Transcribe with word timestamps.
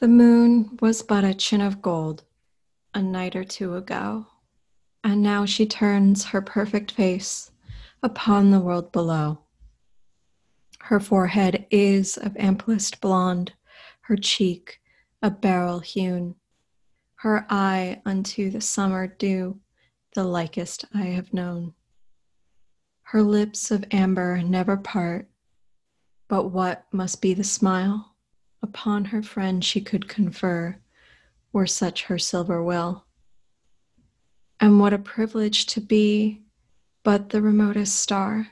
The 0.00 0.06
moon 0.06 0.78
was 0.80 1.02
but 1.02 1.24
a 1.24 1.34
chin 1.34 1.60
of 1.60 1.82
gold 1.82 2.22
a 2.94 3.02
night 3.02 3.34
or 3.34 3.42
two 3.42 3.74
ago, 3.74 4.28
and 5.02 5.24
now 5.24 5.44
she 5.44 5.66
turns 5.66 6.26
her 6.26 6.40
perfect 6.40 6.92
face 6.92 7.50
upon 8.00 8.52
the 8.52 8.60
world 8.60 8.92
below. 8.92 9.40
Her 10.82 11.00
forehead 11.00 11.66
is 11.72 12.16
of 12.16 12.36
amplest 12.36 13.00
blonde, 13.00 13.54
her 14.02 14.16
cheek 14.16 14.80
a 15.20 15.32
beryl 15.32 15.80
hewn, 15.80 16.36
her 17.16 17.44
eye 17.50 18.00
unto 18.06 18.50
the 18.50 18.60
summer 18.60 19.08
dew, 19.08 19.58
the 20.14 20.22
likest 20.22 20.84
I 20.94 21.06
have 21.06 21.34
known. 21.34 21.74
Her 23.02 23.22
lips 23.24 23.72
of 23.72 23.84
amber 23.90 24.42
never 24.42 24.76
part, 24.76 25.28
but 26.28 26.50
what 26.50 26.86
must 26.92 27.20
be 27.20 27.34
the 27.34 27.42
smile 27.42 28.14
upon 28.62 29.06
her 29.06 29.22
friend 29.22 29.64
she 29.64 29.80
could 29.80 30.08
confer, 30.08 30.80
were 31.52 31.66
such 31.66 32.04
her 32.04 32.18
silver 32.18 32.62
will? 32.62 33.04
And 34.60 34.80
what 34.80 34.92
a 34.92 34.98
privilege 34.98 35.66
to 35.66 35.80
be 35.80 36.42
but 37.04 37.30
the 37.30 37.40
remotest 37.40 37.96
star! 37.96 38.48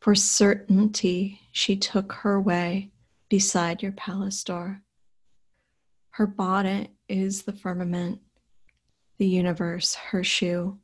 For 0.00 0.14
certainty 0.14 1.40
she 1.52 1.76
took 1.76 2.12
her 2.12 2.40
way 2.40 2.90
beside 3.28 3.82
your 3.82 3.92
palace 3.92 4.42
door. 4.42 4.82
Her 6.10 6.26
bonnet 6.26 6.90
is 7.08 7.42
the 7.42 7.52
firmament, 7.52 8.20
the 9.18 9.26
universe 9.26 9.94
her 9.94 10.24
shoe, 10.24 10.78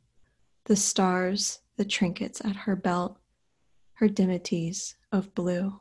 the 0.65 0.77
stars, 0.77 1.61
the 1.77 1.84
trinkets 1.84 2.41
at 2.45 2.55
her 2.55 2.77
belt, 2.77 3.19
her 3.95 4.09
dimities 4.09 4.97
of 5.11 5.34
blue. 5.34 5.81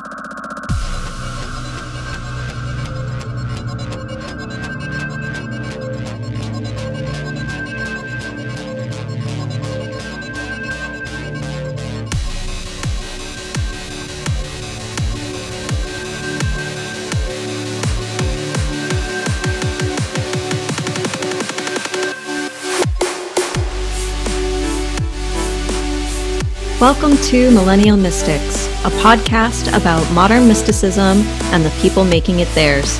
Welcome 26.81 27.15
to 27.25 27.51
Millennial 27.51 27.95
Mystics, 27.95 28.65
a 28.83 28.89
podcast 29.03 29.67
about 29.79 30.11
modern 30.13 30.47
mysticism 30.47 31.19
and 31.53 31.63
the 31.63 31.69
people 31.79 32.03
making 32.03 32.39
it 32.39 32.47
theirs. 32.55 32.99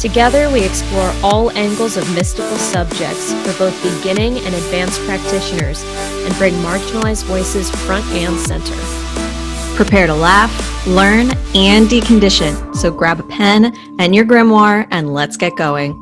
Together, 0.00 0.50
we 0.50 0.64
explore 0.64 1.14
all 1.22 1.52
angles 1.52 1.96
of 1.96 2.12
mystical 2.16 2.56
subjects 2.56 3.32
for 3.32 3.56
both 3.56 3.82
beginning 3.84 4.38
and 4.38 4.52
advanced 4.52 5.00
practitioners 5.02 5.84
and 6.24 6.34
bring 6.38 6.54
marginalized 6.54 7.22
voices 7.26 7.70
front 7.86 8.04
and 8.06 8.36
center. 8.40 8.74
Prepare 9.76 10.08
to 10.08 10.14
laugh, 10.14 10.50
learn, 10.84 11.30
and 11.54 11.86
decondition. 11.86 12.74
So 12.74 12.90
grab 12.90 13.20
a 13.20 13.22
pen 13.22 13.72
and 14.00 14.12
your 14.12 14.24
grimoire 14.24 14.88
and 14.90 15.14
let's 15.14 15.36
get 15.36 15.54
going. 15.54 15.92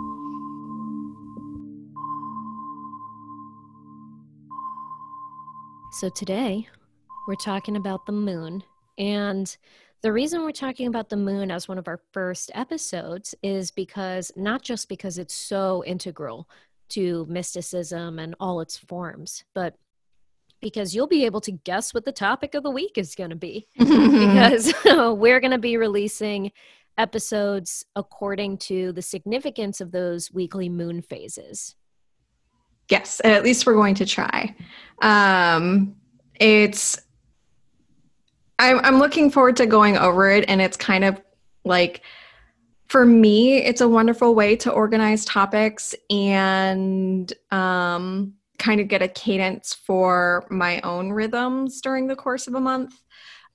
So 5.91 6.09
today, 6.09 6.69
we're 7.27 7.34
talking 7.34 7.77
about 7.77 8.06
the 8.06 8.12
moon. 8.12 8.62
And 8.98 9.55
the 10.03 10.12
reason 10.12 10.43
we're 10.43 10.50
talking 10.53 10.88
about 10.88 11.09
the 11.09 11.16
moon 11.16 11.50
as 11.50 11.69
one 11.69 11.78
of 11.78 11.88
our 11.88 12.00
first 12.12 12.50
episodes 12.55 13.34
is 13.43 13.71
because 13.71 14.33
not 14.37 14.62
just 14.62 14.88
because 14.88 15.19
it's 15.19 15.34
so 15.34 15.84
integral 15.87 16.49
to 16.91 17.25
mysticism 17.28 18.19
and 18.19 18.34
all 18.41 18.60
its 18.60 18.77
forms, 18.77 19.44
but 19.55 19.77
because 20.60 20.94
you'll 20.94 21.09
be 21.09 21.25
able 21.25 21.41
to 21.41 21.53
guess 21.53 21.94
what 21.94 22.05
the 22.05 22.12
topic 22.12 22.55
of 22.55 22.62
the 22.62 22.71
week 22.71 22.97
is 22.97 23.15
going 23.15 23.31
to 23.31 23.37
be. 23.37 23.66
because 23.78 24.72
we're 24.84 25.41
going 25.41 25.50
to 25.53 25.59
be 25.59 25.77
releasing 25.77 26.53
episodes 26.99 27.84
according 27.97 28.59
to 28.59 28.93
the 28.93 29.03
significance 29.03 29.81
of 29.81 29.93
those 29.93 30.33
weekly 30.33 30.69
moon 30.69 31.00
phases. 31.00 31.75
Yes, 32.91 33.21
at 33.25 33.44
least 33.44 33.66
we're 33.66 33.75
going 33.75 33.94
to 33.94 34.06
try. 34.06 34.54
Um, 35.00 35.97
it's 36.39 37.00
I'm, 38.62 38.78
I'm 38.84 38.99
looking 38.99 39.31
forward 39.31 39.56
to 39.56 39.67
going 39.67 39.97
over 39.97 40.31
it, 40.31 40.45
and 40.47 40.62
it's 40.62 40.77
kind 40.77 41.05
of 41.05 41.21
like 41.65 42.03
for 42.87 43.05
me, 43.05 43.56
it's 43.56 43.81
a 43.81 43.89
wonderful 43.89 44.34
way 44.34 44.55
to 44.56 44.71
organize 44.71 45.25
topics 45.25 45.95
and 46.11 47.33
um, 47.51 48.34
kind 48.59 48.81
of 48.81 48.89
get 48.89 49.03
a 49.03 49.09
cadence 49.09 49.75
for 49.75 50.47
my 50.51 50.81
own 50.83 51.11
rhythms 51.11 51.81
during 51.81 52.06
the 52.06 52.15
course 52.15 52.47
of 52.47 52.55
a 52.55 52.61
month. 52.61 52.95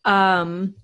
Um, 0.04 0.76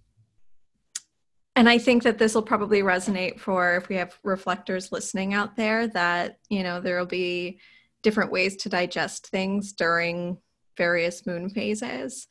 and 1.55 1.67
I 1.67 1.77
think 1.77 2.03
that 2.03 2.17
this 2.17 2.33
will 2.33 2.43
probably 2.43 2.81
resonate 2.81 3.39
for 3.39 3.75
if 3.75 3.89
we 3.89 3.95
have 3.95 4.17
reflectors 4.23 4.91
listening 4.91 5.33
out 5.33 5.55
there 5.55 5.87
that, 5.87 6.37
you 6.49 6.63
know, 6.63 6.79
there 6.79 6.97
will 6.97 7.05
be 7.05 7.59
different 8.03 8.31
ways 8.31 8.55
to 8.57 8.69
digest 8.69 9.27
things 9.27 9.73
during 9.73 10.37
various 10.77 11.25
moon 11.25 11.49
phases. 11.49 12.27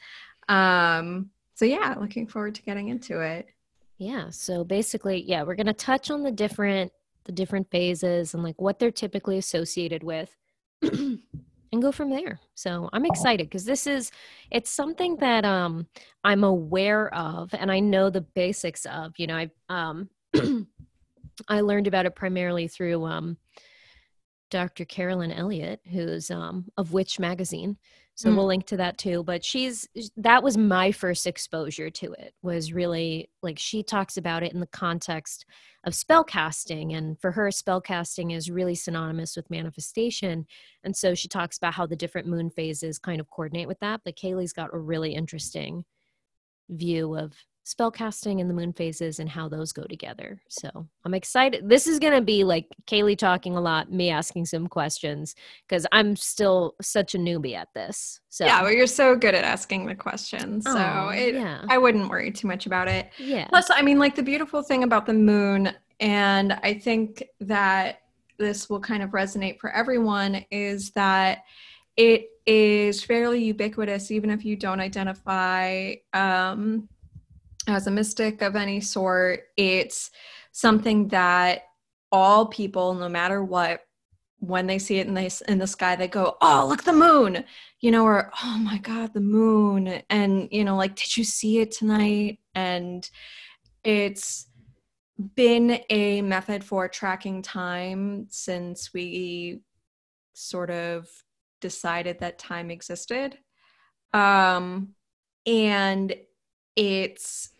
Um, 0.49 1.31
so 1.63 1.67
yeah, 1.67 1.95
looking 2.01 2.27
forward 2.27 2.57
to 2.57 2.63
getting 2.63 2.89
into 2.89 3.21
it. 3.21 3.47
Yeah. 3.97 4.31
So 4.31 4.65
basically, 4.65 5.23
yeah, 5.23 5.45
we're 5.45 5.55
going 5.55 5.69
to 5.69 5.73
touch 5.73 6.11
on 6.11 6.25
the 6.25 6.33
different 6.33 6.91
the 7.25 7.31
different 7.31 7.71
phases 7.71 8.35
and 8.35 8.43
like 8.43 8.61
what 8.61 8.81
they're 8.81 8.91
typically 8.91 9.39
associated 9.39 10.03
with 10.03 10.37
and 10.83 11.21
go 11.81 11.93
from 11.93 12.11
there. 12.11 12.41
So 12.57 12.91
I'm 12.93 13.07
excited 13.07 13.47
because 13.47 13.65
this 13.65 13.87
is 13.87 14.11
it's 14.51 14.73
something 14.73 15.15
that 15.19 15.45
um 15.45 15.87
I'm 16.25 16.43
aware 16.43 17.15
of 17.15 17.55
and 17.55 17.71
I 17.71 17.79
know 17.79 18.11
the 18.11 18.23
basics 18.23 18.85
of. 18.87 19.13
You 19.17 19.29
know, 19.29 19.37
I 19.37 19.51
um 19.69 20.11
I 21.49 21.61
learned 21.61 21.87
about 21.87 22.07
it 22.07 22.17
primarily 22.17 22.67
through 22.67 23.05
um 23.05 23.37
Dr. 24.51 24.85
Carolyn 24.85 25.31
Elliott, 25.31 25.81
who's 25.91 26.29
um, 26.31 26.67
of 26.77 26.93
Witch 26.93 27.19
Magazine. 27.19 27.79
So 28.15 28.31
mm. 28.31 28.37
we'll 28.37 28.47
link 28.47 28.67
to 28.67 28.77
that 28.77 28.99
too. 28.99 29.23
But 29.25 29.45
she's 29.45 29.89
that 30.17 30.43
was 30.43 30.57
my 30.57 30.93
first 30.93 31.27
exposure 31.27 31.91
to 31.91 32.13
it. 32.13 32.35
Was 32.43 32.73
really 32.73 33.31
like 33.43 33.59
she 33.59 33.83
talks 33.83 34.17
about 34.17 34.43
it 34.43 34.53
in 34.53 34.61
the 34.61 34.67
context 34.67 35.47
of 35.85 35.95
spell 35.95 36.23
casting, 36.23 36.93
and 36.93 37.19
for 37.21 37.33
her, 37.33 37.51
spell 37.51 37.81
casting 37.81 38.31
is 38.33 38.51
really 38.51 38.75
synonymous 38.75 39.37
with 39.37 39.51
manifestation. 39.51 40.47
And 40.85 40.95
so 40.95 41.15
she 41.15 41.29
talks 41.29 41.57
about 41.57 41.75
how 41.75 41.87
the 41.87 41.97
different 41.97 42.29
moon 42.29 42.51
phases 42.51 42.99
kind 42.99 43.21
of 43.21 43.31
coordinate 43.31 43.69
with 43.69 43.81
that. 43.81 44.03
But 44.05 44.17
Kayleigh's 44.17 44.53
got 44.53 44.75
a 44.75 44.79
really 44.79 45.15
interesting 45.15 45.85
view 46.69 47.17
of 47.17 47.33
spellcasting 47.65 48.41
and 48.41 48.51
the 48.51 48.55
moon 48.55 48.73
phases 48.73 49.19
and 49.19 49.29
how 49.29 49.49
those 49.49 49.73
go 49.73 49.85
together. 49.85 50.41
So 50.49 50.89
I'm 51.05 51.15
excited. 51.15 51.69
This 51.69 51.87
is 51.87 51.99
going 51.99 52.15
to 52.15 52.21
be 52.21 52.45
like 52.45 52.67
Kayleigh 52.87 53.17
talking 53.17 53.57
a 53.57 53.61
lot, 53.61 53.93
me 53.93 54.11
asking 54.11 54.47
some 54.47 54.67
questions 54.67 55.35
because 55.69 55.87
I'm 55.93 56.17
still 56.17 56.75
such 56.83 57.15
a 57.15 57.19
newbie 57.19 57.55
at 57.55 57.69
this. 57.75 58.21
So 58.29 58.45
yeah, 58.45 58.63
well, 58.63 58.73
you're 58.73 58.87
so 58.87 59.15
good 59.15 59.35
at 59.35 59.45
asking 59.45 59.87
the 59.87 59.95
questions. 59.95 60.65
So 60.65 60.75
oh, 60.77 61.11
it, 61.11 61.35
yeah. 61.35 61.65
I 61.69 61.79
wouldn't 61.79 62.09
worry 62.09 62.33
too 62.33 62.49
much 62.49 62.67
about 62.67 62.89
it. 62.89 63.11
Yeah. 63.19 63.47
Plus, 63.49 63.71
I 63.71 63.83
mean, 63.83 63.99
like 63.99 64.17
the 64.17 64.23
beautiful 64.23 64.63
thing 64.63 64.83
about 64.83 65.07
the 65.07 65.15
moon, 65.15 65.73
and 66.01 66.55
I 66.65 66.75
think 66.75 67.23
that 67.41 68.01
this 68.39 68.69
will 68.69 68.81
kind 68.81 69.03
of 69.03 69.11
resonate 69.11 69.61
for 69.61 69.71
everyone 69.71 70.45
is 70.51 70.91
that 70.91 71.45
it 71.97 72.31
is 72.47 73.05
fairly 73.05 73.45
ubiquitous 73.45 74.11
even 74.11 74.31
if 74.31 74.45
you 74.45 74.57
don't 74.57 74.81
identify 74.81 75.95
um, 76.13 76.89
as 77.69 77.87
a 77.87 77.91
mystic 77.91 78.43
of 78.43 78.57
any 78.57 78.81
sort, 78.81 79.45
it's 79.57 80.11
something 80.53 81.09
that 81.09 81.63
all 82.11 82.47
people, 82.47 82.95
no 82.95 83.09
matter 83.09 83.43
what, 83.43 83.87
when 84.39 84.67
they 84.67 84.79
see 84.79 84.99
it 84.99 85.07
in 85.07 85.15
the, 85.15 85.43
in 85.47 85.59
the 85.59 85.67
sky, 85.67 85.95
they 85.95 86.09
go, 86.09 86.37
Oh, 86.41 86.67
look, 86.69 86.83
the 86.83 86.93
moon, 86.93 87.45
you 87.81 87.91
know, 87.91 88.05
or 88.05 88.31
Oh 88.43 88.59
my 88.59 88.79
God, 88.79 89.15
the 89.15 89.21
moon. 89.21 90.03
And, 90.11 90.49
you 90.51 90.65
know, 90.65 90.77
like, 90.77 90.97
did 90.97 91.17
you 91.17 91.23
see 91.25 91.61
it 91.61 91.71
tonight? 91.71 92.41
And 92.55 93.09
it's 93.85 94.49
been 95.37 95.81
a 95.91 96.23
method 96.23 96.65
for 96.65 96.89
tracking 96.89 97.43
time 97.43 98.27
since 98.31 98.93
we 98.93 99.61
sort 100.33 100.71
of 100.71 101.09
decided 101.61 102.19
that 102.19 102.39
time 102.39 102.71
existed. 102.71 103.39
Um, 104.13 104.95
and 105.47 106.15
it's 106.77 107.51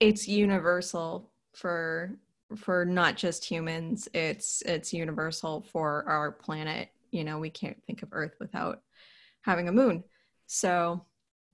it's 0.00 0.28
universal 0.28 1.30
for 1.52 2.16
for 2.56 2.84
not 2.84 3.16
just 3.16 3.44
humans 3.44 4.08
it's 4.14 4.62
it's 4.62 4.92
universal 4.92 5.62
for 5.72 6.04
our 6.08 6.30
planet 6.30 6.90
you 7.10 7.24
know, 7.24 7.38
we 7.38 7.50
can't 7.50 7.82
think 7.86 8.02
of 8.02 8.10
Earth 8.12 8.34
without 8.38 8.82
having 9.42 9.68
a 9.68 9.72
moon. 9.72 10.04
So, 10.46 11.04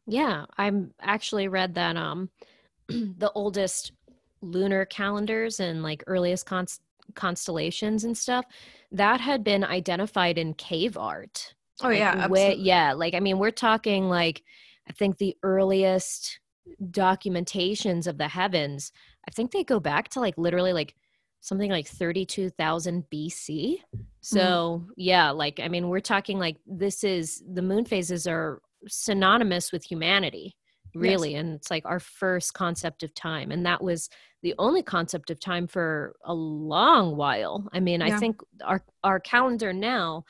yeah, 0.06 0.46
I'm 0.58 0.93
actually 1.00 1.49
read 1.49 1.75
that 1.75 1.96
um 1.96 2.31
the 2.88 3.31
oldest 3.34 3.93
lunar 4.40 4.84
calendars 4.84 5.60
and 5.60 5.82
like 5.82 6.02
earliest 6.06 6.46
const- 6.46 6.82
constellations 7.14 8.02
and 8.02 8.19
stuff 8.19 8.44
that 8.90 9.20
had 9.20 9.44
been 9.44 9.62
identified 9.62 10.37
in 10.37 10.52
cave 10.55 10.98
art. 10.98 11.55
Oh 11.81 11.90
yeah, 11.90 12.14
like, 12.14 12.31
way, 12.31 12.56
yeah. 12.58 12.93
Like 12.93 13.14
I 13.14 13.20
mean, 13.20 13.38
we're 13.38 13.50
talking 13.50 14.08
like 14.08 14.43
I 14.88 14.93
think 14.93 15.19
the 15.19 15.37
earliest 15.43 16.40
documentations 16.82 18.06
of 18.06 18.19
the 18.19 18.29
heavens. 18.29 18.93
I 19.29 19.31
think 19.31 19.50
they 19.50 19.64
go 19.64 19.81
back 19.81 20.09
to 20.11 20.20
like 20.20 20.37
literally 20.37 20.73
like 20.73 20.94
something 21.41 21.70
like 21.70 21.88
32,000 21.88 23.05
BC. 23.12 23.76
So, 24.20 24.85
mm. 24.85 24.88
yeah, 24.97 25.31
like 25.31 25.61
I 25.62 25.69
mean, 25.69 25.88
we're 25.88 26.00
talking 26.00 26.38
like 26.38 26.56
this 26.67 27.05
is 27.05 27.43
the 27.53 27.62
moon 27.62 27.85
phases 27.85 28.26
are 28.26 28.61
synonymous 28.88 29.73
with 29.73 29.85
humanity, 29.85 30.56
really, 30.94 31.32
yes. 31.32 31.41
and 31.41 31.55
it's 31.55 31.70
like 31.70 31.85
our 31.85 32.00
first 32.00 32.55
concept 32.55 33.03
of 33.03 33.15
time 33.15 33.50
and 33.50 33.67
that 33.67 33.82
was 33.82 34.08
the 34.43 34.55
only 34.58 34.82
concept 34.82 35.31
of 35.31 35.38
time 35.38 35.67
for 35.67 36.17
a 36.25 36.35
long 36.35 37.17
while. 37.17 37.69
I 37.73 37.81
mean, 37.81 38.00
yeah. 38.00 38.17
I 38.17 38.19
think 38.19 38.41
our 38.65 38.85
our 39.05 39.20
calendar 39.20 39.73
now 39.73 40.25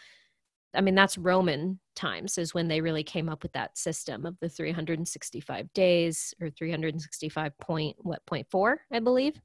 I 0.74 0.80
mean, 0.80 0.94
that's 0.94 1.18
Roman 1.18 1.78
times 1.94 2.38
is 2.38 2.54
when 2.54 2.68
they 2.68 2.80
really 2.80 3.04
came 3.04 3.28
up 3.28 3.42
with 3.42 3.52
that 3.52 3.76
system 3.76 4.26
of 4.26 4.38
the 4.40 4.48
365 4.48 5.72
days 5.72 6.34
or 6.40 6.50
365 6.50 7.58
point 7.58 7.96
what 8.00 8.24
point 8.26 8.46
four, 8.50 8.80
I 8.90 9.00
believe. 9.00 9.40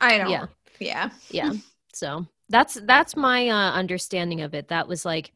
I 0.00 0.18
don't. 0.18 0.30
Yeah. 0.30 0.46
Yeah. 0.80 1.10
Yeah. 1.30 1.52
So 1.92 2.26
that's 2.48 2.74
that's 2.86 3.16
my 3.16 3.48
uh, 3.48 3.72
understanding 3.72 4.40
of 4.40 4.54
it. 4.54 4.68
That 4.68 4.88
was 4.88 5.04
like 5.04 5.32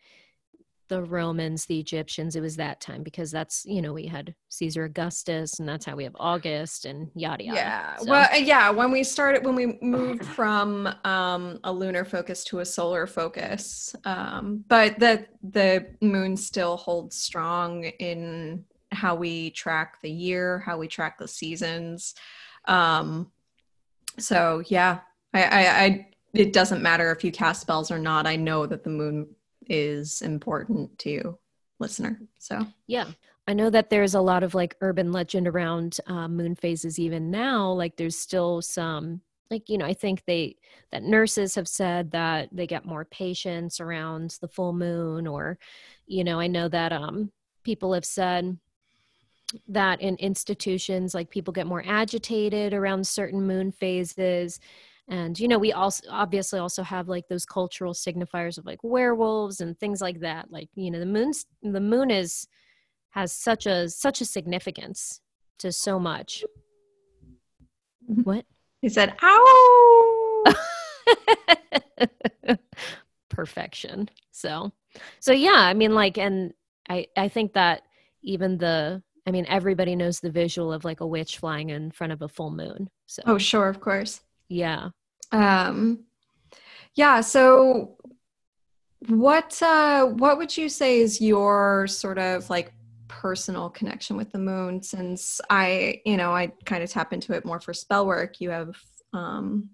the 0.89 1.03
Romans, 1.03 1.67
the 1.67 1.79
Egyptians, 1.79 2.37
it 2.37 2.41
was 2.41 2.57
that 2.57 2.81
time 2.81 3.03
because 3.03 3.31
that's, 3.31 3.65
you 3.67 3.83
know, 3.83 3.93
we 3.93 4.07
had 4.07 4.35
Caesar 4.49 4.85
Augustus 4.85 5.59
and 5.59 5.69
that's 5.69 5.85
how 5.85 5.95
we 5.95 6.05
have 6.05 6.17
August 6.19 6.85
and 6.85 7.11
yada 7.15 7.45
yada. 7.45 7.59
Yeah. 7.59 7.97
So. 7.97 8.11
Well, 8.11 8.29
yeah, 8.41 8.71
when 8.71 8.91
we 8.91 9.05
started 9.05 9.45
when 9.45 9.55
we 9.55 9.79
moved 9.81 10.25
from 10.25 10.89
um 11.05 11.61
a 11.65 11.73
lunar 11.73 12.05
focus 12.05 12.45
to 12.45 12.61
a 12.61 12.65
solar 12.65 13.07
focus. 13.07 13.95
Um 14.05 14.65
but 14.69 14.99
the 14.99 15.27
the 15.43 15.87
moon 16.01 16.37
still 16.37 16.77
holds 16.77 17.17
strong 17.17 17.85
in 17.85 18.65
how 18.91 19.15
we 19.15 19.51
track 19.51 20.01
the 20.03 20.11
year, 20.11 20.61
how 20.61 20.79
we 20.79 20.89
track 20.89 21.19
the 21.19 21.29
seasons. 21.29 22.15
Um 22.67 23.31
so 24.19 24.63
yeah, 24.67 25.01
I 25.35 25.43
I, 25.43 25.85
I 25.85 26.07
it 26.35 26.53
doesn't 26.53 26.83
matter 26.83 27.11
if 27.11 27.25
you 27.25 27.33
cast 27.33 27.63
spells 27.63 27.91
or 27.91 27.99
not. 27.99 28.27
I 28.27 28.37
know 28.37 28.67
that 28.67 28.85
the 28.85 28.91
moon 28.91 29.29
is 29.69 30.23
important 30.23 30.99
to 31.01 31.39
listener. 31.79 32.21
So 32.39 32.67
yeah. 32.87 33.07
I 33.47 33.55
know 33.55 33.71
that 33.71 33.89
there's 33.89 34.15
a 34.15 34.21
lot 34.21 34.43
of 34.43 34.55
like 34.55 34.77
urban 34.83 35.11
legend 35.11 35.49
around 35.49 35.99
uh, 36.07 36.29
moon 36.29 36.55
phases 36.55 36.99
even 36.99 37.31
now. 37.31 37.73
Like 37.73 37.97
there's 37.97 38.19
still 38.19 38.61
some 38.61 39.23
like 39.51 39.69
you 39.69 39.79
know 39.79 39.87
i 39.87 39.95
think 39.95 40.23
they 40.27 40.57
that 40.91 41.03
nurses 41.03 41.55
have 41.55 41.69
said 41.69 42.11
that 42.11 42.49
they 42.53 42.67
get 42.67 42.85
more 42.85 43.05
patients 43.05 43.81
around 43.81 44.37
the 44.41 44.49
full 44.49 44.73
moon 44.73 45.27
or 45.27 45.59
you 46.07 46.25
know 46.25 46.39
i 46.39 46.47
know 46.47 46.69
that 46.69 46.93
um 46.93 47.31
people 47.65 47.93
have 47.93 48.05
said 48.05 48.59
that 49.67 50.01
in 50.01 50.17
institutions 50.17 51.15
like 51.15 51.31
people 51.31 51.53
get 51.53 51.67
more 51.67 51.83
agitated 51.87 52.75
around 52.75 53.07
certain 53.07 53.47
moon 53.47 53.73
phases 53.73 54.61
and 55.09 55.39
you 55.39 55.49
know 55.49 55.59
we 55.59 55.73
also 55.73 56.03
obviously 56.11 56.59
also 56.59 56.83
have 56.83 57.09
like 57.09 57.29
those 57.29 57.47
cultural 57.47 57.95
signifiers 57.95 58.59
of 58.59 58.67
like 58.67 58.83
werewolves 58.83 59.61
and 59.61 59.79
things 59.79 60.01
like 60.01 60.21
that 60.21 60.51
like 60.51 60.69
you 60.75 60.91
know 60.91 60.99
the 60.99 61.07
moon's 61.07 61.47
the 61.63 61.81
moon 61.81 62.11
is 62.11 62.47
has 63.11 63.33
such 63.33 63.67
a 63.67 63.89
such 63.89 64.21
a 64.21 64.25
significance 64.25 65.21
to 65.59 65.73
so 65.73 65.99
much. 65.99 66.45
Mm-hmm. 68.09 68.23
what? 68.23 68.45
He 68.81 68.89
said 68.89 69.15
ow! 69.23 70.55
Perfection. 73.29 74.09
So 74.31 74.73
so 75.21 75.33
yeah 75.33 75.53
i 75.53 75.75
mean 75.75 75.95
like 75.95 76.19
and 76.19 76.53
i 76.89 77.07
i 77.17 77.29
think 77.29 77.53
that 77.53 77.83
even 78.23 78.59
the 78.59 79.03
i 79.27 79.31
mean 79.31 79.47
everybody 79.49 79.95
knows 79.95 80.21
the 80.21 80.31
visual 80.31 80.73
of 80.73 80.85
like 80.85 81.01
a 81.01 81.07
witch 81.07 81.39
flying 81.39 81.71
in 81.71 81.91
front 81.91 82.13
of 82.13 82.23
a 82.23 82.29
full 82.29 82.51
moon 82.51 82.89
so. 83.07 83.23
Oh 83.27 83.39
sure 83.39 83.69
of 83.69 83.81
course. 83.81 84.21
Yeah 84.49 84.91
um, 85.33 86.05
yeah. 86.95 87.21
So, 87.21 87.97
what 89.09 89.61
uh, 89.63 90.07
what 90.07 90.39
would 90.39 90.57
you 90.57 90.69
say 90.69 91.01
is 91.01 91.21
your 91.21 91.87
sort 91.87 92.19
of 92.19 92.49
like 92.51 92.73
personal 93.07 93.71
connection 93.71 94.17
with 94.17 94.33
the 94.33 94.39
moon? 94.39 94.83
Since 94.83 95.41
I, 95.51 96.01
you 96.05 96.17
know, 96.17 96.33
I 96.33 96.53
kind 96.65 96.83
of 96.83 96.91
tap 96.91 97.13
into 97.13 97.33
it 97.33 97.45
more 97.45 97.61
for 97.61 97.73
spell 97.73 98.07
work. 98.07 98.41
You 98.41 98.51
have 98.51 98.77
um, 99.13 99.71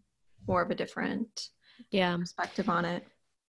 more 0.47 0.63
of 0.63 0.71
a 0.71 0.75
different 0.75 1.49
yeah 1.91 2.17
perspective 2.17 2.69
on 2.69 2.85
it. 2.85 3.07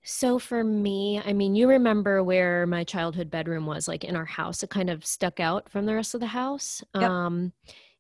So 0.04 0.38
for 0.38 0.64
me, 0.64 1.22
I 1.24 1.32
mean, 1.32 1.54
you 1.54 1.68
remember 1.68 2.24
where 2.24 2.66
my 2.66 2.82
childhood 2.82 3.30
bedroom 3.30 3.66
was, 3.66 3.86
like 3.86 4.02
in 4.02 4.16
our 4.16 4.24
house. 4.24 4.62
It 4.62 4.70
kind 4.70 4.90
of 4.90 5.06
stuck 5.06 5.38
out 5.38 5.68
from 5.70 5.86
the 5.86 5.94
rest 5.94 6.14
of 6.14 6.20
the 6.20 6.26
house. 6.26 6.82
Yep. 6.94 7.08
Um, 7.08 7.52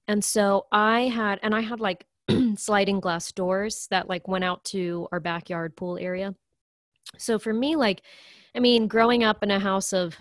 and 0.08 0.24
so 0.24 0.66
I 0.72 1.02
had, 1.02 1.38
and 1.42 1.54
I 1.54 1.60
had 1.60 1.78
like 1.78 2.06
sliding 2.56 3.00
glass 3.00 3.32
doors 3.32 3.86
that 3.90 4.08
like 4.08 4.28
went 4.28 4.44
out 4.44 4.64
to 4.64 5.08
our 5.12 5.20
backyard 5.20 5.76
pool 5.76 5.98
area. 5.98 6.34
So 7.18 7.38
for 7.38 7.52
me, 7.52 7.76
like, 7.76 8.02
I 8.54 8.60
mean, 8.60 8.86
growing 8.86 9.24
up 9.24 9.42
in 9.42 9.50
a 9.50 9.58
house 9.58 9.92
of, 9.92 10.16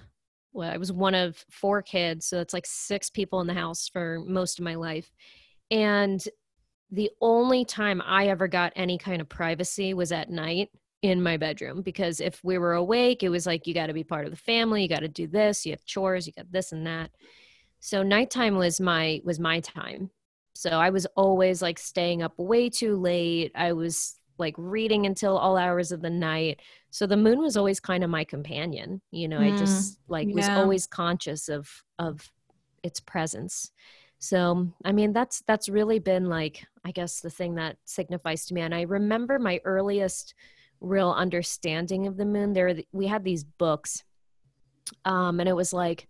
well, 0.53 0.69
I 0.69 0.77
was 0.77 0.91
one 0.91 1.15
of 1.15 1.43
four 1.49 1.81
kids, 1.81 2.25
so 2.25 2.37
that's 2.37 2.53
like 2.53 2.65
six 2.65 3.09
people 3.09 3.39
in 3.41 3.47
the 3.47 3.53
house 3.53 3.87
for 3.87 4.19
most 4.25 4.59
of 4.59 4.65
my 4.65 4.75
life. 4.75 5.09
And 5.69 6.21
the 6.91 7.09
only 7.21 7.63
time 7.63 8.01
I 8.05 8.27
ever 8.27 8.47
got 8.47 8.73
any 8.75 8.97
kind 8.97 9.21
of 9.21 9.29
privacy 9.29 9.93
was 9.93 10.11
at 10.11 10.29
night 10.29 10.69
in 11.01 11.23
my 11.23 11.37
bedroom 11.37 11.81
because 11.81 12.19
if 12.19 12.43
we 12.43 12.57
were 12.57 12.73
awake, 12.73 13.23
it 13.23 13.29
was 13.29 13.45
like, 13.45 13.65
you 13.65 13.73
got 13.73 13.87
to 13.87 13.93
be 13.93 14.03
part 14.03 14.25
of 14.25 14.31
the 14.31 14.37
family, 14.37 14.83
you 14.83 14.89
got 14.89 14.99
to 14.99 15.07
do 15.07 15.27
this, 15.27 15.65
you 15.65 15.71
have 15.71 15.85
chores, 15.85 16.27
you 16.27 16.33
got 16.33 16.51
this 16.51 16.73
and 16.73 16.85
that. 16.85 17.11
So 17.79 18.03
nighttime 18.03 18.57
was 18.57 18.79
my 18.79 19.21
was 19.23 19.39
my 19.39 19.61
time 19.61 20.11
so 20.53 20.69
I 20.69 20.89
was 20.89 21.05
always 21.15 21.61
like 21.61 21.79
staying 21.79 22.21
up 22.21 22.33
way 22.37 22.69
too 22.69 22.97
late. 22.97 23.51
I 23.55 23.73
was 23.73 24.15
like 24.37 24.55
reading 24.57 25.05
until 25.05 25.37
all 25.37 25.57
hours 25.57 25.91
of 25.91 26.01
the 26.01 26.09
night. 26.09 26.59
So 26.89 27.07
the 27.07 27.17
moon 27.17 27.39
was 27.39 27.55
always 27.55 27.79
kind 27.79 28.03
of 28.03 28.09
my 28.09 28.23
companion. 28.23 29.01
You 29.11 29.27
know, 29.27 29.39
mm, 29.39 29.53
I 29.53 29.57
just 29.57 29.99
like 30.07 30.27
yeah. 30.27 30.35
was 30.35 30.49
always 30.49 30.87
conscious 30.87 31.47
of 31.47 31.69
of 31.99 32.29
its 32.83 32.99
presence. 32.99 33.71
So, 34.19 34.67
I 34.85 34.91
mean, 34.91 35.13
that's 35.13 35.41
that's 35.47 35.69
really 35.69 35.99
been 35.99 36.25
like 36.25 36.65
I 36.85 36.91
guess 36.91 37.21
the 37.21 37.29
thing 37.29 37.55
that 37.55 37.77
signifies 37.85 38.45
to 38.47 38.53
me 38.53 38.61
and 38.61 38.75
I 38.75 38.81
remember 38.81 39.39
my 39.39 39.59
earliest 39.63 40.33
real 40.81 41.11
understanding 41.11 42.07
of 42.07 42.17
the 42.17 42.25
moon 42.25 42.53
there 42.53 42.75
we 42.91 43.05
had 43.05 43.23
these 43.23 43.43
books 43.43 44.03
um 45.05 45.39
and 45.39 45.47
it 45.47 45.55
was 45.55 45.71
like 45.71 46.07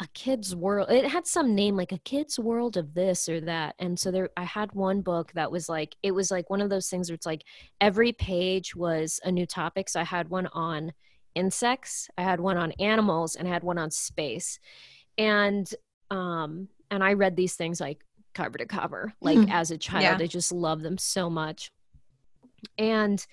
a 0.00 0.08
kid's 0.08 0.56
world 0.56 0.90
it 0.90 1.06
had 1.06 1.26
some 1.26 1.54
name 1.54 1.76
like 1.76 1.92
a 1.92 1.98
kid's 1.98 2.38
world 2.38 2.76
of 2.76 2.94
this 2.94 3.28
or 3.28 3.40
that 3.40 3.76
and 3.78 3.98
so 3.98 4.10
there 4.10 4.28
i 4.36 4.42
had 4.42 4.72
one 4.72 5.00
book 5.00 5.30
that 5.34 5.52
was 5.52 5.68
like 5.68 5.94
it 6.02 6.10
was 6.10 6.32
like 6.32 6.50
one 6.50 6.60
of 6.60 6.68
those 6.68 6.88
things 6.88 7.08
where 7.08 7.14
it's 7.14 7.26
like 7.26 7.44
every 7.80 8.12
page 8.12 8.74
was 8.74 9.20
a 9.24 9.30
new 9.30 9.46
topic 9.46 9.88
so 9.88 10.00
i 10.00 10.04
had 10.04 10.28
one 10.28 10.48
on 10.48 10.92
insects 11.36 12.08
i 12.18 12.22
had 12.22 12.40
one 12.40 12.56
on 12.56 12.72
animals 12.72 13.36
and 13.36 13.46
i 13.46 13.50
had 13.50 13.62
one 13.62 13.78
on 13.78 13.90
space 13.90 14.58
and 15.16 15.72
um 16.10 16.68
and 16.90 17.04
i 17.04 17.12
read 17.12 17.36
these 17.36 17.54
things 17.54 17.80
like 17.80 18.04
cover 18.34 18.58
to 18.58 18.66
cover 18.66 19.14
like 19.20 19.38
mm. 19.38 19.52
as 19.52 19.70
a 19.70 19.78
child 19.78 20.02
yeah. 20.02 20.18
i 20.18 20.26
just 20.26 20.50
love 20.50 20.82
them 20.82 20.98
so 20.98 21.30
much 21.30 21.70
and 22.78 23.26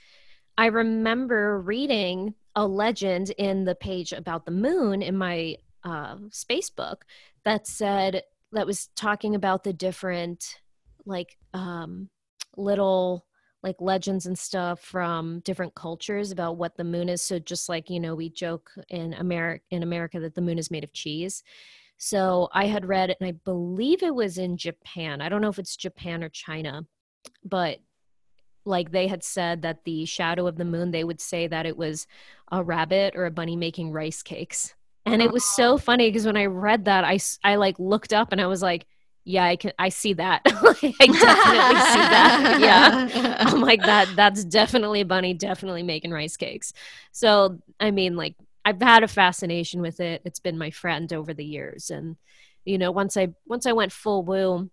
i 0.60 0.68
remember 0.68 1.60
reading 1.60 2.36
a 2.56 2.68
legend 2.68 3.32
in 3.32 3.64
the 3.64 3.74
page 3.74 4.12
about 4.12 4.46
the 4.46 4.52
moon 4.52 5.02
in 5.02 5.18
my 5.18 5.56
uh, 5.84 6.18
space 6.30 6.70
book 6.70 7.06
that 7.44 7.68
said 7.68 8.24
that 8.52 8.68
was 8.68 8.90
talking 8.96 9.36
about 9.36 9.64
the 9.64 9.74
different 9.74 10.58
like 11.06 11.38
um, 11.54 12.10
little 12.58 13.26
like 13.64 13.76
legends 13.80 14.26
and 14.26 14.38
stuff 14.38 14.80
from 14.80 15.40
different 15.42 15.76
cultures 15.76 16.32
about 16.32 16.58
what 16.58 16.76
the 16.78 16.84
moon 16.84 17.10
is. 17.10 17.22
So 17.22 17.40
just 17.40 17.70
like 17.70 17.90
you 17.90 18.00
know 18.00 18.16
we 18.16 18.30
joke 18.30 18.72
in 18.90 19.14
america 19.14 19.64
in 19.72 19.84
america 19.84 20.20
that 20.20 20.36
the 20.36 20.42
moon 20.42 20.58
is 20.58 20.72
made 20.72 20.84
of 20.84 20.94
cheese. 20.94 21.44
So 21.98 22.50
i 22.54 22.66
had 22.66 22.88
read 22.88 23.16
and 23.20 23.28
i 23.28 23.32
believe 23.32 24.04
it 24.04 24.16
was 24.16 24.38
in 24.38 24.58
japan. 24.58 25.22
I 25.22 25.30
don't 25.30 25.42
know 25.42 25.50
if 25.50 25.60
it's 25.60 25.76
japan 25.76 26.24
or 26.24 26.30
china 26.30 26.86
but 27.44 27.80
like 28.66 28.92
they 28.92 29.08
had 29.08 29.24
said 29.24 29.62
that 29.64 29.84
the 29.86 30.06
shadow 30.06 30.48
of 30.48 30.58
the 30.58 30.66
moon 30.66 30.92
they 30.92 31.04
would 31.04 31.22
say 31.22 31.48
that 31.48 31.66
it 31.66 31.78
was 31.78 32.08
a 32.52 32.64
rabbit 32.64 33.16
or 33.16 33.26
a 33.26 33.32
bunny 33.32 33.56
making 33.56 33.92
rice 33.92 34.22
cakes 34.22 34.76
and 35.06 35.22
it 35.22 35.32
was 35.32 35.44
so 35.44 35.78
funny 35.78 36.10
because 36.10 36.26
when 36.26 36.38
I 36.38 36.46
read 36.46 36.86
that, 36.86 37.04
I, 37.04 37.20
I 37.44 37.56
like 37.56 37.80
looked 37.80 38.14
up 38.14 38.32
and 38.32 38.40
I 38.40 38.48
was 38.48 38.62
like, 38.62 38.86
yeah, 39.24 39.44
I 39.46 39.56
can 39.56 39.72
I 39.78 39.90
see 39.90 40.14
that. 40.14 40.42
I 40.46 40.52
definitely 40.52 40.90
see 40.90 42.02
that. 42.10 42.58
Yeah. 42.60 43.36
I'm 43.40 43.62
like 43.62 43.82
that 43.84 44.10
that's 44.16 44.44
definitely 44.44 45.04
bunny 45.04 45.34
definitely 45.34 45.84
making 45.84 46.12
rice 46.12 46.38
cakes. 46.38 46.74
So, 47.12 47.60
I 47.80 47.92
mean 47.92 48.16
like 48.16 48.36
I've 48.66 48.82
had 48.82 49.04
a 49.04 49.08
fascination 49.08 49.82
with 49.82 50.00
it. 50.00 50.22
It's 50.26 50.40
been 50.40 50.58
my 50.58 50.72
friend 50.72 51.12
over 51.14 51.34
the 51.34 51.46
years 51.46 51.90
and 51.92 52.18
you 52.66 52.78
know, 52.78 52.92
once 52.92 53.18
I 53.18 53.30
once 53.46 53.66
I 53.66 53.74
went 53.74 53.92
full 53.92 54.24
woo, 54.24 54.70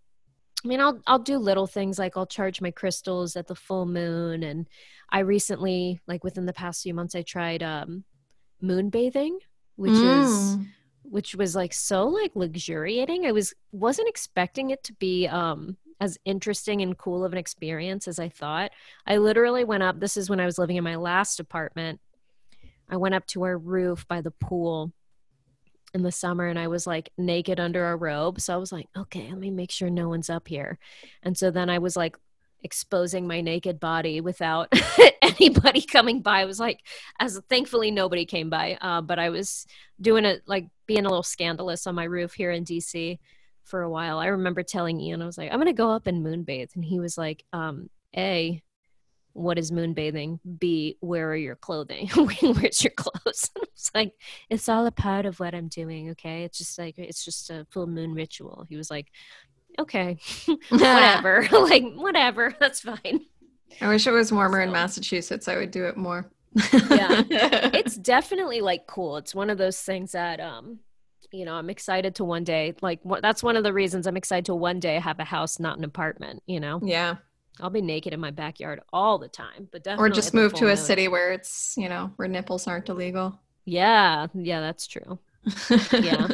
I 0.64 0.68
mean, 0.68 0.80
I'll 0.80 1.00
I'll 1.06 1.18
do 1.18 1.38
little 1.38 1.66
things 1.66 1.98
like 1.98 2.16
I'll 2.16 2.26
charge 2.26 2.60
my 2.60 2.70
crystals 2.70 3.36
at 3.36 3.46
the 3.46 3.54
full 3.54 3.86
moon 3.86 4.42
and 4.42 4.66
I 5.10 5.20
recently 5.20 6.00
like 6.06 6.24
within 6.24 6.46
the 6.46 6.52
past 6.52 6.82
few 6.82 6.94
months 6.94 7.14
I 7.14 7.22
tried 7.22 7.62
um 7.62 8.04
moon 8.60 8.90
bathing, 8.90 9.38
which 9.78 9.92
mm. 9.92 10.22
is 10.24 10.58
which 11.04 11.34
was 11.34 11.54
like 11.54 11.72
so 11.72 12.06
like 12.06 12.32
luxuriating. 12.34 13.26
I 13.26 13.32
was 13.32 13.54
wasn't 13.72 14.08
expecting 14.08 14.70
it 14.70 14.82
to 14.84 14.92
be 14.94 15.26
um 15.28 15.76
as 16.00 16.18
interesting 16.24 16.82
and 16.82 16.98
cool 16.98 17.24
of 17.24 17.32
an 17.32 17.38
experience 17.38 18.06
as 18.08 18.18
I 18.18 18.28
thought. 18.28 18.72
I 19.06 19.16
literally 19.16 19.64
went 19.64 19.84
up 19.84 20.00
this 20.00 20.16
is 20.16 20.28
when 20.28 20.40
I 20.40 20.46
was 20.46 20.58
living 20.58 20.76
in 20.76 20.84
my 20.84 20.96
last 20.96 21.40
apartment. 21.40 22.00
I 22.90 22.96
went 22.96 23.14
up 23.14 23.26
to 23.28 23.44
our 23.44 23.56
roof 23.56 24.06
by 24.08 24.20
the 24.20 24.30
pool 24.32 24.92
in 25.94 26.02
the 26.02 26.12
summer 26.12 26.46
and 26.46 26.58
I 26.58 26.66
was 26.66 26.86
like 26.86 27.10
naked 27.16 27.60
under 27.60 27.90
a 27.90 27.96
robe. 27.96 28.40
So 28.40 28.52
I 28.52 28.56
was 28.56 28.72
like, 28.72 28.88
okay, 28.96 29.28
let 29.28 29.38
me 29.38 29.50
make 29.50 29.70
sure 29.70 29.90
no 29.90 30.08
one's 30.08 30.28
up 30.28 30.48
here. 30.48 30.78
And 31.22 31.38
so 31.38 31.50
then 31.50 31.70
I 31.70 31.78
was 31.78 31.96
like 31.96 32.16
exposing 32.62 33.26
my 33.26 33.40
naked 33.40 33.78
body 33.80 34.20
without 34.20 34.72
anybody 35.22 35.82
coming 35.82 36.22
by. 36.22 36.40
I 36.40 36.44
was 36.44 36.60
like, 36.60 36.80
as 37.20 37.40
thankfully 37.48 37.90
nobody 37.90 38.24
came 38.24 38.50
by, 38.50 38.78
uh, 38.80 39.00
but 39.00 39.18
I 39.18 39.30
was 39.30 39.66
doing 40.00 40.24
it 40.24 40.42
like 40.46 40.68
being 40.86 41.04
a 41.06 41.08
little 41.08 41.22
scandalous 41.22 41.86
on 41.86 41.94
my 41.94 42.04
roof 42.04 42.34
here 42.34 42.50
in 42.50 42.64
DC 42.64 43.18
for 43.64 43.82
a 43.82 43.90
while. 43.90 44.18
I 44.18 44.26
remember 44.26 44.62
telling 44.62 45.00
Ian, 45.00 45.22
I 45.22 45.26
was 45.26 45.38
like, 45.38 45.52
I'm 45.52 45.58
gonna 45.58 45.72
go 45.72 45.90
up 45.90 46.06
and 46.06 46.24
moonbathe, 46.24 46.74
and 46.74 46.84
he 46.84 46.98
was 46.98 47.16
like, 47.18 47.44
um, 47.52 47.90
A, 48.16 48.62
what 49.38 49.58
is 49.58 49.70
moonbathing? 49.70 50.40
B, 50.58 50.96
where 51.00 51.30
are 51.30 51.36
your 51.36 51.56
clothing? 51.56 52.08
Where's 52.16 52.82
your 52.82 52.92
clothes? 52.96 53.50
it's 53.62 53.90
like, 53.94 54.12
it's 54.50 54.68
all 54.68 54.86
a 54.86 54.90
part 54.90 55.26
of 55.26 55.38
what 55.38 55.54
I'm 55.54 55.68
doing. 55.68 56.10
Okay, 56.10 56.42
it's 56.44 56.58
just 56.58 56.78
like 56.78 56.98
it's 56.98 57.24
just 57.24 57.50
a 57.50 57.66
full 57.70 57.86
moon 57.86 58.14
ritual. 58.14 58.66
He 58.68 58.76
was 58.76 58.90
like, 58.90 59.12
okay, 59.78 60.18
whatever, 60.68 61.46
like 61.52 61.84
whatever, 61.94 62.54
that's 62.60 62.80
fine. 62.80 63.20
I 63.80 63.88
wish 63.88 64.06
it 64.06 64.12
was 64.12 64.32
warmer 64.32 64.60
so. 64.60 64.64
in 64.64 64.72
Massachusetts. 64.72 65.48
I 65.48 65.56
would 65.56 65.70
do 65.70 65.84
it 65.84 65.96
more 65.96 66.30
yeah 66.72 67.22
it's 67.74 67.96
definitely 67.96 68.60
like 68.60 68.86
cool 68.86 69.16
it's 69.16 69.34
one 69.34 69.50
of 69.50 69.58
those 69.58 69.80
things 69.80 70.12
that 70.12 70.40
um 70.40 70.78
you 71.30 71.44
know 71.44 71.54
i'm 71.54 71.70
excited 71.70 72.14
to 72.14 72.24
one 72.24 72.44
day 72.44 72.74
like 72.80 73.00
what 73.02 73.22
that's 73.22 73.42
one 73.42 73.56
of 73.56 73.64
the 73.64 73.72
reasons 73.72 74.06
i'm 74.06 74.16
excited 74.16 74.46
to 74.46 74.54
one 74.54 74.80
day 74.80 74.98
have 74.98 75.20
a 75.20 75.24
house 75.24 75.58
not 75.58 75.78
an 75.78 75.84
apartment 75.84 76.42
you 76.46 76.58
know 76.58 76.80
yeah 76.82 77.16
i'll 77.60 77.70
be 77.70 77.82
naked 77.82 78.12
in 78.12 78.20
my 78.20 78.30
backyard 78.30 78.80
all 78.92 79.18
the 79.18 79.28
time 79.28 79.68
but 79.70 79.84
definitely 79.84 80.10
or 80.10 80.12
just 80.12 80.34
move 80.34 80.54
to 80.54 80.68
a 80.68 80.76
city 80.76 81.08
where 81.08 81.32
it's 81.32 81.74
you 81.76 81.88
know 81.88 82.10
where 82.16 82.28
nipples 82.28 82.66
aren't 82.66 82.88
illegal 82.88 83.38
yeah 83.64 84.26
yeah 84.34 84.60
that's 84.60 84.86
true 84.86 85.18
yeah 85.92 86.28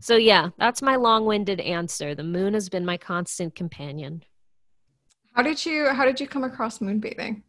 so 0.00 0.16
yeah 0.16 0.50
that's 0.58 0.82
my 0.82 0.96
long-winded 0.96 1.60
answer 1.60 2.14
the 2.14 2.22
moon 2.22 2.54
has 2.54 2.68
been 2.68 2.84
my 2.84 2.96
constant 2.96 3.54
companion 3.54 4.22
how 5.34 5.42
did 5.42 5.64
you 5.64 5.88
how 5.88 6.04
did 6.04 6.20
you 6.20 6.26
come 6.26 6.44
across 6.44 6.78
moonbathing 6.78 7.42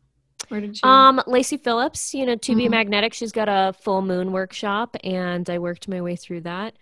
where 0.49 0.61
did 0.61 0.81
you? 0.81 0.87
Um, 0.87 1.21
Lacy 1.27 1.57
Phillips, 1.57 2.13
you 2.13 2.25
know, 2.25 2.35
to 2.35 2.55
be 2.55 2.63
mm-hmm. 2.63 2.71
magnetic. 2.71 3.13
She's 3.13 3.31
got 3.31 3.49
a 3.49 3.73
full 3.73 4.01
moon 4.01 4.31
workshop, 4.31 4.95
and 5.03 5.49
I 5.49 5.59
worked 5.59 5.87
my 5.87 6.01
way 6.01 6.15
through 6.15 6.41
that. 6.41 6.75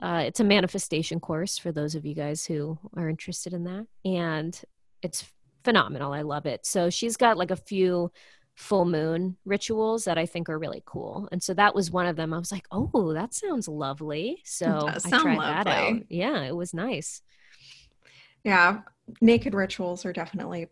Uh, 0.00 0.22
it's 0.26 0.40
a 0.40 0.44
manifestation 0.44 1.18
course 1.18 1.58
for 1.58 1.72
those 1.72 1.96
of 1.96 2.06
you 2.06 2.14
guys 2.14 2.44
who 2.44 2.78
are 2.96 3.08
interested 3.08 3.52
in 3.52 3.64
that, 3.64 3.86
and 4.04 4.60
it's 5.02 5.26
phenomenal. 5.64 6.12
I 6.12 6.22
love 6.22 6.46
it. 6.46 6.64
So 6.64 6.90
she's 6.90 7.16
got 7.16 7.36
like 7.36 7.50
a 7.50 7.56
few 7.56 8.12
full 8.58 8.84
moon 8.84 9.36
rituals 9.44 10.04
that 10.04 10.18
I 10.18 10.26
think 10.26 10.48
are 10.48 10.58
really 10.58 10.82
cool. 10.84 11.28
And 11.30 11.40
so 11.40 11.54
that 11.54 11.76
was 11.76 11.92
one 11.92 12.06
of 12.06 12.16
them. 12.16 12.34
I 12.34 12.38
was 12.38 12.50
like, 12.50 12.66
oh, 12.72 13.12
that 13.14 13.32
sounds 13.32 13.68
lovely. 13.68 14.42
So 14.44 14.66
I 14.88 14.98
tried 14.98 15.36
lovely. 15.36 15.36
that 15.36 15.66
out. 15.68 16.02
Yeah, 16.08 16.42
it 16.42 16.56
was 16.56 16.74
nice. 16.74 17.22
Yeah, 18.42 18.80
naked 19.20 19.54
rituals 19.54 20.04
are 20.04 20.12
definitely 20.12 20.66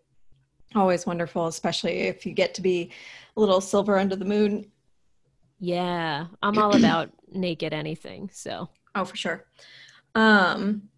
always 0.74 1.06
wonderful, 1.06 1.46
especially 1.46 2.00
if 2.00 2.26
you 2.26 2.32
get 2.32 2.54
to 2.54 2.60
be 2.60 2.90
a 3.36 3.40
little 3.40 3.60
silver 3.60 3.96
under 3.98 4.16
the 4.16 4.24
moon. 4.24 4.72
Yeah, 5.60 6.26
I'm 6.42 6.58
all 6.58 6.74
about 6.74 7.10
naked 7.32 7.72
anything. 7.72 8.30
So, 8.32 8.68
oh, 8.96 9.04
for 9.04 9.16
sure. 9.16 9.46
Um, 10.16 10.88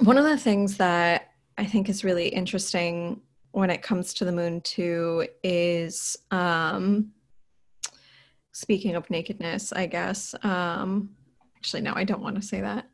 one 0.00 0.18
of 0.18 0.24
the 0.24 0.36
things 0.36 0.78
that 0.78 1.30
I 1.56 1.64
think 1.64 1.88
is 1.88 2.02
really 2.02 2.26
interesting 2.26 3.20
when 3.52 3.70
it 3.70 3.82
comes 3.82 4.12
to 4.14 4.24
the 4.24 4.32
moon 4.32 4.60
too 4.62 5.26
is 5.42 6.16
um, 6.30 7.12
speaking 8.52 8.96
of 8.96 9.08
nakedness, 9.08 9.72
I 9.72 9.86
guess. 9.86 10.34
Um, 10.42 11.10
actually, 11.56 11.82
no, 11.82 11.92
I 11.94 12.04
don't 12.04 12.22
want 12.22 12.36
to 12.36 12.42
say 12.42 12.60
that 12.60 12.86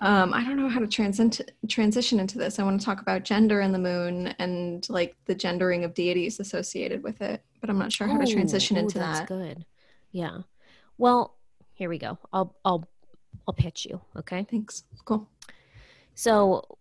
um, 0.00 0.32
I 0.32 0.44
don't 0.44 0.56
know 0.56 0.68
how 0.68 0.80
to 0.80 0.86
transi- 0.86 1.48
transition 1.68 2.20
into 2.20 2.38
this. 2.38 2.58
I 2.58 2.62
want 2.62 2.80
to 2.80 2.84
talk 2.84 3.00
about 3.00 3.24
gender 3.24 3.60
in 3.60 3.72
the 3.72 3.78
moon 3.78 4.28
and 4.38 4.88
like 4.88 5.16
the 5.26 5.34
gendering 5.34 5.84
of 5.84 5.94
deities 5.94 6.40
associated 6.40 7.02
with 7.02 7.20
it, 7.20 7.42
but 7.60 7.68
I'm 7.68 7.78
not 7.78 7.92
sure 7.92 8.06
how 8.06 8.18
to 8.18 8.26
transition 8.26 8.76
ooh, 8.76 8.80
into 8.80 8.98
that's 8.98 9.20
that. 9.20 9.28
Good. 9.28 9.64
Yeah. 10.12 10.38
Well, 10.98 11.36
here 11.74 11.88
we 11.88 11.98
go. 11.98 12.18
I'll 12.32 12.54
I'll 12.64 12.88
I'll 13.46 13.54
pitch 13.54 13.86
you. 13.88 14.00
Okay. 14.16 14.46
Thanks. 14.48 14.84
Cool. 15.04 15.28
So 16.14 16.78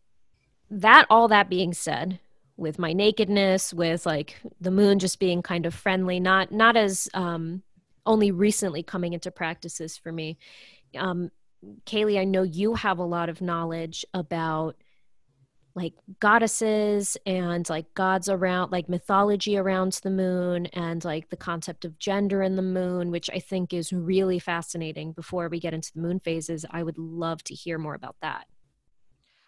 that 0.69 1.05
all 1.09 1.27
that 1.27 1.49
being 1.49 1.73
said, 1.73 2.19
with 2.57 2.79
my 2.79 2.91
nakedness, 2.93 3.73
with 3.73 4.05
like 4.05 4.35
the 4.59 4.71
moon 4.71 4.99
just 4.99 5.19
being 5.19 5.41
kind 5.41 5.65
of 5.65 5.73
friendly, 5.73 6.19
not 6.19 6.51
not 6.51 6.75
as 6.75 7.07
um, 7.13 7.63
only 8.05 8.31
recently 8.31 8.83
coming 8.83 9.13
into 9.13 9.31
practices 9.31 9.97
for 9.97 10.11
me. 10.11 10.37
Um, 10.97 11.31
Kayleigh, 11.85 12.19
I 12.19 12.23
know 12.23 12.43
you 12.43 12.75
have 12.75 12.99
a 12.99 13.03
lot 13.03 13.29
of 13.29 13.41
knowledge 13.41 14.05
about 14.13 14.75
like 15.77 15.93
goddesses 16.19 17.17
and 17.27 17.69
like 17.69 17.93
gods 17.93 18.27
around 18.27 18.71
like 18.71 18.89
mythology 18.89 19.57
around 19.57 19.93
the 20.01 20.09
moon 20.09 20.65
and 20.67 21.05
like 21.05 21.29
the 21.29 21.37
concept 21.37 21.85
of 21.85 21.99
gender 21.99 22.41
in 22.41 22.55
the 22.55 22.63
moon 22.63 23.11
which 23.11 23.29
i 23.31 23.37
think 23.37 23.73
is 23.73 23.93
really 23.93 24.39
fascinating 24.39 25.11
before 25.11 25.47
we 25.49 25.59
get 25.59 25.75
into 25.75 25.93
the 25.93 26.01
moon 26.01 26.19
phases 26.19 26.65
i 26.71 26.81
would 26.81 26.97
love 26.97 27.43
to 27.43 27.53
hear 27.53 27.77
more 27.77 27.93
about 27.93 28.15
that 28.23 28.47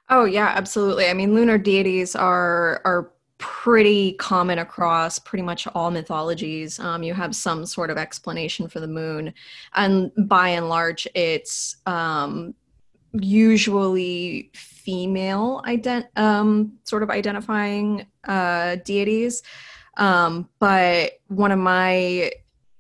oh 0.10 0.26
yeah 0.26 0.54
absolutely 0.56 1.08
i 1.08 1.14
mean 1.14 1.34
lunar 1.34 1.58
deities 1.58 2.16
are 2.16 2.82
are 2.86 3.12
pretty 3.40 4.14
common 4.14 4.60
across 4.60 5.18
pretty 5.18 5.42
much 5.42 5.66
all 5.74 5.90
mythologies. 5.90 6.78
Um, 6.78 7.04
you 7.04 7.14
have 7.14 7.34
some 7.34 7.66
sort 7.66 7.90
of 7.90 7.98
explanation 7.98 8.68
for 8.68 8.82
the 8.82 8.88
moon, 8.88 9.34
and 9.74 10.12
by 10.28 10.50
and 10.50 10.70
large, 10.70 11.08
it's 11.16 11.78
um, 11.86 12.54
usually 13.14 14.52
female 14.54 15.64
ident- 15.66 16.16
um, 16.18 16.74
sort 16.84 17.02
of 17.02 17.10
identifying 17.10 18.06
uh, 18.28 18.76
deities. 18.84 19.42
Um, 19.98 20.50
but 20.60 21.14
one 21.28 21.52
of 21.52 21.60
my 21.60 22.32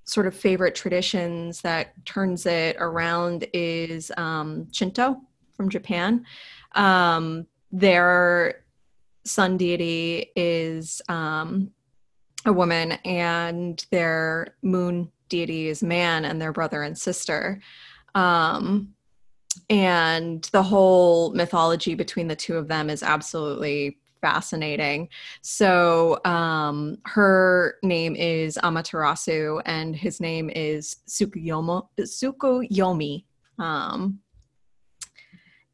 sort 0.03 0.27
of 0.27 0.35
favorite 0.35 0.75
traditions 0.75 1.61
that 1.61 1.93
turns 2.05 2.45
it 2.45 2.75
around 2.79 3.45
is 3.53 4.11
um, 4.17 4.67
Shinto 4.71 5.21
from 5.55 5.69
Japan. 5.69 6.25
Um, 6.73 7.47
there 7.71 8.63
sun 9.25 9.57
deity 9.57 10.31
is 10.35 11.01
um, 11.09 11.71
a 12.45 12.53
woman 12.53 12.93
and 13.05 13.85
their 13.91 14.55
moon 14.61 15.11
deity 15.27 15.67
is 15.67 15.83
man 15.83 16.25
and 16.25 16.41
their 16.41 16.53
brother 16.53 16.81
and 16.81 16.97
sister 16.97 17.61
um, 18.15 18.93
and 19.69 20.43
the 20.51 20.63
whole 20.63 21.31
mythology 21.33 21.95
between 21.95 22.27
the 22.27 22.35
two 22.35 22.57
of 22.57 22.67
them 22.67 22.89
is 22.89 23.03
absolutely 23.03 23.97
fascinating. 24.21 25.09
So 25.41 26.19
um, 26.25 26.97
her 27.05 27.77
name 27.83 28.15
is 28.15 28.57
Amaterasu, 28.61 29.61
and 29.65 29.95
his 29.95 30.19
name 30.19 30.49
is 30.49 30.97
Tsukuyomo, 31.07 31.87
Tsukuyomi. 31.97 33.23
Um, 33.57 34.19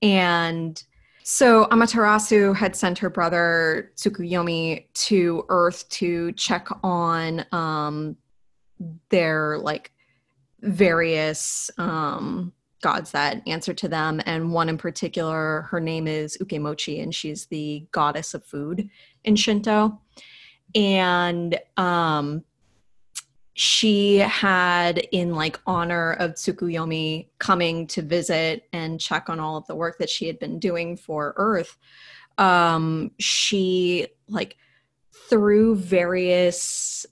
and 0.05 0.83
so 1.23 1.65
Amaterasu 1.65 2.55
had 2.55 2.75
sent 2.75 2.99
her 2.99 3.09
brother 3.09 3.91
Tsukuyomi 3.95 4.85
to 4.93 5.43
Earth 5.49 5.89
to 5.89 6.31
check 6.33 6.67
on 6.83 7.43
um, 7.51 8.15
their 9.09 9.57
like 9.57 9.91
various 10.61 11.71
um, 11.79 12.53
gods 12.83 13.09
that 13.11 13.41
answer 13.47 13.73
to 13.73 13.87
them, 13.87 14.21
and 14.27 14.51
one 14.51 14.69
in 14.69 14.77
particular, 14.77 15.63
her 15.71 15.79
name 15.79 16.07
is 16.07 16.37
Ukemochi, 16.37 17.01
and 17.01 17.13
she's 17.13 17.47
the 17.47 17.87
goddess 17.91 18.35
of 18.35 18.45
food 18.45 18.87
in 19.23 19.35
Shinto. 19.35 19.99
And 20.75 21.57
um, 21.77 22.43
she 23.57 24.17
had 24.17 24.97
in 25.13 25.33
like 25.33 25.57
honor 25.65 26.11
of 26.13 26.31
Tsukuyomi 26.31 27.29
coming 27.39 27.87
to 27.87 28.01
visit 28.01 28.67
and 28.73 28.99
check 28.99 29.29
on 29.29 29.39
all 29.39 29.55
of 29.55 29.65
the 29.67 29.75
work 29.75 29.97
that 29.99 30.09
she 30.09 30.27
had 30.27 30.37
been 30.39 30.59
doing 30.59 30.97
for 30.97 31.33
Earth, 31.37 31.77
um, 32.37 33.11
she 33.17 34.07
like 34.27 34.57
through 35.29 35.77
various 35.77 37.05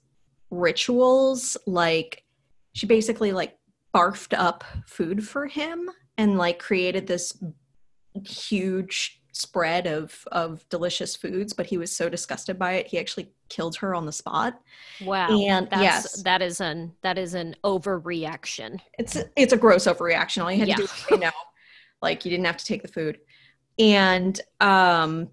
rituals, 0.50 1.56
like 1.66 2.24
she 2.74 2.86
basically 2.86 3.32
like 3.32 3.56
barfed 3.94 4.38
up 4.38 4.64
food 4.86 5.26
for 5.26 5.46
him 5.46 5.88
and 6.18 6.36
like 6.36 6.58
created 6.58 7.06
this 7.06 7.42
huge 8.22 9.22
spread 9.36 9.86
of 9.86 10.26
of 10.30 10.64
delicious 10.68 11.16
foods 11.16 11.52
but 11.52 11.66
he 11.66 11.76
was 11.76 11.90
so 11.94 12.08
disgusted 12.08 12.56
by 12.58 12.74
it 12.74 12.86
he 12.86 12.98
actually 12.98 13.28
killed 13.48 13.76
her 13.76 13.94
on 13.94 14.06
the 14.06 14.12
spot. 14.12 14.60
Wow. 15.04 15.28
And 15.28 15.68
That's, 15.70 15.82
yes. 15.82 16.22
that 16.22 16.40
is 16.40 16.60
an 16.60 16.92
that 17.02 17.18
is 17.18 17.34
an 17.34 17.54
overreaction. 17.64 18.80
It's 18.98 19.16
it's 19.36 19.52
a 19.52 19.56
gross 19.56 19.84
overreaction. 19.86 20.42
All 20.42 20.50
you 20.52 20.58
had 20.60 20.68
Yeah. 20.68 20.76
to 20.76 20.82
do 20.82 20.82
was 20.84 20.90
say 20.90 21.16
no. 21.16 21.30
Like 22.00 22.24
you 22.24 22.30
didn't 22.30 22.46
have 22.46 22.56
to 22.56 22.64
take 22.64 22.82
the 22.82 22.88
food. 22.88 23.18
And 23.78 24.40
um 24.60 25.28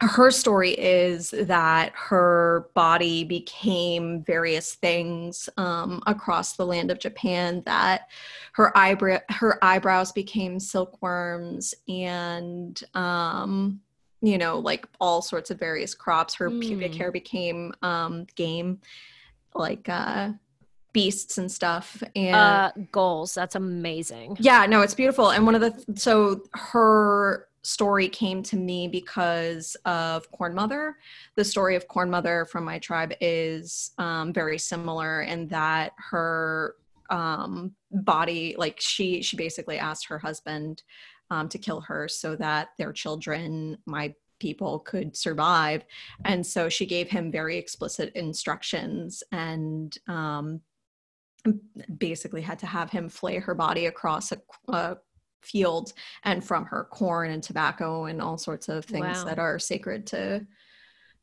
her 0.00 0.30
story 0.30 0.70
is 0.70 1.30
that 1.30 1.92
her 1.94 2.70
body 2.74 3.22
became 3.24 4.22
various 4.22 4.74
things 4.74 5.48
um, 5.56 6.02
across 6.06 6.56
the 6.56 6.64
land 6.64 6.90
of 6.90 6.98
Japan. 6.98 7.62
That 7.66 8.08
her 8.54 8.76
eyebrow 8.76 9.18
her 9.28 9.62
eyebrows 9.62 10.12
became 10.12 10.58
silkworms, 10.58 11.74
and 11.88 12.80
um, 12.94 13.80
you 14.22 14.38
know, 14.38 14.58
like 14.58 14.86
all 15.00 15.20
sorts 15.22 15.50
of 15.50 15.58
various 15.58 15.94
crops. 15.94 16.34
Her 16.34 16.50
pubic 16.50 16.92
Mm. 16.92 16.96
hair 16.96 17.12
became 17.12 17.72
um, 17.82 18.26
game, 18.36 18.80
like 19.54 19.88
uh, 19.88 20.30
beasts 20.92 21.38
and 21.38 21.50
stuff. 21.52 22.02
And 22.16 22.34
uh 22.34 22.72
goals 22.90 23.34
that's 23.34 23.54
amazing 23.54 24.36
yeah, 24.40 24.66
no, 24.66 24.80
it's 24.80 24.94
beautiful. 24.94 25.30
And 25.30 25.46
one 25.46 25.54
of 25.54 25.60
the 25.60 25.84
so 25.94 26.42
her 26.54 27.46
story 27.62 28.08
came 28.08 28.42
to 28.44 28.56
me 28.56 28.88
because 28.88 29.76
of 29.84 30.30
Corn 30.30 30.54
Mother. 30.54 30.96
The 31.36 31.44
story 31.44 31.76
of 31.76 31.88
Corn 31.88 32.10
Mother 32.10 32.46
from 32.46 32.64
my 32.64 32.78
tribe 32.78 33.12
is 33.20 33.92
um, 33.98 34.32
very 34.32 34.58
similar 34.58 35.22
in 35.22 35.48
that 35.48 35.92
her 36.10 36.76
um, 37.10 37.72
body, 37.90 38.54
like 38.56 38.80
she, 38.80 39.22
she 39.22 39.36
basically 39.36 39.78
asked 39.78 40.06
her 40.06 40.18
husband 40.18 40.82
um, 41.30 41.48
to 41.48 41.58
kill 41.58 41.80
her 41.82 42.08
so 42.08 42.34
that 42.36 42.70
their 42.78 42.92
children, 42.92 43.78
my 43.86 44.14
people, 44.38 44.78
could 44.78 45.16
survive. 45.16 45.84
And 46.24 46.44
so 46.44 46.68
she 46.68 46.86
gave 46.86 47.08
him 47.10 47.30
very 47.30 47.58
explicit 47.58 48.12
instructions 48.14 49.22
and 49.32 49.96
um, 50.08 50.60
basically 51.98 52.42
had 52.42 52.58
to 52.60 52.66
have 52.66 52.90
him 52.90 53.08
flay 53.08 53.38
her 53.38 53.54
body 53.54 53.86
across 53.86 54.32
a, 54.32 54.40
a 54.68 54.96
field 55.42 55.92
and 56.24 56.44
from 56.44 56.64
her 56.66 56.84
corn 56.90 57.30
and 57.30 57.42
tobacco 57.42 58.04
and 58.04 58.20
all 58.20 58.38
sorts 58.38 58.68
of 58.68 58.84
things 58.84 59.18
Wow. 59.18 59.24
that 59.24 59.38
are 59.38 59.58
sacred 59.58 60.06
to 60.08 60.46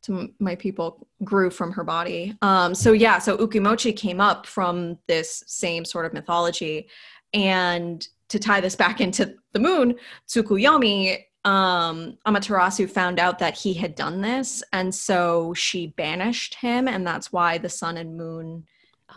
to 0.03 0.29
my 0.39 0.55
people 0.55 1.07
grew 1.23 1.49
from 1.49 1.71
her 1.71 1.83
body. 1.83 2.35
Um 2.41 2.75
so 2.75 2.91
yeah 2.93 3.19
so 3.19 3.37
ukemochi 3.37 3.95
came 3.95 4.21
up 4.21 4.45
from 4.45 4.97
this 5.07 5.43
same 5.47 5.85
sort 5.85 6.05
of 6.05 6.13
mythology. 6.13 6.89
And 7.33 8.07
to 8.29 8.39
tie 8.39 8.61
this 8.61 8.75
back 8.75 9.01
into 9.01 9.35
the 9.53 9.59
moon 9.59 9.95
tsukuyomi 10.27 11.23
um 11.45 12.17
amaterasu 12.27 12.89
found 12.89 13.19
out 13.19 13.39
that 13.39 13.57
he 13.57 13.73
had 13.73 13.95
done 13.95 14.21
this. 14.21 14.63
And 14.71 14.93
so 14.93 15.53
she 15.53 15.87
banished 15.87 16.55
him 16.55 16.87
and 16.87 17.05
that's 17.05 17.31
why 17.31 17.57
the 17.57 17.69
sun 17.69 17.97
and 17.97 18.15
moon 18.17 18.65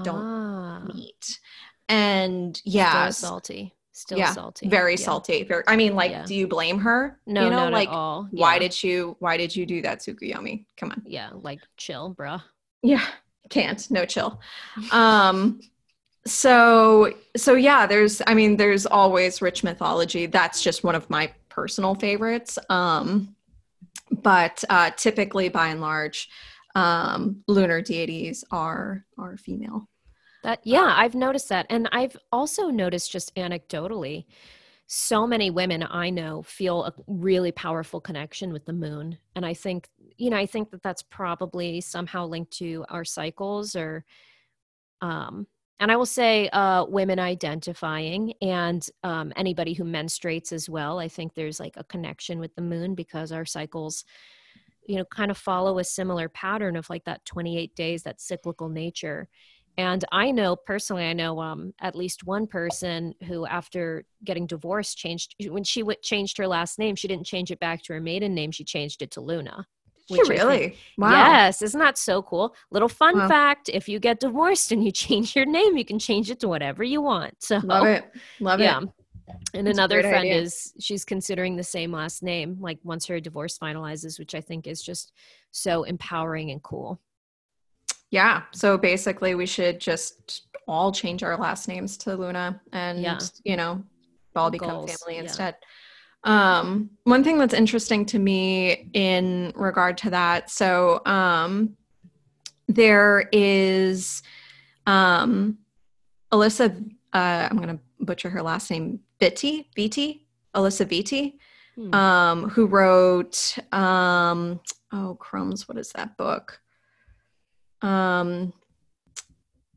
Don't 0.03 0.25
ah, 0.25 0.81
meet. 0.95 1.41
And 1.89 2.61
yeah 2.65 3.11
still 3.11 3.29
salty 3.31 3.75
still 4.01 4.19
yeah, 4.19 4.33
salty. 4.33 4.69
very 4.69 4.93
Yeah. 4.93 5.05
salty 5.09 5.43
very 5.45 5.63
i 5.67 5.77
mean 5.77 5.95
like 5.95 6.11
Yeah. 6.11 6.25
do 6.25 6.35
you 6.35 6.47
blame 6.47 6.79
her? 6.81 7.19
No 7.27 7.45
you 7.45 7.51
know 7.51 7.57
not 7.65 7.73
like 7.73 7.89
at 7.89 7.95
all. 7.95 8.29
why 8.31 8.59
did 8.59 8.83
you 8.83 9.17
why 9.19 9.37
did 9.37 9.55
you 9.55 9.67
do 9.67 9.83
that 9.83 10.01
tsukuyomi 10.01 10.65
come 10.79 10.91
on. 10.93 11.03
Yeah 11.07 11.31
like 11.49 11.61
chill 11.77 12.15
bruh. 12.19 12.43
Yeah 12.83 13.05
can't 13.51 13.91
no 13.91 14.05
chill. 14.07 14.41
Um 14.93 15.61
so 16.27 17.13
so 17.37 17.55
yeah 17.55 17.87
there's 17.87 18.21
i 18.27 18.35
mean 18.35 18.57
there's 18.57 18.87
always 18.87 19.43
rich 19.43 19.63
mythology. 19.65 20.27
That's 20.27 20.63
just 20.63 20.85
one 20.85 20.95
of 20.95 21.09
my 21.11 21.33
personal 21.49 21.95
favorites. 21.95 22.59
Um 22.69 23.35
but 24.11 24.63
uh 24.69 24.91
typically 24.97 25.49
by 25.49 25.69
and 25.69 25.81
large 25.81 26.29
um 26.75 27.43
lunar 27.49 27.81
deities 27.83 28.45
are 28.51 29.05
are 29.19 29.37
female 29.37 29.89
That 30.43 30.61
yeah, 30.65 30.95
I've 30.97 31.15
noticed 31.15 31.49
that. 31.51 31.67
And 31.69 31.89
I've 31.93 32.17
also 32.33 32.69
noticed 32.69 33.13
just 33.13 33.35
anecdotally, 33.35 34.25
so 34.87 35.27
many 35.27 35.51
women 35.51 35.85
I 35.89 36.11
know 36.11 36.43
feel 36.43 36.85
a 36.85 36.93
really 37.07 37.53
powerful 37.53 38.01
connection 38.01 38.53
with 38.53 38.65
the 38.65 38.73
moon. 38.73 39.19
And 39.37 39.47
I 39.47 39.55
think, 39.55 39.89
you 40.17 40.31
know, 40.31 40.37
I 40.37 40.47
think 40.47 40.71
that 40.71 40.83
that's 40.83 41.03
probably 41.03 41.81
somehow 41.81 42.27
linked 42.27 42.53
to 42.59 42.85
our 42.89 43.05
cycles 43.05 43.77
or 43.77 44.05
um 45.01 45.47
and 45.81 45.91
I 45.91 45.97
will 45.97 46.07
say 46.07 46.49
uh, 46.51 46.85
women 46.85 47.19
identifying 47.19 48.35
and 48.43 48.87
um, 49.03 49.33
anybody 49.35 49.73
who 49.73 49.85
menstruates 49.85 50.53
as 50.53 50.69
well. 50.69 50.99
I 50.99 51.09
think 51.09 51.33
there's 51.33 51.59
like 51.59 51.73
a 51.79 51.85
connection 51.85 52.39
with 52.39 52.55
the 52.55 52.61
moon 52.61 52.95
because 52.95 53.33
our 53.33 53.47
cycles, 53.47 54.05
you 54.87 54.97
know, 54.97 55.07
kind 55.07 55.31
of 55.31 55.39
follow 55.39 55.79
a 55.79 55.85
similar 55.85 56.29
pattern 56.29 56.77
of 56.77 56.91
like 56.91 57.05
that 57.05 57.25
28 57.25 57.75
days, 57.75 58.03
that 58.03 58.21
cyclical 58.21 58.69
nature. 58.69 59.27
And 59.79 60.05
I 60.13 60.31
know 60.31 60.57
personally, 60.57 61.05
I 61.05 61.13
know 61.13 61.41
um, 61.41 61.73
at 61.81 61.95
least 61.97 62.27
one 62.27 62.47
person 62.47 63.15
who, 63.27 63.47
after 63.47 64.05
getting 64.25 64.47
divorced, 64.47 64.99
changed 64.99 65.35
when 65.49 65.65
she 65.65 65.81
w- 65.81 65.97
changed 66.03 66.37
her 66.39 66.47
last 66.47 66.79
name. 66.79 66.97
She 66.97 67.09
didn't 67.09 67.27
change 67.27 67.51
it 67.51 67.61
back 67.61 67.83
to 67.85 67.95
her 67.95 68.01
maiden 68.01 68.35
name; 68.35 68.51
she 68.51 68.65
changed 68.65 69.01
it 69.01 69.11
to 69.13 69.21
Luna. 69.21 69.67
She 70.09 70.19
which 70.19 70.29
think- 70.29 70.41
really 70.43 70.77
wow 70.99 71.11
Yes, 71.11 71.63
isn't 71.63 71.79
that 71.81 71.97
so 71.97 72.21
cool? 72.21 72.55
Little 72.71 72.89
fun 72.89 73.17
Wow. 73.17 73.29
fact: 73.29 73.71
if 73.73 73.89
you 73.89 73.99
get 74.01 74.21
divorced 74.21 74.73
and 74.73 74.85
you 74.85 74.91
change 75.07 75.35
your 75.37 75.47
name, 75.47 75.77
you 75.77 75.85
can 75.85 75.99
change 75.99 76.31
it 76.31 76.41
to 76.41 76.49
whatever 76.49 76.83
you 76.85 77.01
want. 77.01 77.35
So 77.39 77.59
love 77.63 77.87
it 77.87 78.05
love 78.41 78.61
yeah. 78.61 78.81
it 78.81 78.89
And 79.55 79.67
That's 79.67 79.79
another 79.79 80.03
friend 80.03 80.27
idea. 80.27 80.43
is 80.43 80.73
she's 80.81 81.05
considering 81.05 81.55
the 81.57 81.63
same 81.63 81.93
last 81.93 82.23
name, 82.23 82.59
like 82.61 82.79
once 82.83 83.07
her 83.07 83.21
divorce 83.21 83.57
finalizes, 83.59 84.19
which 84.19 84.35
I 84.35 84.41
think 84.41 84.67
is 84.67 84.83
just 84.83 85.13
so 85.53 85.85
empowering 85.85 86.51
and 86.51 86.63
cool. 86.63 87.01
Yeah. 88.11 88.43
So 88.53 88.77
basically, 88.77 89.35
we 89.35 89.47
should 89.47 89.81
just 89.81 90.43
all 90.67 90.93
change 90.93 91.23
our 91.23 91.37
last 91.37 91.67
names 91.69 91.97
to 91.99 92.17
Luna 92.17 92.61
and, 92.73 93.01
Yeah. 93.01 93.19
you 93.45 93.57
know, 93.57 93.83
all 94.37 94.51
become 94.51 94.71
Goals, 94.71 94.97
family 95.03 95.17
yeah. 95.17 95.23
instead. 95.23 95.57
Um, 96.25 96.91
one 97.05 97.25
thing 97.25 97.39
that's 97.39 97.55
interesting 97.55 98.05
to 98.07 98.19
me 98.19 98.91
in 98.93 99.53
regard 99.57 99.97
to 99.99 100.11
that, 100.11 100.51
so 100.51 101.01
um, 101.07 101.77
there 102.69 103.29
is 103.33 104.23
um, 104.87 105.59
Alisa, 106.31 106.77
uh, 107.13 107.49
I'm 107.51 107.57
going 107.57 107.69
to 107.69 107.81
butcher 108.01 108.29
her 108.31 108.43
last 108.43 108.71
name, 108.71 109.01
Vitti, 109.21 109.67
Vitti, 109.77 110.23
Alisa 110.55 110.85
Vitti, 110.87 111.35
Hmm. 111.77 111.95
um, 111.95 112.49
who 112.51 112.67
wrote, 112.67 113.57
um, 113.73 114.61
oh, 114.93 115.15
crumbs, 115.19 115.69
what 115.69 115.79
is 115.79 115.91
that 115.93 116.17
book? 116.17 116.61
Um, 117.83 118.53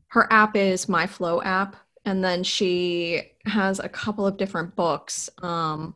her 0.08 0.32
app 0.32 0.56
is 0.56 0.86
MyFLO 0.86 1.44
app, 1.44 1.76
and 2.04 2.22
then 2.22 2.44
she 2.44 3.32
has 3.46 3.78
a 3.80 3.88
couple 3.88 4.26
of 4.26 4.36
different 4.36 4.76
books. 4.76 5.28
Um, 5.42 5.94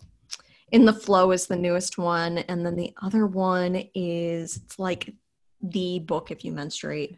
In 0.72 0.84
the 0.84 0.92
Flow 0.92 1.30
is 1.30 1.46
the 1.46 1.56
newest 1.56 1.98
one, 1.98 2.38
and 2.38 2.64
then 2.64 2.76
the 2.76 2.92
other 3.02 3.26
one 3.26 3.84
is 3.94 4.56
it's 4.56 4.78
like 4.78 5.14
the 5.62 5.98
book 6.00 6.30
if 6.30 6.44
you 6.44 6.52
menstruate. 6.52 7.16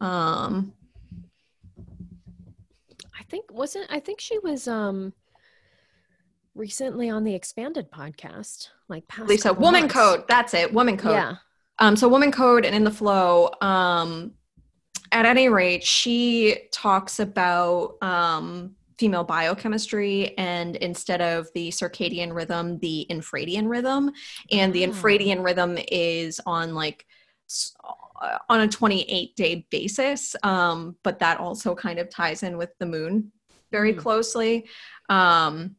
Um, 0.00 0.72
I 3.18 3.22
think 3.30 3.46
wasn't 3.50 3.86
I 3.90 4.00
think 4.00 4.20
she 4.20 4.38
was 4.38 4.68
um 4.68 5.12
recently 6.54 7.08
on 7.08 7.24
the 7.24 7.34
expanded 7.34 7.90
podcast, 7.90 8.68
like 8.88 9.06
past 9.08 9.28
Lisa, 9.28 9.52
Woman 9.52 9.82
months. 9.82 9.94
Code. 9.94 10.24
That's 10.28 10.54
it. 10.54 10.72
Woman 10.72 10.96
Code. 10.96 11.12
Yeah. 11.12 11.36
Um, 11.78 11.96
so 11.96 12.08
Woman 12.08 12.32
Code 12.32 12.64
and 12.64 12.74
In 12.74 12.84
the 12.84 12.90
Flow. 12.90 13.50
Um, 13.60 14.32
at 15.12 15.24
any 15.26 15.48
rate, 15.48 15.84
she 15.84 16.68
talks 16.72 17.18
about 17.20 17.96
um, 18.02 18.74
female 18.98 19.24
biochemistry 19.24 20.36
and 20.36 20.76
instead 20.76 21.20
of 21.20 21.48
the 21.54 21.68
circadian 21.70 22.34
rhythm, 22.34 22.78
the 22.80 23.06
infradian 23.10 23.68
rhythm. 23.68 24.10
And 24.50 24.72
the 24.72 24.84
Ah. 24.84 24.88
infradian 24.88 25.44
rhythm 25.44 25.78
is 25.90 26.40
on 26.44 26.74
like 26.74 27.06
uh, 28.20 28.38
on 28.50 28.60
a 28.60 28.68
28 28.68 29.36
day 29.36 29.66
basis. 29.70 30.34
Um, 30.42 30.96
but 31.04 31.20
that 31.20 31.38
also 31.38 31.74
kind 31.74 31.98
of 31.98 32.10
ties 32.10 32.42
in 32.42 32.58
with 32.58 32.70
the 32.78 32.86
moon 32.86 33.32
very 33.70 33.92
Hmm. 33.92 34.00
closely. 34.00 34.68
Um, 35.08 35.76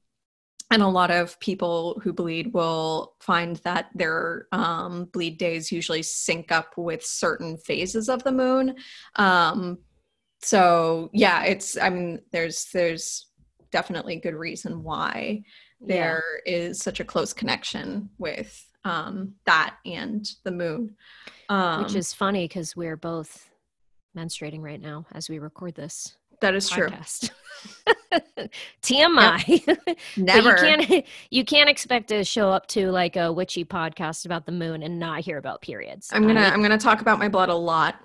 and 0.72 0.84
a 0.84 0.88
lot 0.88 1.10
of 1.10 1.40
people 1.40 2.00
who 2.04 2.14
bleed 2.14 2.54
will 2.54 3.16
find 3.20 3.56
that 3.58 3.90
their 3.96 4.48
um, 4.52 5.06
bleed 5.06 5.38
days 5.38 5.72
usually 5.72 6.04
sync 6.04 6.52
up 6.52 6.74
with 6.78 7.04
certain 7.04 7.58
phases 7.58 8.08
of 8.08 8.24
the 8.24 8.32
moon. 8.32 8.76
Um, 9.16 9.80
so 10.42 11.10
yeah, 11.12 11.44
it's 11.44 11.78
I 11.78 11.90
mean 11.90 12.22
there's 12.32 12.68
there's 12.72 13.28
definitely 13.72 14.18
good 14.18 14.36
reason 14.36 14.84
why 14.84 15.44
there 15.82 16.24
yeah. 16.46 16.54
is 16.54 16.80
such 16.80 17.00
a 17.00 17.06
close 17.06 17.34
connection 17.34 18.10
with 18.18 18.66
um, 18.86 19.34
that 19.46 19.78
and 19.86 20.28
the 20.44 20.52
moon. 20.52 20.96
Um, 21.50 21.84
Which 21.84 21.96
is 21.96 22.14
funny 22.14 22.48
because 22.48 22.76
we're 22.76 22.98
both 22.98 23.50
menstruating 24.16 24.62
right 24.62 24.82
now 24.82 25.06
as 25.14 25.30
we 25.30 25.40
record 25.40 25.76
this. 25.76 26.16
That 26.42 26.56
is 26.56 26.70
podcast. 26.70 27.30
true. 27.30 27.36
TMI. 28.82 29.68
Yep. 29.68 30.00
Never. 30.18 30.50
you 30.50 30.56
can't 30.56 31.06
you 31.30 31.46
can't 31.46 31.70
expect 31.70 32.10
to 32.10 32.24
show 32.24 32.50
up 32.50 32.68
to 32.68 32.92
like 32.92 33.16
a 33.16 33.32
witchy 33.32 33.66
podcast 33.66 34.26
about 34.26 34.46
the 34.46 34.52
moon 34.52 34.84
and 34.84 35.00
not 35.00 35.22
hear 35.22 35.38
about 35.38 35.62
periods. 35.62 36.10
I'm 36.14 36.26
gonna 36.26 36.42
I 36.42 36.54
am 36.54 36.62
gonna 36.62 36.78
talk 36.78 37.02
about 37.02 37.20
my 37.20 37.30
blood 37.30 37.50
a 37.50 37.56
lot. 37.56 37.96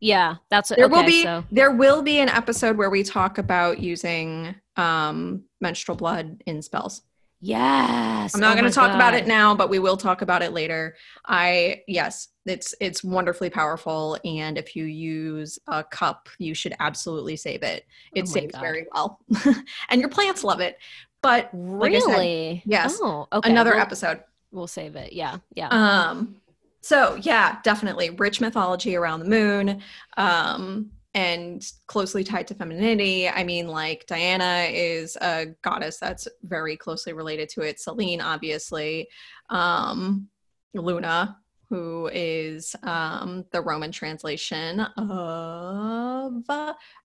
Yeah, 0.00 0.36
that's 0.50 0.70
what, 0.70 0.76
there 0.76 0.86
okay, 0.86 0.94
will 0.94 1.04
be 1.04 1.22
so. 1.22 1.44
there 1.50 1.72
will 1.72 2.02
be 2.02 2.18
an 2.20 2.28
episode 2.28 2.76
where 2.76 2.90
we 2.90 3.02
talk 3.02 3.38
about 3.38 3.78
using 3.78 4.54
um 4.76 5.44
menstrual 5.60 5.96
blood 5.96 6.42
in 6.46 6.62
spells. 6.62 7.02
Yes. 7.46 8.34
I'm 8.34 8.40
not 8.40 8.56
oh 8.56 8.60
going 8.60 8.70
to 8.70 8.74
talk 8.74 8.88
God. 8.88 8.96
about 8.96 9.14
it 9.14 9.28
now, 9.28 9.54
but 9.54 9.70
we 9.70 9.78
will 9.78 9.96
talk 9.96 10.20
about 10.20 10.42
it 10.42 10.52
later. 10.52 10.96
I 11.24 11.82
yes, 11.86 12.28
it's 12.44 12.74
it's 12.80 13.04
wonderfully 13.04 13.50
powerful 13.50 14.18
and 14.24 14.58
if 14.58 14.74
you 14.74 14.84
use 14.84 15.58
a 15.68 15.84
cup, 15.84 16.28
you 16.38 16.54
should 16.54 16.74
absolutely 16.80 17.36
save 17.36 17.62
it. 17.62 17.86
It 18.14 18.22
oh 18.22 18.24
saves 18.24 18.52
God. 18.52 18.60
very 18.60 18.86
well. 18.92 19.20
and 19.90 20.00
your 20.00 20.10
plants 20.10 20.42
love 20.42 20.60
it. 20.60 20.78
But 21.22 21.48
really? 21.52 22.62
Said, 22.64 22.70
yes. 22.70 22.98
Oh, 23.00 23.28
okay. 23.32 23.50
Another 23.50 23.72
we'll, 23.72 23.80
episode. 23.80 24.24
We'll 24.50 24.66
save 24.66 24.96
it. 24.96 25.12
Yeah. 25.12 25.38
Yeah. 25.54 25.68
Um 25.68 26.36
so 26.80 27.16
yeah, 27.22 27.58
definitely 27.62 28.10
rich 28.10 28.40
mythology 28.40 28.96
around 28.96 29.20
the 29.20 29.26
moon. 29.26 29.82
Um 30.16 30.90
and 31.16 31.72
closely 31.86 32.22
tied 32.22 32.46
to 32.46 32.54
femininity. 32.54 33.26
I 33.26 33.42
mean, 33.42 33.68
like 33.68 34.04
Diana 34.06 34.68
is 34.70 35.16
a 35.22 35.46
goddess 35.62 35.96
that's 35.98 36.28
very 36.42 36.76
closely 36.76 37.14
related 37.14 37.48
to 37.50 37.62
it. 37.62 37.80
Selene, 37.80 38.20
obviously. 38.20 39.08
Um, 39.48 40.28
Luna, 40.74 41.38
who 41.70 42.10
is 42.12 42.76
um, 42.82 43.46
the 43.50 43.62
Roman 43.62 43.90
translation 43.90 44.80
of. 44.80 46.44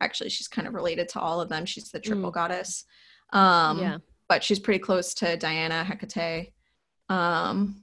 Actually, 0.01 0.29
she's 0.29 0.49
kind 0.49 0.67
of 0.67 0.73
related 0.73 1.07
to 1.07 1.21
all 1.21 1.39
of 1.39 1.47
them. 1.47 1.65
She's 1.65 1.89
the 1.89 1.99
triple 2.01 2.31
mm. 2.31 2.33
goddess. 2.33 2.83
Um, 3.31 3.79
yeah. 3.79 3.97
But 4.27 4.43
she's 4.43 4.59
pretty 4.59 4.79
close 4.79 5.13
to 5.15 5.37
Diana, 5.37 5.85
Hecate. 5.85 6.51
Um, 7.07 7.81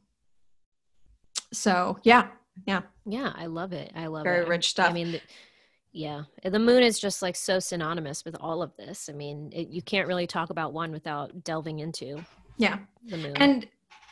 so, 1.54 1.98
yeah. 2.02 2.28
Yeah. 2.66 2.82
Yeah, 3.06 3.32
I 3.34 3.46
love 3.46 3.72
it. 3.72 3.92
I 3.94 4.08
love 4.08 4.24
very 4.24 4.40
it. 4.40 4.40
Very 4.40 4.50
rich 4.50 4.68
stuff. 4.68 4.90
I 4.90 4.92
mean, 4.92 5.12
the- 5.12 5.22
yeah, 5.92 6.22
the 6.44 6.59
moon 6.59 6.83
is 6.83 6.98
just 6.98 7.22
like 7.22 7.37
so 7.37 7.59
synonymous 7.59 8.24
with 8.24 8.37
all 8.40 8.62
of 8.62 8.77
this. 8.77 9.09
I 9.09 9.12
mean, 9.12 9.51
it, 9.55 9.68
you 9.68 9.83
can't 9.83 10.07
really 10.07 10.27
talk 10.27 10.51
about 10.51 10.72
one 10.72 10.92
without 10.92 11.44
delving 11.44 11.81
into 11.81 12.24
yeah 12.59 12.79
the 13.07 13.16
moon. 13.16 13.37
And 13.37 13.66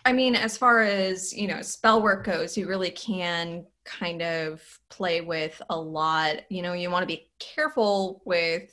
I 0.04 0.12
mean, 0.12 0.34
as 0.36 0.56
far 0.56 0.82
as 0.82 1.34
you 1.34 1.48
know, 1.48 1.62
spell 1.62 2.02
work 2.02 2.24
goes, 2.24 2.56
you 2.56 2.68
really 2.68 2.90
can 2.90 3.66
kind 3.84 4.22
of 4.22 4.62
play 4.88 5.20
with 5.20 5.60
a 5.70 5.78
lot. 5.78 6.40
You 6.48 6.62
know, 6.62 6.72
you 6.72 6.90
want 6.90 7.02
to 7.02 7.06
be 7.06 7.28
careful 7.38 8.22
with, 8.24 8.70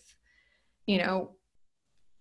you 0.86 1.00
know, 1.00 1.32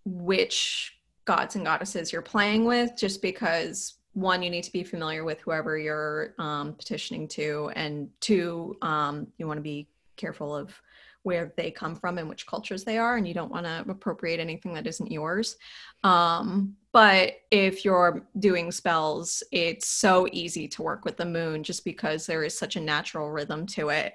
which 0.04 0.98
gods 1.24 1.54
and 1.56 1.64
goddesses 1.64 2.12
you're 2.12 2.22
playing 2.22 2.64
with, 2.64 2.96
just 2.96 3.22
because 3.22 3.94
one, 4.14 4.42
you 4.42 4.50
need 4.50 4.64
to 4.64 4.72
be 4.72 4.84
familiar 4.84 5.24
with 5.24 5.40
whoever 5.40 5.78
you're 5.78 6.34
um, 6.38 6.74
petitioning 6.74 7.28
to, 7.28 7.70
and 7.76 8.08
two, 8.20 8.76
um, 8.82 9.26
you 9.38 9.46
want 9.46 9.58
to 9.58 9.62
be 9.62 9.88
careful 10.16 10.54
of 10.54 10.80
where 11.22 11.52
they 11.56 11.70
come 11.70 11.94
from 11.94 12.18
and 12.18 12.28
which 12.28 12.46
cultures 12.46 12.82
they 12.82 12.98
are 12.98 13.16
and 13.16 13.28
you 13.28 13.34
don't 13.34 13.50
want 13.50 13.64
to 13.64 13.84
appropriate 13.88 14.40
anything 14.40 14.74
that 14.74 14.86
isn't 14.86 15.12
yours. 15.12 15.56
Um, 16.02 16.74
but 16.92 17.34
if 17.50 17.84
you're 17.84 18.26
doing 18.38 18.72
spells 18.72 19.42
it's 19.52 19.88
so 19.88 20.26
easy 20.32 20.66
to 20.68 20.82
work 20.82 21.04
with 21.04 21.16
the 21.16 21.24
moon 21.24 21.62
just 21.62 21.84
because 21.84 22.26
there 22.26 22.42
is 22.42 22.58
such 22.58 22.76
a 22.76 22.80
natural 22.80 23.30
rhythm 23.30 23.66
to 23.66 23.90
it. 23.90 24.14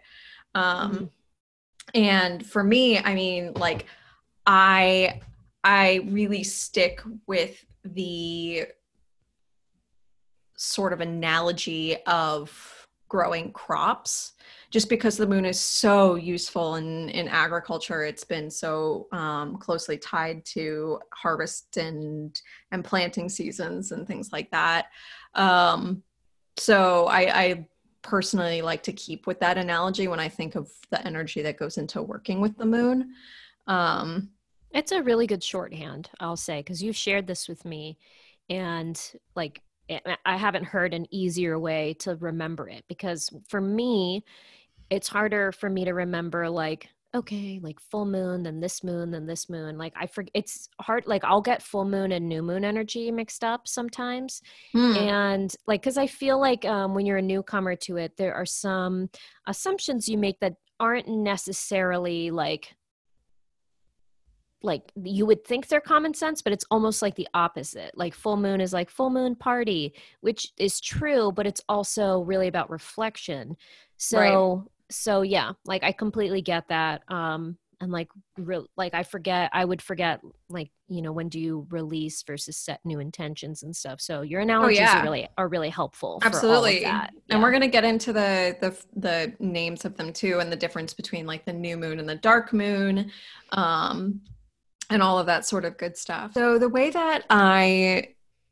Um, 0.55 0.91
mm-hmm. 0.91 1.05
and 1.93 2.45
for 2.45 2.63
me 2.63 2.97
i 2.99 3.13
mean 3.13 3.53
like 3.53 3.85
i 4.45 5.19
i 5.63 6.01
really 6.05 6.43
stick 6.43 7.01
with 7.27 7.63
the 7.83 8.65
sort 10.57 10.93
of 10.93 11.01
analogy 11.01 11.97
of 12.05 12.87
growing 13.07 13.51
crops 13.51 14.33
just 14.69 14.89
because 14.89 15.15
the 15.15 15.27
moon 15.27 15.45
is 15.45 15.59
so 15.59 16.15
useful 16.15 16.75
in, 16.75 17.09
in 17.09 17.27
agriculture 17.27 18.03
it's 18.03 18.23
been 18.23 18.49
so 18.49 19.07
um, 19.11 19.57
closely 19.57 19.97
tied 19.97 20.43
to 20.45 20.99
harvest 21.13 21.77
and 21.77 22.41
and 22.71 22.83
planting 22.83 23.29
seasons 23.29 23.91
and 23.91 24.07
things 24.07 24.31
like 24.31 24.49
that. 24.51 24.87
Um, 25.33 26.03
so 26.57 27.05
I, 27.05 27.41
I 27.41 27.67
personally 28.01 28.61
like 28.61 28.83
to 28.83 28.93
keep 28.93 29.27
with 29.27 29.39
that 29.39 29.57
analogy 29.57 30.07
when 30.07 30.19
i 30.19 30.29
think 30.29 30.55
of 30.55 30.71
the 30.91 31.05
energy 31.05 31.41
that 31.41 31.57
goes 31.57 31.77
into 31.77 32.01
working 32.01 32.39
with 32.41 32.57
the 32.57 32.65
moon. 32.65 33.13
Um, 33.67 34.29
it's 34.71 34.91
a 34.91 35.03
really 35.03 35.27
good 35.27 35.43
shorthand 35.43 36.09
i'll 36.19 36.37
say 36.37 36.59
because 36.59 36.83
you 36.83 36.93
shared 36.93 37.25
this 37.27 37.47
with 37.47 37.65
me 37.65 37.97
and 38.49 39.13
like 39.35 39.61
I 40.25 40.37
haven't 40.37 40.65
heard 40.65 40.93
an 40.93 41.05
easier 41.11 41.57
way 41.57 41.95
to 41.99 42.15
remember 42.15 42.67
it 42.67 42.83
because 42.87 43.29
for 43.47 43.61
me, 43.61 44.23
it's 44.89 45.07
harder 45.07 45.51
for 45.51 45.69
me 45.69 45.85
to 45.85 45.93
remember 45.93 46.49
like 46.49 46.89
okay 47.15 47.59
like 47.63 47.79
full 47.79 48.05
moon 48.05 48.43
then 48.43 48.59
this 48.59 48.83
moon 48.83 49.11
then 49.11 49.25
this 49.25 49.49
moon 49.49 49.77
like 49.77 49.93
i 49.95 50.05
forget 50.05 50.31
it's 50.33 50.67
hard 50.81 51.07
like 51.07 51.23
i'll 51.23 51.41
get 51.41 51.63
full 51.63 51.85
moon 51.85 52.11
and 52.11 52.27
new 52.27 52.41
moon 52.41 52.65
energy 52.65 53.09
mixed 53.11 53.43
up 53.43 53.65
sometimes 53.65 54.41
mm. 54.75 54.95
and 54.97 55.55
like 55.67 55.81
because 55.81 55.97
i 55.97 56.05
feel 56.05 56.39
like 56.39 56.65
um, 56.65 56.93
when 56.93 57.05
you're 57.05 57.17
a 57.17 57.21
newcomer 57.21 57.75
to 57.75 57.95
it 57.95 58.15
there 58.17 58.33
are 58.33 58.45
some 58.45 59.09
assumptions 59.47 60.09
you 60.09 60.17
make 60.17 60.39
that 60.41 60.53
aren't 60.79 61.07
necessarily 61.07 62.29
like 62.29 62.75
like 64.63 64.91
you 65.03 65.25
would 65.25 65.45
think 65.45 65.67
they're 65.67 65.79
common 65.79 66.13
sense 66.13 66.41
but 66.41 66.51
it's 66.51 66.65
almost 66.71 67.01
like 67.01 67.15
the 67.15 67.27
opposite 67.33 67.91
like 67.95 68.13
full 68.13 68.37
moon 68.37 68.59
is 68.59 68.73
like 68.73 68.89
full 68.89 69.09
moon 69.09 69.35
party 69.35 69.93
which 70.21 70.51
is 70.57 70.81
true 70.81 71.31
but 71.31 71.45
it's 71.45 71.61
also 71.69 72.21
really 72.21 72.47
about 72.47 72.69
reflection. 72.69 73.55
So 73.97 74.17
right. 74.19 74.63
so 74.89 75.21
yeah 75.21 75.51
like 75.65 75.83
i 75.83 75.91
completely 75.91 76.41
get 76.41 76.67
that 76.69 77.01
um 77.11 77.57
and 77.81 77.91
like 77.91 78.09
real 78.37 78.67
like 78.77 78.93
i 78.93 79.03
forget 79.03 79.49
i 79.53 79.63
would 79.63 79.81
forget 79.81 80.21
like 80.49 80.71
you 80.87 81.01
know 81.01 81.11
when 81.11 81.29
do 81.29 81.39
you 81.39 81.67
release 81.69 82.23
versus 82.23 82.57
set 82.57 82.79
new 82.85 82.99
intentions 82.99 83.63
and 83.63 83.75
stuff. 83.75 83.99
So 83.99 84.21
your 84.21 84.39
oh, 84.39 84.43
analogies 84.43 84.79
oh, 84.79 84.83
yeah. 84.83 84.99
are 84.99 85.03
really 85.03 85.27
are 85.37 85.47
really 85.47 85.69
helpful 85.69 86.19
absolutely. 86.23 86.81
yeah. 86.81 87.07
and 87.29 87.41
we're 87.41 87.51
going 87.51 87.61
to 87.61 87.67
get 87.67 87.83
into 87.83 88.13
the 88.13 88.57
the 88.61 88.77
the 88.95 89.33
names 89.39 89.85
of 89.85 89.97
them 89.97 90.13
too 90.13 90.39
and 90.39 90.51
the 90.51 90.55
difference 90.55 90.93
between 90.93 91.25
like 91.25 91.45
the 91.45 91.53
new 91.53 91.77
moon 91.77 91.99
and 91.99 92.07
the 92.07 92.15
dark 92.15 92.53
moon. 92.53 93.11
Um 93.51 94.21
and 94.89 95.01
all 95.01 95.19
of 95.19 95.25
that 95.25 95.45
sort 95.45 95.65
of 95.65 95.77
good 95.77 95.97
stuff. 95.97 96.33
So 96.33 96.57
the 96.57 96.69
way 96.69 96.89
that 96.89 97.23
i 97.29 98.09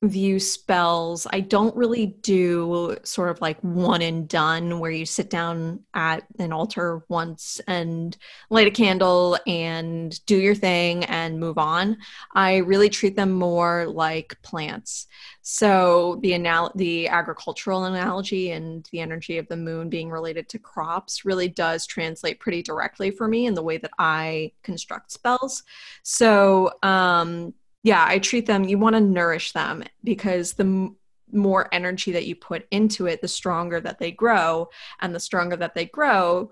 view 0.09 0.39
spells. 0.39 1.27
I 1.31 1.39
don't 1.39 1.75
really 1.75 2.07
do 2.07 2.97
sort 3.03 3.29
of 3.29 3.41
like 3.41 3.59
one 3.61 4.01
and 4.01 4.27
done 4.27 4.79
where 4.79 4.91
you 4.91 5.05
sit 5.05 5.29
down 5.29 5.81
at 5.93 6.23
an 6.39 6.53
altar 6.53 7.03
once 7.09 7.61
and 7.67 8.15
light 8.49 8.67
a 8.67 8.71
candle 8.71 9.37
and 9.45 10.23
do 10.25 10.37
your 10.37 10.55
thing 10.55 11.05
and 11.05 11.39
move 11.39 11.57
on. 11.57 11.97
I 12.33 12.57
really 12.57 12.89
treat 12.89 13.15
them 13.15 13.31
more 13.31 13.85
like 13.87 14.37
plants. 14.41 15.07
So 15.41 16.19
the 16.21 16.33
anal- 16.33 16.71
the 16.75 17.07
agricultural 17.07 17.85
analogy 17.85 18.51
and 18.51 18.87
the 18.91 18.99
energy 18.99 19.37
of 19.37 19.47
the 19.47 19.57
moon 19.57 19.89
being 19.89 20.09
related 20.09 20.49
to 20.49 20.59
crops 20.59 21.23
really 21.25 21.47
does 21.47 21.85
translate 21.85 22.39
pretty 22.39 22.63
directly 22.63 23.11
for 23.11 23.27
me 23.27 23.45
in 23.45 23.53
the 23.53 23.63
way 23.63 23.77
that 23.77 23.91
I 23.99 24.51
construct 24.63 25.11
spells. 25.11 25.63
So 26.03 26.71
um 26.81 27.53
yeah, 27.85 28.03
I 28.07 28.17
treat 28.17 28.47
them, 28.47 28.63
you 28.63 28.79
want 28.79 28.95
to 28.95 28.99
nourish 28.99 29.51
them 29.51 29.83
because 30.03 30.53
the 30.53 30.63
m- 30.63 30.95
more 31.31 31.69
energy 31.71 32.13
that 32.13 32.25
you 32.25 32.35
put 32.35 32.65
into 32.71 33.05
it, 33.05 33.21
the 33.21 33.27
stronger 33.27 33.79
that 33.79 33.99
they 33.99 34.09
grow. 34.09 34.69
And 35.01 35.13
the 35.13 35.19
stronger 35.19 35.55
that 35.57 35.75
they 35.75 35.85
grow, 35.85 36.51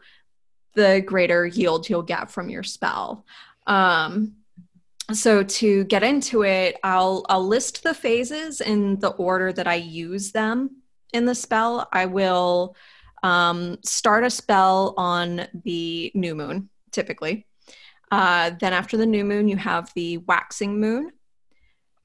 the 0.76 1.02
greater 1.04 1.48
yield 1.48 1.90
you'll 1.90 2.04
get 2.04 2.30
from 2.30 2.50
your 2.50 2.62
spell. 2.62 3.26
Um, 3.66 4.34
so 5.12 5.42
to 5.42 5.86
get 5.86 6.04
into 6.04 6.44
it, 6.44 6.78
I'll 6.84 7.26
I'll 7.28 7.48
list 7.48 7.82
the 7.82 7.96
phases 7.96 8.62
in 8.62 9.00
the 9.00 9.10
order 9.10 9.52
that 9.54 9.68
I 9.68 9.76
use 9.76 10.32
them 10.34 10.84
in 11.14 11.26
the 11.26 11.34
spell. 11.34 11.88
I 11.92 12.06
will 12.06 12.76
um, 13.24 13.80
start 13.84 14.24
a 14.24 14.30
spell 14.30 14.94
on 14.98 15.48
the 15.64 16.12
new 16.14 16.36
moon, 16.36 16.70
typically. 16.92 17.48
Uh, 18.12 18.52
then 18.60 18.74
after 18.74 18.98
the 18.98 19.08
new 19.08 19.26
moon, 19.26 19.48
you 19.48 19.58
have 19.58 19.92
the 19.96 20.18
waxing 20.18 20.80
moon, 20.80 21.12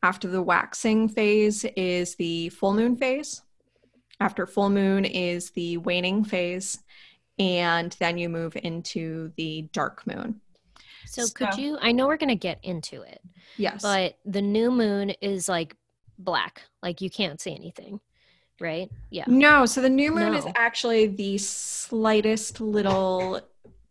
after 0.02 0.28
the 0.28 0.42
waxing 0.42 1.08
phase 1.08 1.64
is 1.76 2.14
the 2.16 2.48
full 2.50 2.74
moon 2.74 2.96
phase. 2.96 3.42
After 4.20 4.46
full 4.46 4.70
moon 4.70 5.04
is 5.04 5.50
the 5.50 5.76
waning 5.78 6.24
phase. 6.24 6.78
And 7.38 7.94
then 8.00 8.18
you 8.18 8.28
move 8.28 8.56
into 8.56 9.32
the 9.36 9.68
dark 9.72 10.04
moon. 10.06 10.40
So, 11.06 11.26
could 11.28 11.54
you? 11.56 11.78
I 11.80 11.92
know 11.92 12.06
we're 12.06 12.16
going 12.16 12.28
to 12.28 12.34
get 12.34 12.58
into 12.62 13.02
it, 13.02 13.20
Yes. 13.56 13.80
but 13.80 14.18
the 14.26 14.42
new 14.42 14.70
moon 14.70 15.10
is 15.22 15.48
like 15.48 15.74
black, 16.18 16.62
like 16.82 17.00
you 17.00 17.08
can't 17.08 17.40
see 17.40 17.54
anything, 17.54 18.00
right? 18.60 18.90
Yeah. 19.10 19.24
No, 19.28 19.64
so 19.66 19.80
the 19.80 19.88
new 19.88 20.12
moon 20.12 20.34
is 20.34 20.44
actually 20.56 21.06
the 21.06 21.38
slightest 21.38 22.60
little 22.60 23.40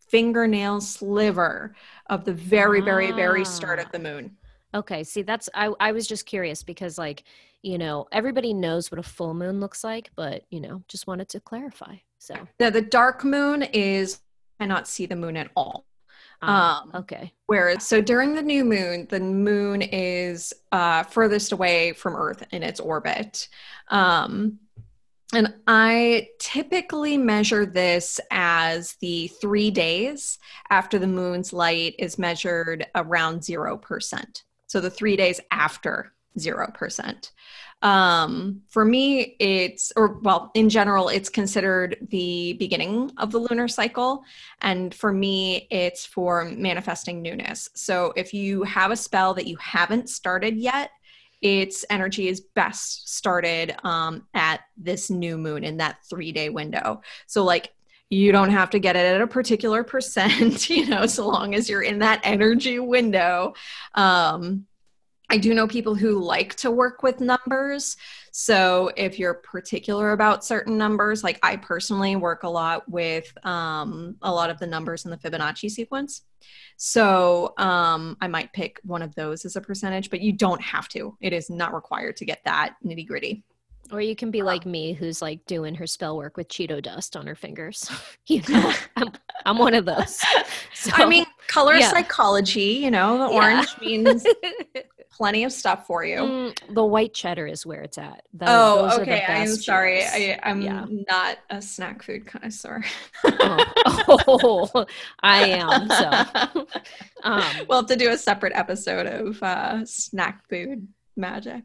fingernail 0.10 0.82
sliver 0.82 1.74
of 2.08 2.24
the 2.26 2.34
very, 2.34 2.82
very, 2.82 3.12
very 3.14 3.46
start 3.46 3.80
Ah. 3.80 3.84
of 3.84 3.92
the 3.92 4.00
moon. 4.00 4.38
Okay. 4.78 5.04
See, 5.04 5.24
that's 5.24 5.50
I. 5.54 5.74
I 5.80 5.92
was 5.92 6.08
just 6.08 6.26
curious 6.26 6.64
because, 6.64 6.98
like, 6.98 7.24
you 7.64 7.78
know, 7.78 8.08
everybody 8.12 8.54
knows 8.54 8.92
what 8.92 9.00
a 9.00 9.04
full 9.04 9.34
moon 9.34 9.60
looks 9.60 9.84
like, 9.84 10.12
but 10.16 10.44
you 10.50 10.62
know, 10.62 10.84
just 10.88 11.08
wanted 11.08 11.30
to 11.30 11.40
clarify. 11.40 11.96
So, 12.20 12.36
Now, 12.60 12.70
the 12.70 12.82
dark 12.82 13.24
moon 13.24 13.64
is 13.64 14.20
cannot 14.60 14.88
see 14.88 15.06
the 15.06 15.16
moon 15.16 15.38
at 15.38 15.50
all. 15.56 15.86
ah, 16.42 16.82
Um, 16.84 16.92
okay. 16.96 17.34
Whereas, 17.48 17.86
so 17.88 18.02
during 18.02 18.34
the 18.36 18.42
new 18.42 18.64
moon, 18.66 19.08
the 19.10 19.20
moon 19.20 19.82
is 19.82 20.54
uh, 20.72 21.04
furthest 21.04 21.52
away 21.52 21.94
from 21.94 22.16
Earth 22.16 22.44
in 22.52 22.64
its 22.64 22.80
orbit. 22.80 23.48
Um, 23.90 24.60
and 25.34 25.54
I 25.68 26.30
typically 26.40 27.18
measure 27.18 27.66
this 27.66 28.20
as 28.32 28.94
the 29.02 29.28
three 29.28 29.72
days 29.72 30.40
after 30.70 30.98
the 30.98 31.08
moon's 31.08 31.52
light 31.52 31.96
is 32.00 32.18
measured 32.18 32.86
around 32.96 33.42
0%. 33.42 34.44
So 34.68 34.80
the 34.80 34.90
three 34.90 35.16
days 35.16 35.42
after 35.52 36.14
0%. 36.38 37.32
Um, 37.82 38.62
for 38.68 38.86
me, 38.86 39.36
it's, 39.40 39.92
or 39.96 40.20
well, 40.22 40.52
in 40.56 40.70
general, 40.70 41.10
it's 41.10 41.30
considered 41.30 41.98
the 42.10 42.54
beginning 42.54 43.12
of 43.18 43.32
the 43.32 43.40
lunar 43.40 43.68
cycle. 43.68 44.24
And 44.62 44.94
for 44.94 45.12
me, 45.12 45.68
it's 45.70 46.06
for 46.06 46.46
manifesting 46.46 47.22
newness. 47.22 47.70
So 47.76 48.14
if 48.16 48.34
you 48.34 48.64
have 48.64 48.92
a 48.92 48.96
spell 48.96 49.34
that 49.36 49.48
you 49.48 49.58
haven't 49.58 50.10
started 50.10 50.58
yet, 50.58 50.92
its 51.42 51.86
energy 51.92 52.28
is 52.28 52.42
best 52.42 53.16
started 53.16 53.76
um, 53.84 54.26
at 54.34 54.62
this 54.76 55.12
new 55.12 55.38
moon 55.38 55.64
in 55.64 55.78
that 55.78 55.98
three 56.10 56.32
day 56.32 56.50
window. 56.50 57.02
So, 57.28 57.44
like, 57.44 57.74
you 58.10 58.32
don't 58.32 58.52
have 58.52 58.70
to 58.70 58.80
get 58.80 58.96
it 58.96 59.06
at 59.06 59.22
a 59.22 59.28
particular 59.28 59.84
percent, 59.84 60.70
you 60.70 60.88
know, 60.88 61.06
so 61.06 61.28
long 61.28 61.56
as 61.56 61.70
you're 61.70 61.82
in 61.82 62.00
that 62.00 62.22
energy 62.24 62.80
window. 62.80 63.54
Um, 63.96 64.66
I 65.30 65.38
do 65.38 65.54
know 65.54 65.68
people 65.68 65.94
who 65.94 66.24
like 66.24 66.56
to 66.56 66.72
work 66.72 67.04
with 67.04 67.20
numbers. 67.20 67.98
So 68.32 68.92
if 68.96 69.20
you're 69.20 69.34
particular 69.34 70.12
about 70.14 70.46
certain 70.46 70.78
numbers, 70.78 71.22
like 71.22 71.38
I 71.44 71.58
personally 71.58 72.16
work 72.16 72.44
a 72.44 72.50
lot 72.50 72.90
with 72.90 73.34
um, 73.46 74.16
a 74.22 74.32
lot 74.32 74.50
of 74.50 74.58
the 74.60 74.68
numbers 74.68 75.04
in 75.04 75.12
the 75.12 75.18
Fibonacci 75.18 75.70
sequence. 75.70 76.22
So 76.78 77.54
um, 77.58 78.16
I 78.22 78.28
might 78.28 78.54
pick 78.54 78.80
one 78.84 79.02
of 79.02 79.16
those 79.16 79.44
as 79.44 79.58
a 79.58 79.62
percentage, 79.62 80.10
but 80.10 80.22
you 80.22 80.32
don't 80.32 80.62
have 80.62 80.88
to. 80.90 81.18
It 81.20 81.34
is 81.34 81.50
not 81.50 81.74
required 81.74 82.16
to 82.18 82.26
get 82.26 82.42
that 82.46 82.76
nitty 82.86 83.08
gritty. 83.08 83.44
Or 83.92 84.02
you 84.02 84.16
can 84.16 84.32
be 84.32 84.42
like 84.42 84.66
me, 84.66 84.94
who's 84.94 85.22
like 85.22 85.46
doing 85.46 85.76
her 85.76 85.88
spell 85.88 86.18
work 86.18 86.36
with 86.38 86.48
Cheeto 86.50 86.82
dust 86.82 87.16
on 87.16 87.26
her 87.28 87.36
fingers. 87.36 87.90
you 88.28 88.42
know, 88.50 88.74
I'm, 88.96 89.12
I'm 89.46 89.58
one 89.58 89.74
of 89.74 89.86
those. 89.86 90.22
So, 90.74 90.92
I 90.94 91.06
mean, 91.08 91.26
color 91.48 91.74
yeah. 91.74 91.90
psychology, 91.90 92.62
you 92.84 92.92
know, 92.92 93.18
the 93.18 93.34
Yeah. 93.34 93.42
orange 93.42 93.76
means 93.82 94.24
plenty 95.12 95.44
of 95.44 95.52
stuff 95.52 95.88
for 95.88 96.06
you. 96.06 96.18
Mm, 96.18 96.76
the 96.76 96.86
white 96.86 97.16
cheddar 97.16 97.48
is 97.48 97.66
where 97.66 97.82
it's 97.82 97.98
at. 97.98 98.22
Oh, 98.42 98.84
those 98.84 99.00
are 99.00 99.06
the 99.06 99.14
okay. 99.14 99.26
I'm 99.28 99.48
sorry. 99.56 100.04
I, 100.04 100.40
I'm 100.44 100.62
Yeah. 100.62 100.86
not 101.10 101.40
a 101.50 101.60
snack 101.64 102.04
food 102.04 102.28
connoisseur. 102.28 102.84
oh, 103.26 104.70
oh, 104.76 104.86
I 105.24 105.46
am. 105.46 105.90
So, 105.90 106.68
um, 107.24 107.44
we'll 107.68 107.80
have 107.80 107.88
to 107.88 107.96
do 107.96 108.12
a 108.12 108.18
separate 108.18 108.54
episode 108.54 109.08
of 109.08 109.42
uh, 109.42 109.84
snack 109.84 110.48
food 110.48 110.88
magic. 111.16 111.64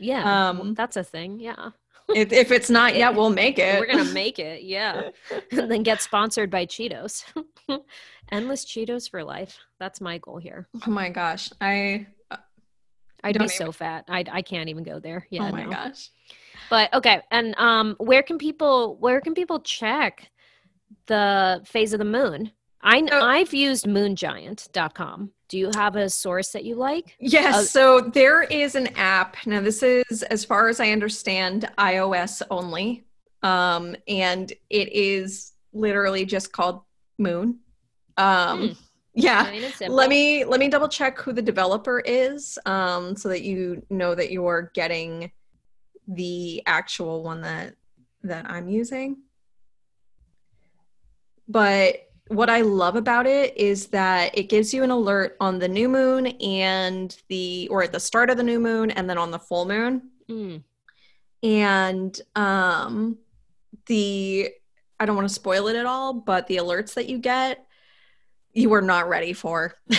Yeah, 0.00 0.48
um, 0.50 0.74
that's 0.74 0.96
a 0.96 1.04
thing. 1.04 1.38
Yeah, 1.40 1.70
If, 2.08 2.32
if 2.32 2.50
it's 2.50 2.70
not 2.70 2.96
yet, 3.02 3.14
we'll 3.14 3.30
make 3.30 3.58
it. 3.58 3.78
we're 3.78 3.86
gonna 3.86 4.04
make 4.12 4.38
it. 4.38 4.62
Yeah, 4.62 5.10
and 5.52 5.70
then 5.70 5.82
get 5.82 6.00
sponsored 6.02 6.50
by 6.50 6.66
Cheetos. 6.66 7.24
Endless 8.32 8.64
Cheetos 8.64 9.10
for 9.10 9.22
life. 9.24 9.58
That's 9.78 10.00
my 10.00 10.18
goal 10.18 10.38
here. 10.38 10.68
oh 10.86 10.90
my 10.90 11.08
gosh. 11.10 11.50
I. 11.60 12.06
I'd 13.22 13.34
Don't 13.34 13.48
be 13.48 13.52
so 13.52 13.70
fat. 13.70 14.06
I 14.08 14.24
I 14.32 14.40
can't 14.40 14.70
even 14.70 14.82
go 14.82 14.98
there. 14.98 15.26
Yeah. 15.30 15.46
oh 15.48 15.52
my 15.52 15.64
no. 15.64 15.70
gosh. 15.70 16.08
But 16.70 16.92
okay, 16.94 17.20
and 17.30 17.54
um, 17.58 17.96
where 17.98 18.22
can 18.22 18.38
people 18.38 18.96
where 18.98 19.20
can 19.20 19.34
people 19.34 19.60
check 19.60 20.30
the 21.06 21.60
phase 21.66 21.92
of 21.92 21.98
the 21.98 22.04
moon? 22.06 22.50
I 22.82 23.06
So- 23.06 23.20
I've 23.20 23.52
used 23.52 23.86
moongiant.com. 23.86 25.30
Do 25.48 25.58
you 25.58 25.70
have 25.74 25.96
a 25.96 26.08
source 26.08 26.52
that 26.52 26.64
you 26.64 26.76
like? 26.76 27.16
Yes. 27.18 27.54
Uh, 27.54 27.62
so 27.62 28.00
there 28.00 28.42
is 28.44 28.74
an 28.76 28.86
app. 28.96 29.36
Now, 29.46 29.60
this 29.60 29.82
is, 29.82 30.22
as 30.24 30.44
far 30.44 30.68
as 30.68 30.78
I 30.80 30.90
understand, 30.90 31.68
iOS 31.76 32.40
only. 32.50 33.04
Um, 33.42 33.96
and 34.06 34.52
it 34.70 34.92
is 34.92 35.52
literally 35.72 36.24
just 36.24 36.52
called 36.52 36.82
Moon. 37.18 37.58
Um, 38.16 38.68
Hmm. 38.68 38.72
Yeah. 39.14 39.50
Let 39.88 40.08
me 40.08 40.44
let 40.44 40.60
me 40.60 40.68
double 40.68 40.88
check 40.88 41.18
who 41.18 41.32
the 41.32 41.42
developer 41.42 41.98
is, 41.98 42.58
um, 42.64 43.16
so 43.16 43.28
that 43.28 43.42
you 43.42 43.84
know 43.90 44.14
that 44.14 44.30
you're 44.30 44.70
getting 44.72 45.32
the 46.06 46.62
actual 46.64 47.24
one 47.24 47.40
that 47.40 47.74
that 48.22 48.48
I'm 48.48 48.68
using. 48.68 49.16
But 51.48 52.09
what 52.30 52.48
I 52.48 52.60
love 52.60 52.94
about 52.94 53.26
it 53.26 53.56
is 53.56 53.88
that 53.88 54.36
it 54.38 54.44
gives 54.44 54.72
you 54.72 54.84
an 54.84 54.90
alert 54.90 55.36
on 55.40 55.58
the 55.58 55.66
new 55.66 55.88
moon 55.88 56.28
and 56.28 57.16
the 57.28 57.66
or 57.72 57.82
at 57.82 57.90
the 57.92 57.98
start 57.98 58.30
of 58.30 58.36
the 58.36 58.44
new 58.44 58.60
moon 58.60 58.92
and 58.92 59.10
then 59.10 59.18
on 59.18 59.30
the 59.32 59.38
full 59.38 59.66
moon 59.66 60.10
Mm. 60.28 60.62
and 61.42 62.20
um 62.36 63.18
the 63.86 64.48
i 65.00 65.04
don't 65.06 65.16
want 65.16 65.26
to 65.26 65.34
spoil 65.34 65.66
it 65.66 65.74
at 65.74 65.86
all 65.86 66.12
but 66.12 66.46
the 66.46 66.58
alerts 66.58 66.94
that 66.94 67.08
you 67.08 67.18
get 67.18 67.66
you 68.52 68.72
are 68.74 68.82
not 68.82 69.08
ready 69.08 69.32
for 69.32 69.74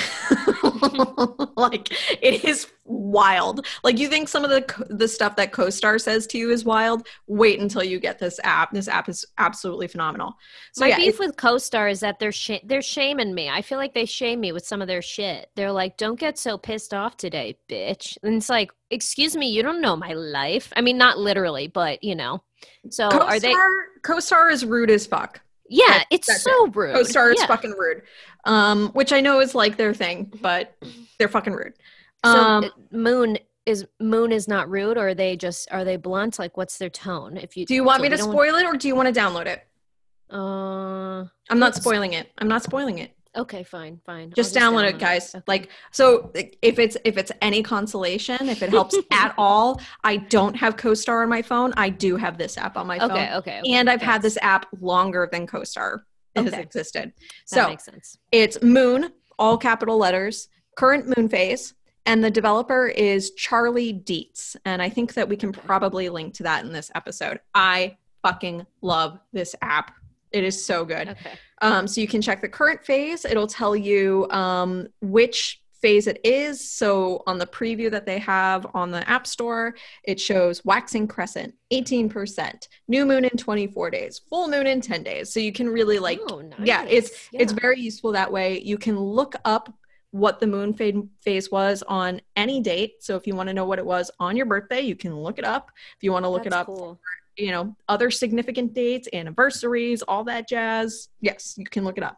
like 1.58 1.92
it 2.22 2.44
is 2.44 2.68
wild 2.86 3.66
like 3.84 3.98
you 4.00 4.10
think 4.10 4.28
some 4.28 4.44
of 4.44 4.50
the 4.50 4.86
the 4.90 5.08
stuff 5.08 5.36
that 5.36 5.52
co-star 5.52 5.98
says 5.98 6.28
to 6.28 6.38
you 6.38 6.50
is 6.50 6.66
wild 6.66 7.08
wait 7.28 7.60
until 7.60 7.84
you 7.84 8.00
get 8.00 8.20
this 8.20 8.40
app 8.44 8.72
this 8.72 8.88
app 8.88 9.08
is 9.08 9.26
absolutely 9.38 9.88
phenomenal 9.88 10.36
so 10.74 10.86
My 10.86 10.90
yeah, 10.90 10.98
beef 10.98 11.20
with 11.20 11.36
co-star 11.36 11.90
is 11.90 12.00
that 12.00 12.20
they're 12.20 12.32
sh- 12.32 12.64
they're 12.64 12.82
shaming 12.82 13.34
me. 13.34 13.50
I 13.50 13.62
feel 13.62 13.78
like 13.78 13.94
they 13.94 14.06
shame 14.06 14.40
me 14.40 14.52
with 14.52 14.66
some 14.66 14.82
of 14.82 14.88
their 14.88 15.02
shit. 15.02 15.50
They're 15.56 15.72
like, 15.72 15.98
"Don't 15.98 16.20
get 16.20 16.38
so 16.38 16.58
pissed 16.58 16.94
off 16.94 17.18
today, 17.18 17.58
bitch." 17.70 18.18
And 18.24 18.36
it's 18.36 18.50
like, 18.50 18.72
"Excuse 18.90 19.36
me, 19.36 19.50
you 19.50 19.64
don't 19.64 19.82
know 19.82 19.96
my 19.96 20.14
life." 20.14 20.72
I 20.76 20.82
mean, 20.82 20.98
not 20.98 21.18
literally, 21.18 21.68
but 21.68 22.04
you 22.04 22.16
know. 22.16 22.42
So 22.90 23.10
are 23.10 23.40
they? 23.40 23.50
co-star 23.50 23.86
co-star 24.04 24.50
is 24.50 24.66
rude 24.66 24.90
as 24.90 25.06
fuck 25.06 25.42
Yeah, 25.74 26.04
it's 26.10 26.44
so 26.44 26.68
rude. 26.68 26.94
co-star 26.96 27.32
is 27.32 27.40
yeah. 27.40 27.48
fucking 27.48 27.72
rude 27.72 28.02
um 28.46 28.90
which 28.90 29.14
i 29.14 29.22
know 29.22 29.40
is 29.40 29.54
like 29.56 29.78
their 29.78 29.94
thing 29.94 30.32
but 30.42 30.76
they're 31.18 31.28
fucking 31.30 31.54
rude 31.54 31.74
So 32.26 32.32
um 32.32 32.64
uh, 32.66 32.70
moon 32.92 33.38
is 33.66 33.86
moon 34.00 34.32
is 34.32 34.48
not 34.48 34.70
rude, 34.70 34.98
or 34.98 35.10
are 35.10 35.14
they 35.14 35.38
just 35.38 35.72
are 35.72 35.86
they 35.86 35.96
blunt? 35.96 36.40
Like, 36.40 36.58
what's 36.58 36.80
their 36.80 36.90
tone? 36.90 37.38
If 37.38 37.56
you 37.56 37.66
do 37.66 37.76
you 37.76 37.84
want 37.84 38.00
so 38.00 38.04
me 38.04 38.10
to 38.10 38.18
spoil 38.18 38.56
it 38.56 38.66
or 38.66 38.76
do 38.76 38.88
you 38.88 38.96
want 38.96 39.14
to 39.14 39.20
download 39.22 39.46
it 39.46 39.68
Uh, 40.32 41.26
i'm 41.50 41.60
not 41.60 41.76
spoiling 41.76 42.14
it 42.14 42.32
i'm 42.40 42.48
not 42.48 42.64
spoiling 42.64 42.98
it 42.98 43.12
okay, 43.36 43.64
fine, 43.64 44.00
fine. 44.06 44.28
I'll 44.28 44.32
just 44.34 44.56
download 44.56 44.90
it 44.90 45.00
guys 45.00 45.34
Okay. 45.36 45.44
like 45.48 45.70
so 45.92 46.32
if 46.62 46.80
it's 46.80 46.98
if 47.06 47.18
it's 47.18 47.32
any 47.42 47.64
consolation 47.64 48.50
if 48.50 48.62
it 48.62 48.70
helps 48.70 48.96
at 49.12 49.34
all 49.38 49.80
i 50.04 50.18
don't 50.18 50.56
have 50.56 50.76
co-star 50.78 51.24
on 51.24 51.30
my 51.30 51.42
phone 51.42 51.74
i 51.78 51.90
do 51.90 52.18
have 52.18 52.38
this 52.38 52.58
app 52.58 52.76
on 52.78 52.88
my 52.88 53.00
phone 53.00 53.12
okay, 53.12 53.34
okay, 53.36 53.60
okay. 53.62 53.72
and 53.74 53.90
i've 53.90 54.02
had 54.02 54.22
this 54.22 54.38
app 54.42 54.66
longer 54.82 55.28
than 55.32 55.48
co-star 55.48 56.04
has 56.36 56.48
Okay. 56.48 56.62
existed 56.62 57.14
That 57.18 57.24
so 57.46 57.68
makes 57.70 57.86
sense. 57.86 58.18
it's 58.32 58.62
moon 58.62 59.12
all 59.40 59.58
capital 59.58 59.98
letters 59.98 60.50
current 60.78 61.06
moon 61.18 61.30
phase 61.30 61.74
and 62.06 62.24
the 62.24 62.32
developer 62.32 62.88
is 62.88 63.32
charlie 63.32 63.94
deetz 63.94 64.56
and 64.66 64.82
i 64.82 64.90
think 64.90 65.14
that 65.14 65.30
we 65.30 65.38
can 65.38 65.52
probably 65.52 66.10
link 66.10 66.34
to 66.36 66.44
that 66.44 66.66
in 66.66 66.72
this 66.74 66.92
episode 66.96 67.40
i 67.54 67.96
fucking 68.24 68.66
love 68.82 69.20
this 69.34 69.56
app 69.62 69.94
it 70.32 70.44
is 70.44 70.64
so 70.64 70.86
good 70.86 71.10
Okay. 71.10 71.34
um, 71.62 71.88
so 71.88 72.02
you 72.02 72.08
can 72.08 72.22
check 72.22 72.42
the 72.42 72.50
current 72.50 72.84
phase. 72.84 73.26
It'll 73.26 73.48
tell 73.48 73.76
you 73.76 74.30
um, 74.32 74.88
which 75.02 75.62
phase 75.82 76.08
it 76.08 76.20
is. 76.24 76.72
So 76.72 77.24
on 77.28 77.38
the 77.38 77.46
preview 77.46 77.90
that 77.92 78.06
they 78.06 78.20
have 78.20 78.68
on 78.74 78.92
the 78.92 79.08
App 79.10 79.26
Store, 79.26 79.76
it 80.04 80.20
shows 80.20 80.64
waxing 80.64 81.08
crescent, 81.08 81.54
18%, 81.74 82.68
new 82.88 83.06
moon 83.06 83.26
in 83.26 83.32
24 83.32 83.90
days, 83.90 84.22
full 84.30 84.48
moon 84.48 84.68
in 84.68 84.80
10 84.80 85.04
days. 85.04 85.34
So 85.34 85.40
you 85.40 85.52
can 85.52 85.68
really 85.68 86.00
like, 86.00 86.20
oh, 86.30 86.42
nice. 86.42 86.60
yeah, 86.64 86.86
it's 86.88 87.30
it's 87.34 87.52
very 87.52 87.80
useful 87.80 88.12
that 88.14 88.32
way. 88.32 88.62
You 88.62 88.78
can 88.78 89.00
look 89.00 89.36
up 89.44 89.74
what 90.12 90.40
the 90.40 90.48
moon 90.48 90.74
fade 90.74 91.08
phase 91.22 91.50
was 91.50 91.84
on 91.88 92.22
any 92.36 92.60
date. 92.60 92.96
So 93.02 93.16
if 93.16 93.26
you 93.26 93.34
want 93.34 93.48
to 93.48 93.54
know 93.54 93.66
what 93.66 93.80
it 93.80 93.86
was 93.86 94.12
on 94.20 94.36
your 94.36 94.46
birthday, 94.46 94.82
you 94.82 94.96
can 94.96 95.16
look 95.16 95.40
it 95.40 95.46
up. 95.46 95.72
If 95.98 96.04
you 96.04 96.12
want 96.12 96.26
to 96.26 96.30
look 96.30 96.46
it 96.46 96.54
up 96.54 96.68
Cool. 96.68 97.00
You 97.38 97.52
know, 97.52 97.76
other 97.88 98.12
significant 98.12 98.74
dates, 98.74 99.08
anniversaries, 99.14 100.02
all 100.02 100.24
that 100.26 100.48
jazz. 100.48 101.10
Yes, 101.22 101.56
you 101.58 101.66
can 101.66 101.84
look 101.84 101.98
it 101.98 102.04
up. 102.04 102.18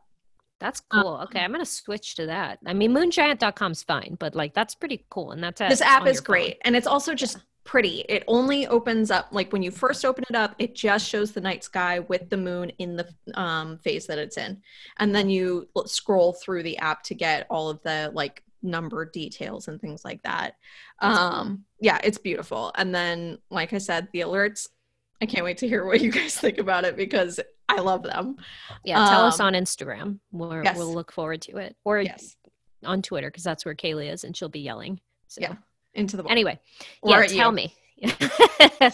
That's 0.60 0.80
cool. 0.80 1.20
okay, 1.24 1.42
I'm 1.42 1.52
gonna 1.52 1.66
switch 1.66 2.16
to 2.16 2.28
that. 2.28 2.60
I 2.66 2.74
mean, 2.74 2.94
moongiant.com's 2.94 3.84
fine, 3.84 4.16
but 4.18 4.34
like 4.34 4.54
that's 4.54 4.76
pretty 4.76 5.06
cool. 5.10 5.32
And 5.32 5.44
that's 5.44 5.60
this 5.60 5.82
app 5.82 6.08
is 6.08 6.22
great, 6.22 6.58
and 6.64 6.76
it's 6.76 6.88
also 6.88 7.14
just 7.14 7.38
pretty. 7.66 8.06
It 8.08 8.24
only 8.28 8.68
opens 8.68 9.12
up 9.12 9.28
like 9.32 9.52
when 9.52 9.62
you 9.62 9.72
first 9.72 10.06
open 10.06 10.24
it 10.30 10.36
up, 10.36 10.56
it 10.60 10.74
just 10.74 11.08
shows 11.08 11.34
the 11.34 11.42
night 11.42 11.66
sky 11.66 12.00
with 12.00 12.30
the 12.30 12.38
moon 12.38 12.70
in 12.80 12.96
the 12.96 13.08
um, 13.34 13.78
phase 13.80 14.08
that 14.08 14.18
it's 14.18 14.38
in, 14.38 14.62
and 15.00 15.14
then 15.14 15.30
you 15.30 15.68
scroll 15.86 16.34
through 16.34 16.64
the 16.64 16.78
app 16.78 17.04
to 17.04 17.16
get 17.16 17.46
all 17.50 17.70
of 17.70 17.82
the 17.84 18.12
like 18.14 18.42
number 18.62 19.04
details 19.06 19.68
and 19.68 19.80
things 19.80 20.06
like 20.06 20.24
that. 20.24 20.56
Um, 21.00 21.66
yeah, 21.82 22.00
it's 22.04 22.18
beautiful. 22.18 22.72
And 22.76 22.96
then, 22.96 23.40
like 23.50 23.74
I 23.74 23.78
said, 23.78 24.08
the 24.14 24.22
alerts. 24.22 24.70
I 25.22 25.26
can't 25.26 25.46
wait 25.46 25.58
to 25.60 25.68
hear 25.68 25.86
what 25.86 26.02
you 26.02 26.12
guys 26.12 26.38
think 26.38 26.58
about 26.58 26.84
it 26.84 26.98
because 26.98 27.40
I 27.70 27.80
love 27.80 28.04
them. 28.04 28.38
Yeah, 28.84 28.98
tell 29.08 29.22
um, 29.22 29.28
us 29.28 29.40
on 29.40 29.54
Instagram. 29.54 30.20
We'll, 30.32 30.64
yes. 30.64 30.78
we'll 30.78 30.94
look 30.94 31.12
forward 31.12 31.42
to 31.44 31.58
it, 31.58 31.76
or 31.86 32.00
yes. 32.02 32.36
on 32.84 33.02
Twitter 33.02 33.30
because 33.30 33.44
that's 33.44 33.66
where 33.66 33.76
Kayleigh 33.76 34.12
is, 34.12 34.24
and 34.24 34.36
she'll 34.36 34.50
be 34.50 34.60
yelling. 34.60 35.00
So. 35.28 35.42
Yeah, 35.42 35.56
into 35.94 36.18
the 36.18 36.26
anyway. 36.26 36.60
yeah, 37.04 37.26
tell 37.28 37.52
you. 37.52 37.56
me. 37.56 37.76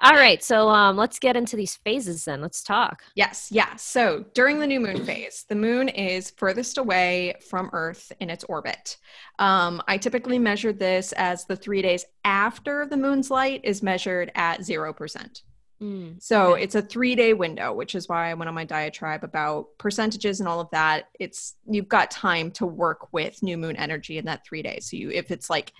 All 0.00 0.14
right, 0.14 0.42
so 0.42 0.68
um, 0.68 0.96
let's 0.96 1.18
get 1.18 1.36
into 1.36 1.56
these 1.56 1.76
phases 1.76 2.24
then. 2.24 2.40
Let's 2.40 2.62
talk. 2.62 3.02
Yes, 3.14 3.48
yeah. 3.50 3.76
So 3.76 4.24
during 4.34 4.58
the 4.58 4.66
new 4.66 4.80
moon 4.80 5.04
phase, 5.04 5.44
the 5.48 5.54
moon 5.54 5.88
is 5.88 6.30
furthest 6.30 6.78
away 6.78 7.34
from 7.48 7.70
Earth 7.72 8.12
in 8.20 8.30
its 8.30 8.44
orbit. 8.44 8.96
Um, 9.38 9.82
I 9.88 9.98
typically 9.98 10.38
measure 10.38 10.72
this 10.72 11.12
as 11.12 11.44
the 11.46 11.56
three 11.56 11.82
days 11.82 12.04
after 12.24 12.86
the 12.86 12.96
moon's 12.96 13.30
light 13.30 13.60
is 13.64 13.82
measured 13.82 14.30
at 14.34 14.60
0%. 14.60 15.42
Mm, 15.82 16.22
so 16.22 16.52
okay. 16.52 16.62
it's 16.62 16.74
a 16.76 16.82
three 16.82 17.14
day 17.14 17.34
window, 17.34 17.72
which 17.72 17.94
is 17.94 18.08
why 18.08 18.30
I 18.30 18.34
went 18.34 18.48
on 18.48 18.54
my 18.54 18.64
diatribe 18.64 19.24
about 19.24 19.66
percentages 19.78 20.40
and 20.40 20.48
all 20.48 20.60
of 20.60 20.70
that. 20.70 21.06
It's 21.18 21.56
you've 21.66 21.88
got 21.88 22.10
time 22.10 22.52
to 22.52 22.66
work 22.66 23.12
with 23.12 23.42
new 23.42 23.58
moon 23.58 23.76
energy 23.76 24.18
in 24.18 24.26
that 24.26 24.46
three 24.46 24.62
days. 24.62 24.88
So 24.88 24.96
you, 24.96 25.10
if 25.10 25.30
it's 25.30 25.50
like 25.50 25.72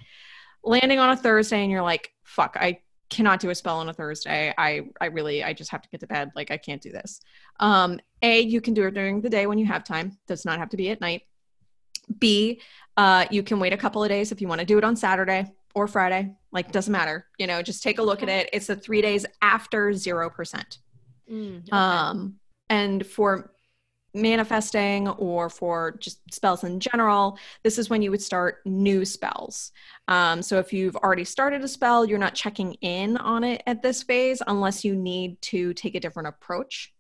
landing 0.65 0.99
on 0.99 1.11
a 1.11 1.17
Thursday 1.17 1.63
and 1.63 1.71
you're 1.71 1.83
like, 1.83 2.11
fuck, 2.25 2.57
I 2.59 2.81
cannot 3.11 3.41
do 3.41 3.51
a 3.51 3.55
spell 3.55 3.79
on 3.79 3.89
a 3.89 3.93
Thursday. 3.93 4.53
I 4.57 4.83
I 5.01 5.07
really 5.07 5.45
I 5.45 5.53
just 5.53 5.71
have 5.71 5.83
to 5.83 5.89
get 5.89 6.01
to 6.01 6.07
bed. 6.07 6.33
Like 6.35 6.51
I 6.51 6.57
can't 6.57 6.83
do 6.83 6.91
this. 6.91 7.21
Um, 7.61 8.01
a 8.23 8.41
you 8.41 8.61
can 8.61 8.75
do 8.75 8.87
it 8.87 8.95
during 8.95 9.21
the 9.21 9.31
day 9.31 9.47
when 9.47 9.59
you 9.59 9.67
have 9.67 9.85
time. 9.85 10.19
Does 10.27 10.45
not 10.45 10.59
have 10.59 10.71
to 10.71 10.77
be 10.77 10.91
at 10.91 11.01
night. 11.01 11.23
B 12.19 12.61
uh, 12.97 13.27
you 13.31 13.43
can 13.43 13.59
wait 13.59 13.73
a 13.73 13.77
couple 13.77 14.03
of 14.03 14.09
days 14.09 14.31
if 14.31 14.41
you 14.41 14.49
want 14.49 14.61
to 14.61 14.67
do 14.67 14.79
it 14.79 14.85
on 14.85 14.97
Saturday 14.97 15.47
or 15.75 15.89
Friday. 15.89 16.35
Like 16.53 16.71
doesn't 16.71 16.93
matter. 16.93 17.27
You 17.39 17.47
know, 17.47 17.63
just 17.63 17.83
take 17.83 17.99
a 17.99 18.03
look 18.03 18.23
at 18.23 18.29
it. 18.29 18.49
It's 18.53 18.69
the 18.69 18.77
three 18.77 19.03
days 19.03 19.27
after 19.43 19.93
zero 19.93 20.31
percent. 20.31 20.79
Mm, 21.31 21.63
okay. 21.63 21.71
Um, 21.73 22.37
and 22.71 23.05
for 23.07 23.54
manifesting 24.15 25.09
or 25.09 25.51
for 25.51 25.97
just 25.99 26.21
spells 26.33 26.65
in 26.65 26.81
general, 26.81 27.39
this 27.63 27.79
is 27.79 27.91
when 27.91 28.01
you 28.01 28.11
would 28.11 28.23
start 28.23 28.61
new 28.65 29.05
spells. 29.05 29.73
Um, 30.09 30.41
so 30.43 30.59
if 30.59 30.73
you've 30.73 30.97
already 30.97 31.25
started 31.25 31.63
a 31.63 31.69
spell, 31.69 32.05
you're 32.05 32.19
not 32.19 32.35
checking 32.35 32.75
in 32.75 33.17
on 33.17 33.45
it 33.45 33.63
at 33.67 33.83
this 33.83 34.03
phase 34.03 34.41
unless 34.47 34.85
you 34.85 34.95
need 34.95 35.41
to 35.43 35.75
take 35.75 35.95
a 35.95 36.01
different 36.01 36.29
approach. 36.29 36.93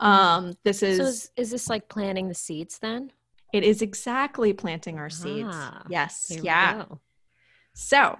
Um, 0.00 0.56
this 0.64 0.82
is, 0.82 0.98
so 0.98 1.04
is, 1.04 1.30
is 1.36 1.50
this 1.50 1.68
like 1.68 1.88
planting 1.88 2.28
the 2.28 2.34
seeds 2.34 2.78
then? 2.78 3.12
It 3.52 3.64
is 3.64 3.82
exactly 3.82 4.52
planting 4.52 4.98
our 4.98 5.10
seeds. 5.10 5.48
Ah, 5.50 5.82
yes. 5.88 6.30
Yeah. 6.42 6.84
So 7.74 8.18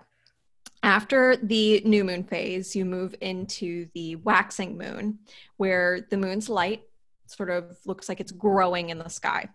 after 0.83 1.37
the 1.37 1.83
new 1.85 2.05
moon 2.05 2.25
phase, 2.25 2.75
you 2.75 2.85
move 2.85 3.15
into 3.21 3.87
the 3.95 4.17
waxing 4.17 4.77
moon, 4.77 5.19
where 5.57 6.07
the 6.11 6.17
moon's 6.17 6.49
light 6.49 6.83
sort 7.31 7.51
of 7.51 7.77
looks 7.87 8.09
like 8.09 8.21
it's 8.21 8.33
growing 8.33 8.91
in 8.91 8.99
the 8.99 9.09
sky. 9.09 9.49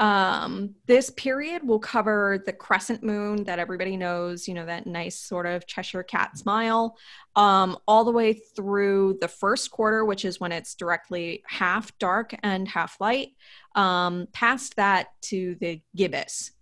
Um, 0.00 0.76
this 0.86 1.10
period 1.10 1.62
will 1.62 1.78
cover 1.78 2.42
the 2.46 2.54
crescent 2.54 3.02
moon 3.02 3.44
that 3.44 3.58
everybody 3.58 3.98
knows, 3.98 4.48
you 4.48 4.54
know, 4.54 4.64
that 4.64 4.86
nice 4.86 5.16
sort 5.16 5.44
of 5.44 5.66
Cheshire 5.66 6.02
cat 6.02 6.38
smile, 6.38 6.96
um, 7.36 7.76
all 7.86 8.04
the 8.04 8.10
way 8.10 8.32
through 8.32 9.18
the 9.20 9.28
first 9.28 9.70
quarter, 9.70 10.06
which 10.06 10.24
is 10.24 10.40
when 10.40 10.52
it's 10.52 10.74
directly 10.74 11.42
half 11.46 11.96
dark 11.98 12.34
and 12.42 12.66
half 12.66 12.98
light, 12.98 13.32
um, 13.74 14.26
past 14.32 14.74
that 14.76 15.08
to 15.20 15.54
the 15.60 15.82
gibbous. 15.94 16.52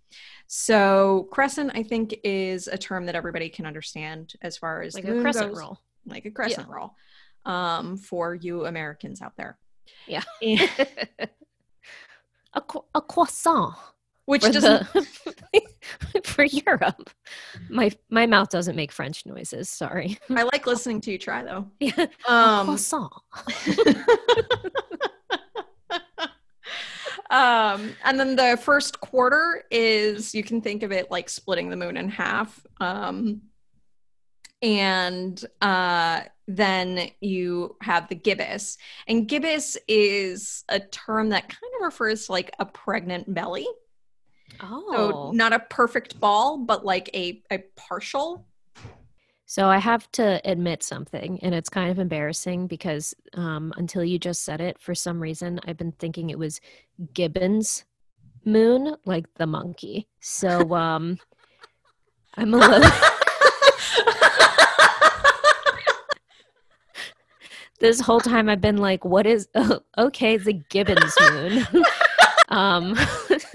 So 0.47 1.29
crescent, 1.31 1.71
I 1.73 1.83
think, 1.83 2.15
is 2.25 2.67
a 2.67 2.77
term 2.77 3.05
that 3.05 3.15
everybody 3.15 3.47
can 3.47 3.65
understand 3.65 4.33
as 4.41 4.57
far 4.57 4.81
as 4.81 4.95
like 4.95 5.05
a 5.05 5.21
crescent 5.21 5.51
goes, 5.51 5.59
roll, 5.59 5.79
like 6.05 6.25
a 6.25 6.31
crescent 6.31 6.67
yeah. 6.67 6.75
roll, 6.75 6.95
um, 7.45 7.95
for 7.95 8.35
you 8.35 8.65
Americans 8.65 9.21
out 9.21 9.37
there. 9.37 9.57
Yeah. 10.07 10.23
a, 12.53 12.61
a 12.95 13.01
croissant. 13.01 13.75
Which 14.25 14.45
for 14.45 14.51
doesn't 14.51 14.93
the, 14.93 15.61
for 16.23 16.43
Europe. 16.43 17.09
My 17.67 17.89
my 18.11 18.27
mouth 18.27 18.49
doesn't 18.49 18.75
make 18.75 18.91
French 18.91 19.25
noises. 19.25 19.71
Sorry. 19.71 20.19
I 20.29 20.43
like 20.43 20.67
listening 20.67 21.01
to 21.01 21.11
you 21.11 21.17
try 21.17 21.41
though. 21.43 21.65
Yeah. 21.79 22.05
Um, 22.27 22.67
croissant. 22.67 23.11
um, 27.31 27.95
and 28.03 28.19
then 28.19 28.35
the 28.35 28.59
first 28.61 28.99
quarter 28.99 29.63
is 29.71 30.35
you 30.35 30.43
can 30.43 30.61
think 30.61 30.83
of 30.83 30.91
it 30.91 31.09
like 31.09 31.27
splitting 31.27 31.69
the 31.69 31.75
moon 31.75 31.97
in 31.97 32.09
half. 32.09 32.63
Um, 32.79 33.41
and 34.61 35.43
uh, 35.61 36.21
then 36.49 37.11
you 37.21 37.75
have 37.81 38.09
the 38.09 38.15
gibbous. 38.15 38.77
And 39.07 39.27
gibbous 39.27 39.77
is 39.87 40.63
a 40.67 40.79
term 40.79 41.29
that 41.29 41.47
kind 41.47 41.73
of 41.77 41.85
refers 41.85 42.25
to 42.25 42.31
like 42.31 42.51
a 42.59 42.65
pregnant 42.65 43.31
belly. 43.31 43.67
Oh. 44.59 44.91
So 44.91 45.31
not 45.31 45.53
a 45.53 45.59
perfect 45.59 46.19
ball, 46.19 46.57
but 46.57 46.83
like 46.83 47.09
a, 47.13 47.43
a 47.51 47.59
partial. 47.75 48.47
So 49.45 49.67
I 49.67 49.77
have 49.77 50.11
to 50.13 50.41
admit 50.43 50.83
something, 50.83 51.39
and 51.41 51.55
it's 51.55 51.69
kind 51.69 51.89
of 51.89 51.97
embarrassing 51.97 52.67
because 52.67 53.15
um, 53.33 53.73
until 53.77 54.03
you 54.03 54.19
just 54.19 54.43
said 54.43 54.61
it, 54.61 54.79
for 54.79 54.93
some 54.93 55.19
reason, 55.19 55.59
I've 55.65 55.77
been 55.77 55.91
thinking 55.93 56.29
it 56.29 56.37
was 56.37 56.61
Gibbons 57.13 57.83
moon, 58.45 58.95
like 59.05 59.25
the 59.35 59.47
monkey. 59.47 60.07
So 60.19 60.73
um, 60.75 61.19
I'm 62.35 62.53
a 62.53 62.57
little. 62.57 62.91
this 67.79 67.99
whole 67.99 68.19
time 68.19 68.49
I've 68.49 68.61
been 68.61 68.77
like, 68.77 69.05
what 69.05 69.25
is 69.25 69.47
oh, 69.55 69.79
okay, 69.97 70.37
the 70.37 70.53
Gibbons 70.53 71.13
moon. 71.31 71.67
um 72.49 72.95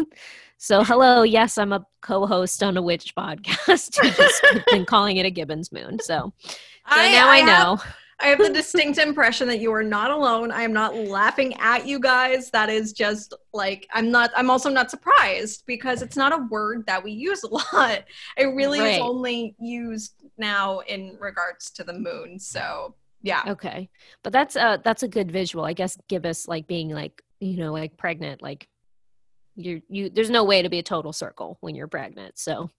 so 0.58 0.82
hello, 0.84 1.22
yes, 1.22 1.58
I'm 1.58 1.72
a 1.72 1.84
co-host 2.00 2.62
on 2.62 2.76
a 2.76 2.82
witch 2.82 3.14
podcast. 3.14 3.92
just 3.92 4.42
been 4.70 4.86
calling 4.86 5.16
it 5.16 5.26
a 5.26 5.30
Gibbons 5.30 5.72
moon. 5.72 5.98
So, 6.00 6.32
so 6.42 6.56
I, 6.86 7.12
now 7.12 7.28
I, 7.28 7.36
I 7.36 7.40
know. 7.42 7.76
Have, 7.76 7.96
I 8.20 8.28
have 8.28 8.38
the 8.38 8.50
distinct 8.50 8.98
impression 8.98 9.48
that 9.48 9.58
you 9.58 9.72
are 9.72 9.82
not 9.82 10.10
alone. 10.10 10.50
I 10.50 10.62
am 10.62 10.72
not 10.72 10.94
laughing 10.94 11.54
at 11.58 11.86
you 11.86 11.98
guys. 11.98 12.50
That 12.50 12.70
is 12.70 12.92
just 12.92 13.34
like 13.52 13.86
I'm 13.92 14.10
not 14.10 14.30
I'm 14.36 14.50
also 14.50 14.70
not 14.70 14.90
surprised 14.90 15.64
because 15.66 16.00
it's 16.00 16.16
not 16.16 16.32
a 16.32 16.46
word 16.48 16.86
that 16.86 17.02
we 17.02 17.12
use 17.12 17.42
a 17.42 17.48
lot. 17.48 18.04
It 18.36 18.46
really 18.46 18.80
right. 18.80 18.94
is 18.94 19.00
only 19.00 19.54
used 19.60 20.14
now 20.38 20.78
in 20.80 21.16
regards 21.20 21.70
to 21.72 21.84
the 21.84 21.92
moon. 21.92 22.38
So 22.38 22.94
yeah. 23.24 23.42
Okay. 23.48 23.88
But 24.22 24.34
that's 24.34 24.54
uh 24.54 24.76
that's 24.84 25.02
a 25.02 25.08
good 25.08 25.32
visual. 25.32 25.64
I 25.64 25.72
guess 25.72 25.96
gibbous 26.08 26.46
like 26.46 26.66
being 26.66 26.90
like, 26.90 27.22
you 27.40 27.56
know, 27.56 27.72
like 27.72 27.96
pregnant, 27.96 28.42
like 28.42 28.68
you're 29.56 29.80
you 29.88 30.10
there's 30.10 30.28
no 30.28 30.44
way 30.44 30.60
to 30.60 30.68
be 30.68 30.78
a 30.78 30.82
total 30.82 31.12
circle 31.12 31.56
when 31.60 31.74
you're 31.74 31.88
pregnant. 31.88 32.38
So 32.38 32.70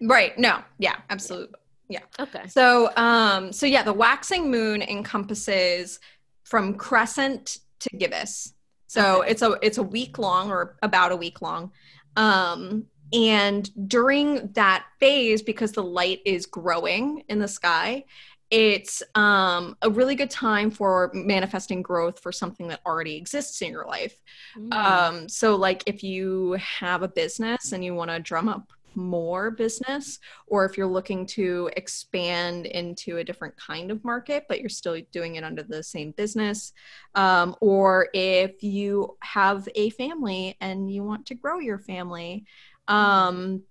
Right. 0.00 0.36
No. 0.38 0.62
Yeah, 0.78 0.96
absolutely. 1.10 1.60
Yeah. 1.90 2.00
Okay. 2.18 2.46
So 2.48 2.90
um 2.96 3.52
so 3.52 3.66
yeah, 3.66 3.82
the 3.82 3.92
waxing 3.92 4.50
moon 4.50 4.80
encompasses 4.80 6.00
from 6.44 6.74
crescent 6.74 7.58
to 7.80 7.90
gibbous. 7.98 8.54
So 8.86 9.20
okay. 9.20 9.32
it's 9.32 9.42
a 9.42 9.58
it's 9.60 9.78
a 9.78 9.82
week 9.82 10.18
long 10.18 10.50
or 10.50 10.78
about 10.82 11.12
a 11.12 11.16
week 11.16 11.42
long. 11.42 11.72
Um 12.16 12.86
and 13.12 13.68
during 13.86 14.50
that 14.52 14.86
phase 14.98 15.42
because 15.42 15.72
the 15.72 15.82
light 15.82 16.20
is 16.24 16.46
growing 16.46 17.22
in 17.28 17.38
the 17.38 17.48
sky 17.48 18.04
it's 18.50 19.02
um, 19.14 19.76
a 19.82 19.90
really 19.90 20.16
good 20.16 20.30
time 20.30 20.70
for 20.70 21.10
manifesting 21.14 21.82
growth 21.82 22.18
for 22.20 22.32
something 22.32 22.66
that 22.68 22.80
already 22.84 23.16
exists 23.16 23.62
in 23.62 23.70
your 23.70 23.86
life. 23.86 24.20
Mm. 24.58 24.74
Um, 24.74 25.28
so, 25.28 25.54
like 25.54 25.84
if 25.86 26.02
you 26.02 26.56
have 26.60 27.02
a 27.02 27.08
business 27.08 27.72
and 27.72 27.84
you 27.84 27.94
want 27.94 28.10
to 28.10 28.18
drum 28.18 28.48
up 28.48 28.72
more 28.96 29.52
business, 29.52 30.18
or 30.48 30.64
if 30.64 30.76
you're 30.76 30.86
looking 30.86 31.24
to 31.24 31.70
expand 31.76 32.66
into 32.66 33.18
a 33.18 33.24
different 33.24 33.56
kind 33.56 33.90
of 33.90 34.04
market, 34.04 34.46
but 34.48 34.60
you're 34.60 34.68
still 34.68 35.00
doing 35.12 35.36
it 35.36 35.44
under 35.44 35.62
the 35.62 35.82
same 35.82 36.10
business, 36.12 36.72
um, 37.14 37.54
or 37.60 38.08
if 38.14 38.62
you 38.62 39.16
have 39.20 39.68
a 39.74 39.90
family 39.90 40.56
and 40.60 40.92
you 40.92 41.04
want 41.04 41.26
to 41.26 41.34
grow 41.34 41.58
your 41.60 41.78
family. 41.78 42.44
Um, 42.88 43.62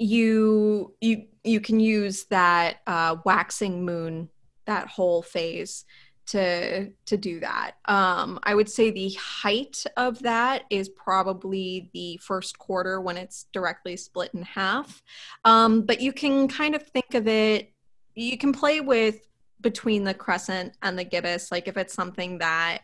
you 0.00 0.94
you 1.00 1.26
you 1.44 1.60
can 1.60 1.78
use 1.78 2.24
that 2.24 2.78
uh, 2.86 3.16
waxing 3.24 3.84
moon 3.84 4.30
that 4.66 4.88
whole 4.88 5.22
phase 5.22 5.84
to 6.26 6.90
to 7.04 7.16
do 7.16 7.40
that. 7.40 7.72
Um, 7.84 8.40
I 8.42 8.54
would 8.54 8.68
say 8.68 8.90
the 8.90 9.10
height 9.10 9.84
of 9.98 10.20
that 10.20 10.62
is 10.70 10.88
probably 10.88 11.90
the 11.92 12.18
first 12.22 12.58
quarter 12.58 13.00
when 13.00 13.18
it's 13.18 13.46
directly 13.52 13.96
split 13.96 14.30
in 14.32 14.42
half. 14.42 15.02
Um, 15.44 15.82
but 15.82 16.00
you 16.00 16.12
can 16.12 16.48
kind 16.48 16.74
of 16.74 16.82
think 16.82 17.14
of 17.14 17.28
it. 17.28 17.72
You 18.14 18.38
can 18.38 18.52
play 18.52 18.80
with 18.80 19.20
between 19.60 20.04
the 20.04 20.14
crescent 20.14 20.72
and 20.82 20.98
the 20.98 21.04
gibbous, 21.04 21.52
like 21.52 21.68
if 21.68 21.76
it's 21.76 21.92
something 21.92 22.38
that 22.38 22.78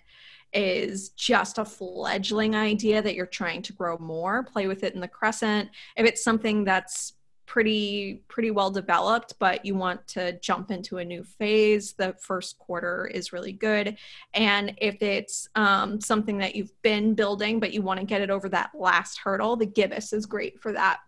is 0.57 1.11
just 1.11 1.59
a 1.59 1.65
fledgling 1.65 2.57
idea 2.57 3.03
that 3.03 3.15
you're 3.15 3.27
trying 3.27 3.63
to 3.63 3.73
grow 3.75 3.99
more, 3.99 4.43
play 4.43 4.67
with 4.67 4.83
it 4.83 4.95
in 4.95 5.01
the 5.01 5.09
crescent. 5.09 5.69
If 5.97 6.07
it's 6.07 6.25
something 6.25 6.65
that's 6.65 7.13
pretty 7.47 8.25
pretty 8.27 8.51
well 8.51 8.73
developed 8.73 9.35
but 9.39 9.65
you 9.65 9.73
want 9.75 10.05
to 10.09 10.39
jump 10.41 10.73
into 10.73 10.99
a 10.99 11.05
new 11.05 11.23
phase 11.23 11.93
the 11.93 12.13
first 12.21 12.59
quarter 12.59 13.07
is 13.07 13.33
really 13.33 13.53
good 13.53 13.97
and 14.35 14.75
if 14.79 15.01
it's 15.01 15.49
um, 15.55 16.01
something 16.01 16.39
that 16.39 16.57
you've 16.57 16.83
been 16.83 17.15
building 17.15 17.61
but 17.61 17.73
you 17.73 17.83
want 17.83 18.01
to 18.01 18.05
get 18.05 18.21
it 18.21 18.31
over 18.31 18.49
that 18.49 18.71
last 18.75 19.19
hurdle 19.19 19.57
the 19.57 19.65
gibbous 19.65 20.13
is 20.13 20.27
great 20.27 20.61
for 20.61 20.73
that 20.73 20.99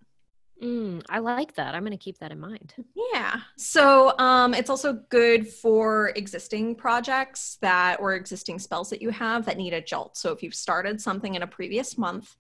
Mm, 0.63 1.05
I 1.09 1.21
like 1.21 1.55
that. 1.55 1.75
I'm 1.75 1.83
going 1.83 1.93
to 1.93 1.97
keep 1.97 2.19
that 2.19 2.33
in 2.33 2.41
mind. 2.41 2.75
Yeah. 3.13 3.37
So 3.57 4.19
um, 4.19 4.55
it's 4.55 4.71
also 4.71 4.95
good 5.09 5.47
for 5.47 6.13
existing 6.17 6.75
projects 6.75 7.59
that 7.61 8.01
or 8.01 8.15
existing 8.15 8.59
spells 8.59 8.91
that 8.91 9.01
you 9.01 9.11
have 9.11 9.47
that 9.47 9.57
need 9.57 9.73
a 9.73 9.81
jolt. 9.81 10.17
So 10.17 10.33
if 10.33 10.43
you've 10.43 10.55
started 10.55 11.01
something 11.01 11.35
in 11.37 11.43
a 11.43 11.47
previous 11.47 11.97
month 11.97 12.35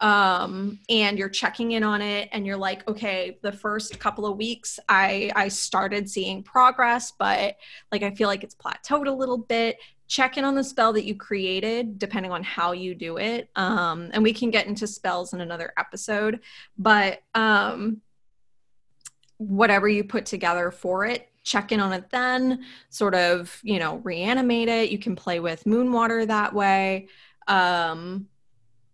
um, 0.00 0.78
and 0.88 1.18
you're 1.18 1.28
checking 1.28 1.72
in 1.72 1.82
on 1.82 2.02
it 2.02 2.28
and 2.32 2.46
you're 2.46 2.56
like, 2.56 2.86
okay, 2.88 3.38
the 3.42 3.52
first 3.52 3.98
couple 3.98 4.26
of 4.26 4.36
weeks 4.36 4.78
I 4.88 5.30
I 5.34 5.48
started 5.48 6.08
seeing 6.08 6.42
progress, 6.42 7.12
but 7.18 7.56
like 7.90 8.02
I 8.02 8.10
feel 8.10 8.28
like 8.28 8.44
it's 8.44 8.54
plateaued 8.54 9.06
a 9.06 9.12
little 9.12 9.38
bit 9.38 9.76
check 10.06 10.36
in 10.36 10.44
on 10.44 10.54
the 10.54 10.64
spell 10.64 10.92
that 10.92 11.04
you 11.04 11.14
created 11.14 11.98
depending 11.98 12.32
on 12.32 12.42
how 12.42 12.72
you 12.72 12.94
do 12.94 13.16
it. 13.16 13.50
Um, 13.56 14.10
and 14.12 14.22
we 14.22 14.32
can 14.32 14.50
get 14.50 14.66
into 14.66 14.86
spells 14.86 15.32
in 15.32 15.40
another 15.40 15.72
episode 15.78 16.40
but 16.78 17.22
um, 17.34 18.00
whatever 19.38 19.88
you 19.88 20.04
put 20.04 20.26
together 20.26 20.70
for 20.70 21.04
it 21.06 21.28
check 21.44 21.70
in 21.72 21.78
on 21.78 21.92
it 21.92 22.10
then 22.10 22.64
sort 22.88 23.14
of 23.14 23.60
you 23.62 23.78
know 23.78 23.96
reanimate 23.98 24.68
it. 24.68 24.90
You 24.90 24.98
can 24.98 25.14
play 25.14 25.38
with 25.38 25.66
moon 25.66 25.92
water 25.92 26.26
that 26.26 26.52
way. 26.52 27.08
Um, 27.46 28.26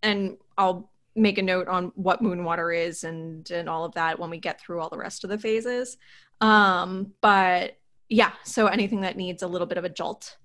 and 0.03 0.37
i'll 0.57 0.91
make 1.15 1.37
a 1.37 1.41
note 1.41 1.67
on 1.67 1.91
what 1.95 2.21
moon 2.21 2.43
water 2.43 2.71
is 2.71 3.03
and 3.03 3.49
and 3.49 3.69
all 3.69 3.85
of 3.85 3.93
that 3.93 4.19
when 4.19 4.29
we 4.29 4.37
get 4.37 4.59
through 4.59 4.81
all 4.81 4.89
the 4.89 4.97
rest 4.97 5.23
of 5.23 5.29
the 5.29 5.37
phases. 5.37 5.97
Um, 6.41 7.13
but 7.21 7.77
yeah 8.09 8.33
so 8.43 8.67
anything 8.67 9.01
that 9.01 9.15
needs 9.15 9.41
a 9.41 9.47
little 9.47 9.67
bit 9.67 9.77
of 9.77 9.85
a 9.85 9.89
jolt 9.89 10.37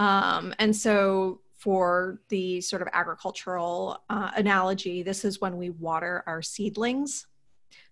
um, 0.00 0.54
and 0.58 0.74
so, 0.74 1.42
for 1.52 2.22
the 2.30 2.58
sort 2.62 2.80
of 2.80 2.88
agricultural 2.94 4.02
uh, 4.08 4.30
analogy, 4.34 5.02
this 5.02 5.26
is 5.26 5.42
when 5.42 5.58
we 5.58 5.68
water 5.68 6.24
our 6.26 6.40
seedlings. 6.40 7.26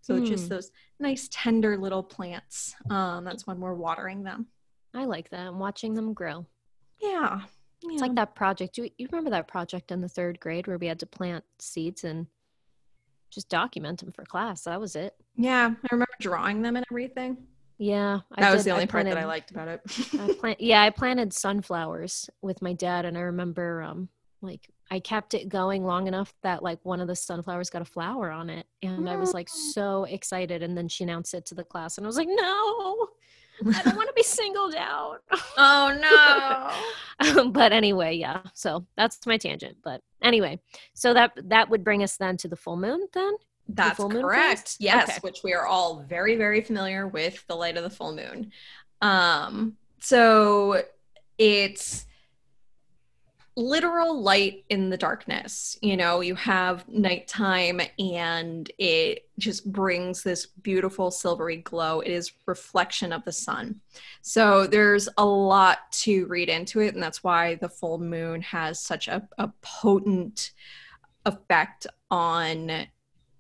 So, 0.01 0.15
mm. 0.15 0.27
just 0.27 0.49
those 0.49 0.71
nice, 0.99 1.29
tender 1.31 1.77
little 1.77 2.03
plants. 2.03 2.75
Um, 2.89 3.25
that's 3.25 3.47
when 3.47 3.61
we're 3.61 3.75
watering 3.75 4.23
them. 4.25 4.47
I 4.95 5.05
like 5.05 5.29
that. 5.31 5.47
I'm 5.47 5.59
watching 5.59 5.93
them 5.93 6.15
grow. 6.15 6.47
Yeah. 6.99 7.43
It's 7.85 8.01
like 8.01 8.15
that 8.15 8.35
project. 8.35 8.79
You, 8.79 8.89
you 8.97 9.07
remember 9.13 9.31
that 9.31 9.47
project 9.47 9.93
in 9.93 10.01
the 10.01 10.09
third 10.09 10.41
grade 10.41 10.67
where 10.67 10.79
we 10.79 10.87
had 10.87 10.99
to 11.01 11.07
plant 11.07 11.45
seeds 11.59 12.05
and 12.05 12.27
just 13.31 13.51
document 13.51 14.01
them 14.01 14.13
for 14.13 14.25
class? 14.25 14.63
That 14.63 14.81
was 14.81 14.97
it. 14.97 15.15
Yeah. 15.37 15.75
I 15.75 15.89
remember 15.93 16.15
drawing 16.21 16.63
them 16.63 16.75
and 16.77 16.87
everything. 16.91 17.37
Yeah, 17.79 18.21
I 18.33 18.41
that 18.41 18.53
was 18.53 18.65
the 18.65 18.73
only 18.73 18.87
part 18.87 19.05
that 19.05 19.17
I 19.17 19.25
liked 19.25 19.53
about 19.53 19.69
it. 19.69 19.81
I 20.19 20.35
plant, 20.41 20.61
yeah, 20.61 20.83
I 20.83 20.91
planted 20.91 21.33
sunflowers 21.33 22.29
with 22.43 22.61
my 22.61 22.73
dad, 22.73 23.05
and 23.05 23.17
I 23.17 23.21
remember, 23.21 23.83
um, 23.83 24.09
like 24.43 24.69
I 24.91 24.99
kept 24.99 25.35
it 25.35 25.49
going 25.49 25.85
long 25.85 26.09
enough 26.09 26.35
that 26.43 26.63
like 26.63 26.81
one 26.83 27.01
of 27.01 27.07
the 27.07 27.15
sunflowers 27.15 27.71
got 27.71 27.83
a 27.83 27.87
flower 27.87 28.33
on 28.33 28.51
it, 28.51 28.67
and 28.83 29.09
I 29.09 29.17
was 29.17 29.33
like 29.33 29.49
so 29.49 30.05
excited. 30.05 30.63
And 30.63 30.77
then 30.77 30.89
she 30.89 31.05
announced 31.05 31.35
it 31.35 31.47
to 31.47 31.55
the 31.55 31.65
class, 31.65 31.99
and 31.99 32.07
I 32.07 32.09
was 32.09 32.17
like, 32.17 32.29
no. 32.29 33.09
I 33.67 33.83
don't 33.83 33.97
want 33.97 34.09
to 34.09 34.15
be 34.15 34.23
singled 34.23 34.75
out. 34.77 35.19
oh 35.57 36.73
no. 37.21 37.51
but 37.51 37.73
anyway, 37.73 38.15
yeah. 38.15 38.43
So 38.55 38.87
that's 38.97 39.25
my 39.27 39.37
tangent. 39.37 39.77
But 39.85 40.03
anyway, 40.23 40.61
so 40.95 41.15
that 41.15 41.33
that 41.45 41.71
would 41.71 41.85
bring 41.85 42.03
us 42.03 42.17
then 42.17 42.37
to 42.39 42.49
the 42.49 42.57
full 42.57 42.77
moon 42.77 43.07
then. 43.13 43.35
That's 43.69 43.99
correct. 43.99 44.77
Yes, 44.81 45.11
okay. 45.11 45.19
which 45.21 45.41
we 45.45 45.53
are 45.53 45.67
all 45.67 46.03
very, 46.09 46.37
very 46.37 46.61
familiar 46.61 47.07
with 47.07 47.47
the 47.47 47.55
light 47.55 47.77
of 47.77 47.83
the 47.83 47.91
full 47.91 48.15
moon. 48.15 48.51
Um, 49.03 49.77
so 50.01 50.83
it's 51.37 52.07
literal 53.59 54.23
light 54.23 54.65
in 54.69 54.89
the 54.89 54.97
darkness. 54.97 55.77
You 55.83 55.97
know, 55.97 56.21
you 56.21 56.37
have 56.37 56.89
nighttime 56.89 57.81
and 57.99 58.71
it 58.79 59.29
just 59.37 59.71
brings 59.71 60.23
this 60.23 60.47
beautiful 60.47 61.11
silvery 61.11 61.57
glow. 61.57 62.01
It 62.01 62.13
is 62.13 62.33
reflection 62.47 63.13
of 63.13 63.25
the 63.25 63.33
sun. 63.33 63.81
So 64.23 64.67
there's 64.67 65.09
a 65.19 65.25
lot 65.25 65.91
to 65.93 66.27
read 66.27 66.49
into 66.49 66.81
it, 66.81 66.95
and 66.95 67.03
that's 67.03 67.25
why 67.25 67.57
the 67.57 67.69
full 67.69 67.99
moon 67.99 68.43
has 68.43 68.81
such 68.81 69.09
a, 69.09 69.29
a 69.39 69.51
potent 69.61 70.53
effect 71.27 71.89
on 72.11 72.87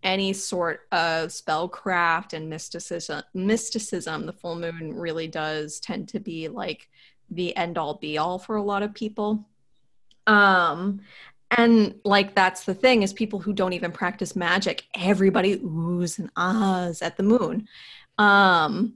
any 0.02 0.32
sort 0.32 0.82
of 0.92 1.28
spellcraft 1.30 2.32
and 2.32 2.48
mysticism 2.48 3.22
mysticism 3.34 4.26
the 4.26 4.32
full 4.32 4.54
moon 4.54 4.94
really 4.94 5.26
does 5.26 5.80
tend 5.80 6.08
to 6.08 6.20
be 6.20 6.48
like 6.48 6.88
the 7.30 7.56
end 7.56 7.76
all 7.76 7.94
be 7.94 8.16
all 8.16 8.38
for 8.38 8.56
a 8.56 8.62
lot 8.62 8.82
of 8.82 8.94
people. 8.94 9.44
Um 10.26 11.00
and 11.50 11.94
like 12.04 12.34
that's 12.34 12.64
the 12.64 12.74
thing 12.74 13.02
is 13.02 13.12
people 13.12 13.40
who 13.40 13.52
don't 13.52 13.72
even 13.72 13.90
practice 13.90 14.36
magic 14.36 14.84
everybody 14.94 15.58
oohs 15.58 16.18
and 16.18 16.30
ahs 16.36 17.02
at 17.02 17.16
the 17.16 17.22
moon. 17.22 17.66
Um 18.18 18.94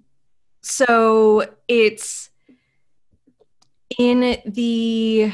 so 0.60 1.44
it's 1.66 2.30
in 3.98 4.40
the 4.46 5.32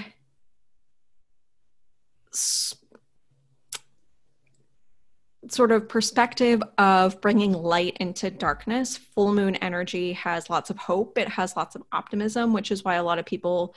sort 5.52 5.72
of 5.72 5.88
perspective 5.88 6.62
of 6.78 7.20
bringing 7.20 7.52
light 7.52 7.96
into 8.00 8.30
darkness, 8.30 8.96
full 8.96 9.32
moon 9.32 9.56
energy 9.56 10.12
has 10.14 10.50
lots 10.50 10.70
of 10.70 10.78
hope. 10.78 11.18
It 11.18 11.28
has 11.28 11.56
lots 11.56 11.74
of 11.74 11.82
optimism, 11.92 12.52
which 12.52 12.70
is 12.70 12.84
why 12.84 12.94
a 12.94 13.02
lot 13.02 13.18
of 13.18 13.26
people 13.26 13.74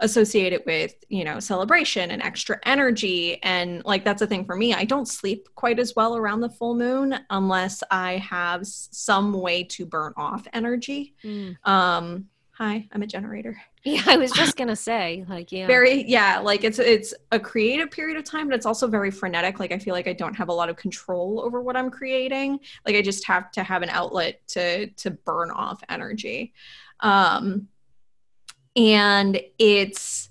associate 0.00 0.52
it 0.52 0.66
with, 0.66 0.94
you 1.08 1.24
know, 1.24 1.40
celebration 1.40 2.10
and 2.10 2.22
extra 2.22 2.58
energy. 2.64 3.42
And 3.42 3.84
like 3.84 4.04
that's 4.04 4.22
a 4.22 4.26
thing 4.26 4.44
for 4.44 4.56
me. 4.56 4.74
I 4.74 4.84
don't 4.84 5.06
sleep 5.06 5.48
quite 5.54 5.78
as 5.78 5.94
well 5.94 6.16
around 6.16 6.40
the 6.40 6.50
full 6.50 6.74
moon 6.74 7.18
unless 7.30 7.82
I 7.90 8.18
have 8.18 8.66
some 8.66 9.32
way 9.32 9.64
to 9.64 9.86
burn 9.86 10.12
off 10.16 10.46
energy. 10.52 11.14
Mm. 11.24 11.56
Um, 11.66 12.26
hi, 12.52 12.86
I'm 12.92 13.02
a 13.02 13.06
generator. 13.06 13.60
Yeah, 13.84 14.02
I 14.06 14.16
was 14.16 14.30
just 14.30 14.56
gonna 14.56 14.76
say, 14.90 15.24
like, 15.28 15.50
yeah, 15.50 15.66
very, 15.66 16.04
yeah, 16.08 16.38
like 16.38 16.62
it's 16.62 16.78
it's 16.78 17.12
a 17.32 17.40
creative 17.40 17.90
period 17.90 18.16
of 18.16 18.22
time, 18.22 18.46
but 18.46 18.54
it's 18.54 18.64
also 18.64 18.86
very 18.86 19.10
frenetic. 19.10 19.58
Like, 19.58 19.72
I 19.72 19.78
feel 19.80 19.92
like 19.92 20.06
I 20.06 20.12
don't 20.12 20.34
have 20.34 20.48
a 20.50 20.52
lot 20.52 20.68
of 20.68 20.76
control 20.76 21.42
over 21.44 21.60
what 21.60 21.76
I'm 21.76 21.90
creating. 21.90 22.60
Like, 22.86 22.94
I 22.94 23.02
just 23.02 23.26
have 23.26 23.50
to 23.52 23.64
have 23.64 23.82
an 23.82 23.88
outlet 23.88 24.46
to 24.50 24.86
to 24.86 25.10
burn 25.10 25.50
off 25.50 25.82
energy, 25.88 26.52
um, 27.00 27.66
and 28.76 29.40
it's 29.58 30.30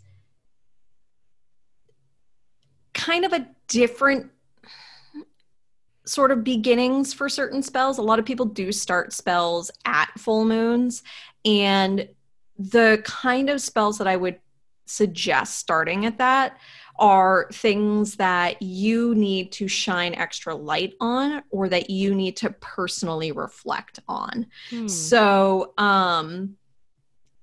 kind 2.93 3.25
of 3.25 3.33
a 3.33 3.47
different 3.67 4.31
sort 6.11 6.31
of 6.31 6.43
beginnings 6.43 7.13
for 7.13 7.29
certain 7.29 7.63
spells. 7.63 7.97
A 7.97 8.01
lot 8.01 8.19
of 8.19 8.25
people 8.25 8.45
do 8.45 8.71
start 8.71 9.13
spells 9.13 9.71
at 9.85 10.07
full 10.17 10.45
moons 10.45 11.03
and 11.45 12.07
the 12.57 13.01
kind 13.05 13.49
of 13.49 13.61
spells 13.61 13.97
that 13.97 14.07
I 14.07 14.17
would 14.17 14.39
suggest 14.85 15.57
starting 15.57 16.05
at 16.05 16.17
that 16.17 16.57
are 16.99 17.47
things 17.53 18.17
that 18.17 18.61
you 18.61 19.15
need 19.15 19.51
to 19.53 19.67
shine 19.67 20.13
extra 20.13 20.53
light 20.53 20.93
on 20.99 21.41
or 21.49 21.69
that 21.69 21.89
you 21.89 22.13
need 22.13 22.37
to 22.37 22.51
personally 22.59 23.31
reflect 23.31 23.99
on. 24.07 24.45
Hmm. 24.69 24.87
So, 24.87 25.73
um, 25.77 26.57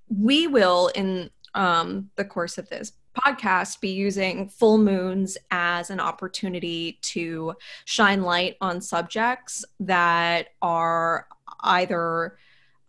we 0.09 0.47
will, 0.47 0.89
in 0.95 1.31
um, 1.55 2.11
the 2.17 2.25
course 2.25 2.59
of 2.59 2.69
this 2.69 2.93
podcast, 3.25 3.81
be 3.81 3.91
using 3.91 4.49
full 4.49 4.79
moons 4.79 5.39
as 5.51 5.91
an 5.91 6.01
opportunity 6.01 6.99
to 7.03 7.55
shine 7.85 8.23
light 8.23 8.57
on 8.61 8.81
subjects 8.81 9.65
that 9.81 10.49
are 10.63 11.27
either 11.61 12.39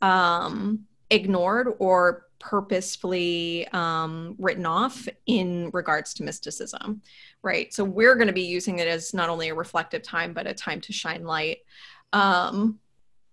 um, 0.01 0.85
ignored 1.09 1.73
or 1.79 2.25
purposefully 2.39 3.67
um, 3.73 4.35
written 4.39 4.65
off 4.65 5.07
in 5.25 5.69
regards 5.73 6.13
to 6.15 6.23
mysticism, 6.23 7.01
right? 7.43 7.73
So 7.73 7.83
we're 7.83 8.15
going 8.15 8.27
to 8.27 8.33
be 8.33 8.43
using 8.43 8.79
it 8.79 8.87
as 8.87 9.13
not 9.13 9.29
only 9.29 9.49
a 9.49 9.55
reflective 9.55 10.03
time, 10.03 10.33
but 10.33 10.47
a 10.47 10.53
time 10.53 10.81
to 10.81 10.93
shine 10.93 11.25
light. 11.25 11.59
Um, 12.13 12.79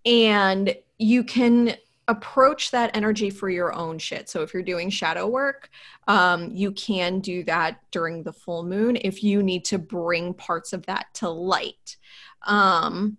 and 0.05 0.75
you 0.97 1.23
can 1.23 1.75
approach 2.07 2.71
that 2.71 2.95
energy 2.95 3.29
for 3.29 3.49
your 3.49 3.73
own 3.73 3.99
shit. 3.99 4.29
So 4.29 4.41
if 4.41 4.53
you're 4.53 4.63
doing 4.63 4.89
shadow 4.89 5.27
work, 5.27 5.69
um, 6.07 6.49
you 6.51 6.71
can 6.71 7.19
do 7.19 7.43
that 7.43 7.81
during 7.91 8.23
the 8.23 8.33
full 8.33 8.63
moon 8.63 8.97
if 9.01 9.23
you 9.23 9.43
need 9.43 9.65
to 9.65 9.77
bring 9.77 10.33
parts 10.33 10.73
of 10.73 10.85
that 10.85 11.07
to 11.15 11.29
light. 11.29 11.97
Um, 12.45 13.17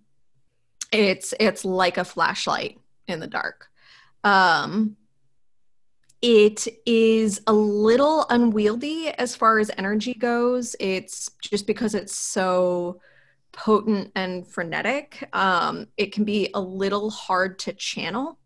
it's 0.91 1.35
it's 1.39 1.65
like 1.65 1.99
a 1.99 2.05
flashlight 2.05 2.79
in 3.07 3.21
the 3.21 3.27
dark. 3.27 3.69
Um, 4.25 4.97
it 6.21 6.67
is 6.85 7.43
a 7.47 7.53
little 7.53 8.27
unwieldy 8.29 9.09
as 9.09 9.37
far 9.37 9.59
as 9.59 9.71
energy 9.77 10.15
goes. 10.15 10.75
It's 10.81 11.31
just 11.41 11.67
because 11.67 11.95
it's 11.95 12.17
so 12.17 13.01
potent 13.53 14.11
and 14.17 14.47
frenetic. 14.47 15.29
Um, 15.33 15.87
it 15.97 16.13
can 16.13 16.25
be 16.25 16.51
a 16.55 16.61
little 16.61 17.11
hard 17.11 17.59
to 17.61 17.73
channel. 17.73 18.39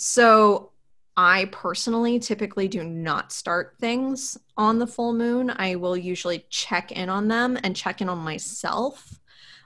So 0.00 0.70
I 1.16 1.46
personally 1.46 2.20
typically 2.20 2.68
do 2.68 2.84
not 2.84 3.32
start 3.32 3.74
things 3.80 4.38
on 4.56 4.78
the 4.78 4.86
full 4.86 5.12
moon. 5.12 5.50
I 5.50 5.74
will 5.74 5.96
usually 5.96 6.46
check 6.50 6.92
in 6.92 7.08
on 7.08 7.26
them 7.26 7.58
and 7.64 7.74
check 7.74 8.00
in 8.00 8.08
on 8.08 8.18
myself 8.18 9.18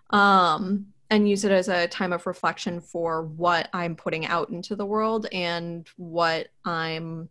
um, 0.08 0.86
and 1.10 1.28
use 1.28 1.44
it 1.44 1.52
as 1.52 1.68
a 1.68 1.86
time 1.86 2.14
of 2.14 2.26
reflection 2.26 2.80
for 2.80 3.24
what 3.24 3.68
I'm 3.74 3.94
putting 3.94 4.24
out 4.24 4.48
into 4.48 4.74
the 4.74 4.86
world 4.86 5.26
and 5.32 5.86
what 5.98 6.48
I'm 6.64 7.28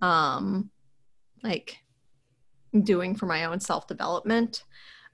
um, 0.00 0.70
like 1.42 1.76
doing 2.82 3.14
for 3.14 3.26
my 3.26 3.44
own 3.44 3.60
self 3.60 3.86
development. 3.86 4.64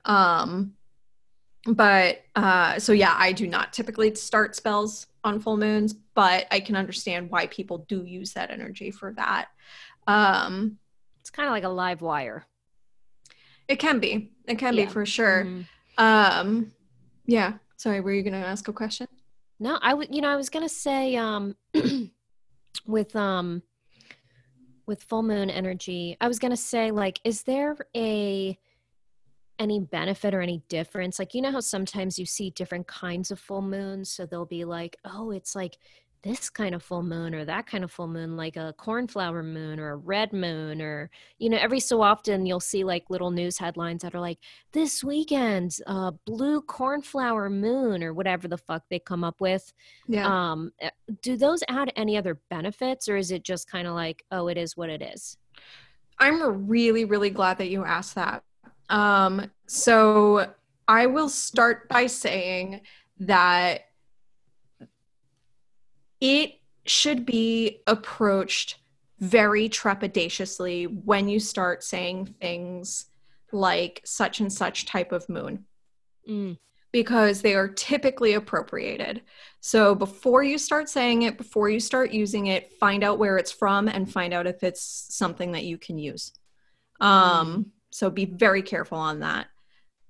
Um, 0.04 0.74
but 1.66 2.22
uh, 2.34 2.78
so 2.78 2.92
yeah, 2.92 3.14
I 3.16 3.32
do 3.32 3.46
not 3.46 3.72
typically 3.72 4.14
start 4.14 4.54
spells 4.54 5.06
on 5.24 5.40
full 5.40 5.56
moons, 5.56 5.94
but 6.14 6.46
I 6.50 6.60
can 6.60 6.76
understand 6.76 7.30
why 7.30 7.46
people 7.48 7.78
do 7.88 8.04
use 8.04 8.32
that 8.34 8.50
energy 8.50 8.90
for 8.90 9.12
that. 9.14 9.48
Um, 10.06 10.78
it's 11.20 11.30
kind 11.30 11.48
of 11.48 11.52
like 11.52 11.64
a 11.64 11.68
live 11.68 12.00
wire. 12.00 12.46
It 13.68 13.76
can 13.76 13.98
be. 13.98 14.30
It 14.46 14.58
can 14.58 14.74
yeah. 14.74 14.84
be 14.84 14.90
for 14.90 15.04
sure. 15.04 15.44
Mm-hmm. 15.44 15.62
Um, 15.98 16.72
yeah. 17.26 17.54
Sorry, 17.76 18.00
were 18.00 18.12
you 18.12 18.22
going 18.22 18.40
to 18.40 18.46
ask 18.46 18.68
a 18.68 18.72
question? 18.72 19.08
No, 19.58 19.78
I 19.82 19.94
would. 19.94 20.14
You 20.14 20.20
know, 20.20 20.28
I 20.28 20.36
was 20.36 20.48
going 20.48 20.64
to 20.66 20.72
say 20.72 21.16
um, 21.16 21.56
with 22.86 23.16
um, 23.16 23.62
with 24.86 25.02
full 25.02 25.22
moon 25.22 25.50
energy. 25.50 26.16
I 26.20 26.28
was 26.28 26.38
going 26.38 26.52
to 26.52 26.56
say, 26.56 26.90
like, 26.90 27.20
is 27.24 27.42
there 27.42 27.76
a 27.96 28.58
any 29.58 29.80
benefit 29.80 30.34
or 30.34 30.40
any 30.40 30.62
difference? 30.68 31.18
Like, 31.18 31.34
you 31.34 31.42
know 31.42 31.52
how 31.52 31.60
sometimes 31.60 32.18
you 32.18 32.26
see 32.26 32.50
different 32.50 32.86
kinds 32.86 33.30
of 33.30 33.38
full 33.38 33.62
moons? 33.62 34.10
So 34.10 34.26
they'll 34.26 34.46
be 34.46 34.64
like, 34.64 34.96
oh, 35.04 35.30
it's 35.30 35.54
like 35.54 35.78
this 36.22 36.50
kind 36.50 36.74
of 36.74 36.82
full 36.82 37.04
moon 37.04 37.34
or 37.34 37.44
that 37.44 37.66
kind 37.66 37.84
of 37.84 37.90
full 37.90 38.08
moon, 38.08 38.36
like 38.36 38.56
a 38.56 38.74
cornflower 38.76 39.44
moon 39.44 39.78
or 39.78 39.92
a 39.92 39.96
red 39.96 40.32
moon, 40.32 40.82
or, 40.82 41.08
you 41.38 41.48
know, 41.48 41.56
every 41.56 41.78
so 41.78 42.02
often 42.02 42.46
you'll 42.46 42.58
see 42.58 42.82
like 42.82 43.04
little 43.08 43.30
news 43.30 43.58
headlines 43.58 44.02
that 44.02 44.14
are 44.14 44.20
like, 44.20 44.38
this 44.72 45.04
weekend, 45.04 45.76
uh, 45.86 46.10
blue 46.24 46.60
cornflower 46.62 47.48
moon 47.48 48.02
or 48.02 48.12
whatever 48.12 48.48
the 48.48 48.58
fuck 48.58 48.82
they 48.90 48.98
come 48.98 49.22
up 49.22 49.40
with. 49.40 49.72
Yeah. 50.08 50.26
Um, 50.26 50.72
eh, 50.80 50.90
do 51.22 51.36
those 51.36 51.62
add 51.68 51.92
any 51.94 52.16
other 52.16 52.40
benefits 52.50 53.08
or 53.08 53.16
is 53.16 53.30
it 53.30 53.44
just 53.44 53.70
kind 53.70 53.86
of 53.86 53.94
like, 53.94 54.24
oh, 54.32 54.48
it 54.48 54.58
is 54.58 54.76
what 54.76 54.90
it 54.90 55.02
is? 55.02 55.36
I'm 56.18 56.66
really, 56.66 57.04
really 57.04 57.30
glad 57.30 57.58
that 57.58 57.68
you 57.68 57.84
asked 57.84 58.16
that 58.16 58.42
um, 58.88 59.50
so 59.66 60.52
I 60.88 61.06
will 61.06 61.28
start 61.28 61.88
by 61.88 62.06
saying 62.06 62.82
that 63.20 63.82
it 66.20 66.54
should 66.84 67.26
be 67.26 67.82
approached 67.86 68.78
very 69.18 69.68
trepidatiously 69.68 71.04
when 71.04 71.28
you 71.28 71.40
start 71.40 71.82
saying 71.82 72.26
things 72.40 73.06
like 73.52 74.02
such 74.04 74.40
and 74.40 74.52
such 74.52 74.86
type 74.86 75.12
of 75.12 75.28
moon. 75.28 75.64
Mm. 76.28 76.58
Because 76.92 77.42
they 77.42 77.54
are 77.54 77.68
typically 77.68 78.34
appropriated. 78.34 79.22
So 79.60 79.94
before 79.94 80.42
you 80.42 80.56
start 80.56 80.88
saying 80.88 81.22
it, 81.22 81.36
before 81.36 81.68
you 81.68 81.80
start 81.80 82.10
using 82.10 82.46
it, 82.46 82.72
find 82.78 83.04
out 83.04 83.18
where 83.18 83.36
it's 83.36 83.52
from 83.52 83.88
and 83.88 84.10
find 84.10 84.32
out 84.32 84.46
if 84.46 84.62
it's 84.62 84.82
something 85.10 85.52
that 85.52 85.64
you 85.64 85.76
can 85.76 85.98
use. 85.98 86.32
Um, 87.00 87.48
mm. 87.48 87.75
So 87.90 88.10
be 88.10 88.24
very 88.24 88.62
careful 88.62 88.98
on 88.98 89.20
that. 89.20 89.46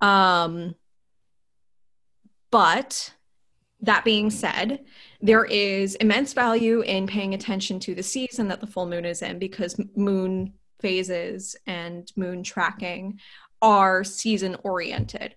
Um, 0.01 0.75
but 2.51 3.13
that 3.81 4.03
being 4.03 4.29
said, 4.29 4.85
there 5.21 5.45
is 5.45 5.95
immense 5.95 6.33
value 6.33 6.81
in 6.81 7.07
paying 7.07 7.33
attention 7.33 7.79
to 7.81 7.95
the 7.95 8.03
season 8.03 8.47
that 8.47 8.59
the 8.59 8.67
full 8.67 8.87
moon 8.87 9.05
is 9.05 9.21
in 9.21 9.39
because 9.39 9.79
moon 9.95 10.53
phases 10.79 11.55
and 11.65 12.11
moon 12.15 12.43
tracking 12.43 13.19
are 13.61 14.03
season 14.03 14.55
oriented. 14.63 15.35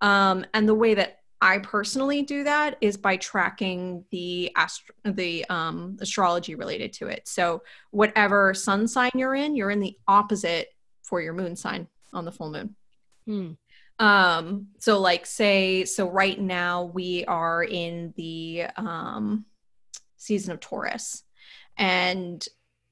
Um, 0.00 0.44
and 0.54 0.68
the 0.68 0.74
way 0.74 0.94
that 0.94 1.20
I 1.40 1.58
personally 1.58 2.22
do 2.22 2.44
that 2.44 2.76
is 2.80 2.96
by 2.96 3.16
tracking 3.16 4.04
the 4.10 4.50
astro- 4.56 4.94
the 5.04 5.44
um, 5.50 5.98
astrology 6.00 6.54
related 6.54 6.92
to 6.94 7.08
it. 7.08 7.28
So 7.28 7.62
whatever 7.90 8.54
sun 8.54 8.88
sign 8.88 9.10
you're 9.14 9.34
in, 9.34 9.54
you're 9.54 9.70
in 9.70 9.80
the 9.80 9.96
opposite 10.08 10.68
for 11.06 11.20
your 11.20 11.32
moon 11.32 11.56
sign 11.56 11.86
on 12.12 12.24
the 12.24 12.32
full 12.32 12.50
moon. 12.50 12.74
Hmm. 13.26 13.52
Um, 13.98 14.68
so 14.78 14.98
like 14.98 15.24
say, 15.24 15.84
so 15.84 16.10
right 16.10 16.38
now 16.38 16.84
we 16.84 17.24
are 17.24 17.62
in 17.62 18.12
the 18.16 18.66
um, 18.76 19.46
season 20.16 20.52
of 20.52 20.60
Taurus 20.60 21.22
and 21.78 22.46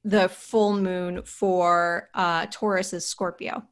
the 0.04 0.28
full 0.28 0.74
moon 0.74 1.22
for 1.22 2.08
uh, 2.14 2.46
Taurus 2.50 2.92
is 2.92 3.06
Scorpio. 3.06 3.64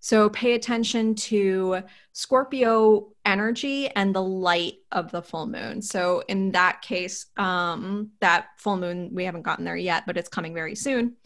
So 0.00 0.28
pay 0.28 0.52
attention 0.54 1.16
to 1.16 1.82
Scorpio 2.12 3.08
energy 3.24 3.88
and 3.88 4.14
the 4.14 4.22
light 4.22 4.74
of 4.92 5.10
the 5.10 5.22
full 5.22 5.46
moon. 5.46 5.82
So 5.82 6.22
in 6.28 6.52
that 6.52 6.82
case, 6.82 7.26
um, 7.36 8.10
that 8.20 8.48
full 8.58 8.76
moon, 8.76 9.10
we 9.12 9.24
haven't 9.24 9.42
gotten 9.42 9.64
there 9.64 9.76
yet, 9.76 10.04
but 10.06 10.16
it's 10.16 10.28
coming 10.28 10.54
very 10.54 10.76
soon 10.76 11.16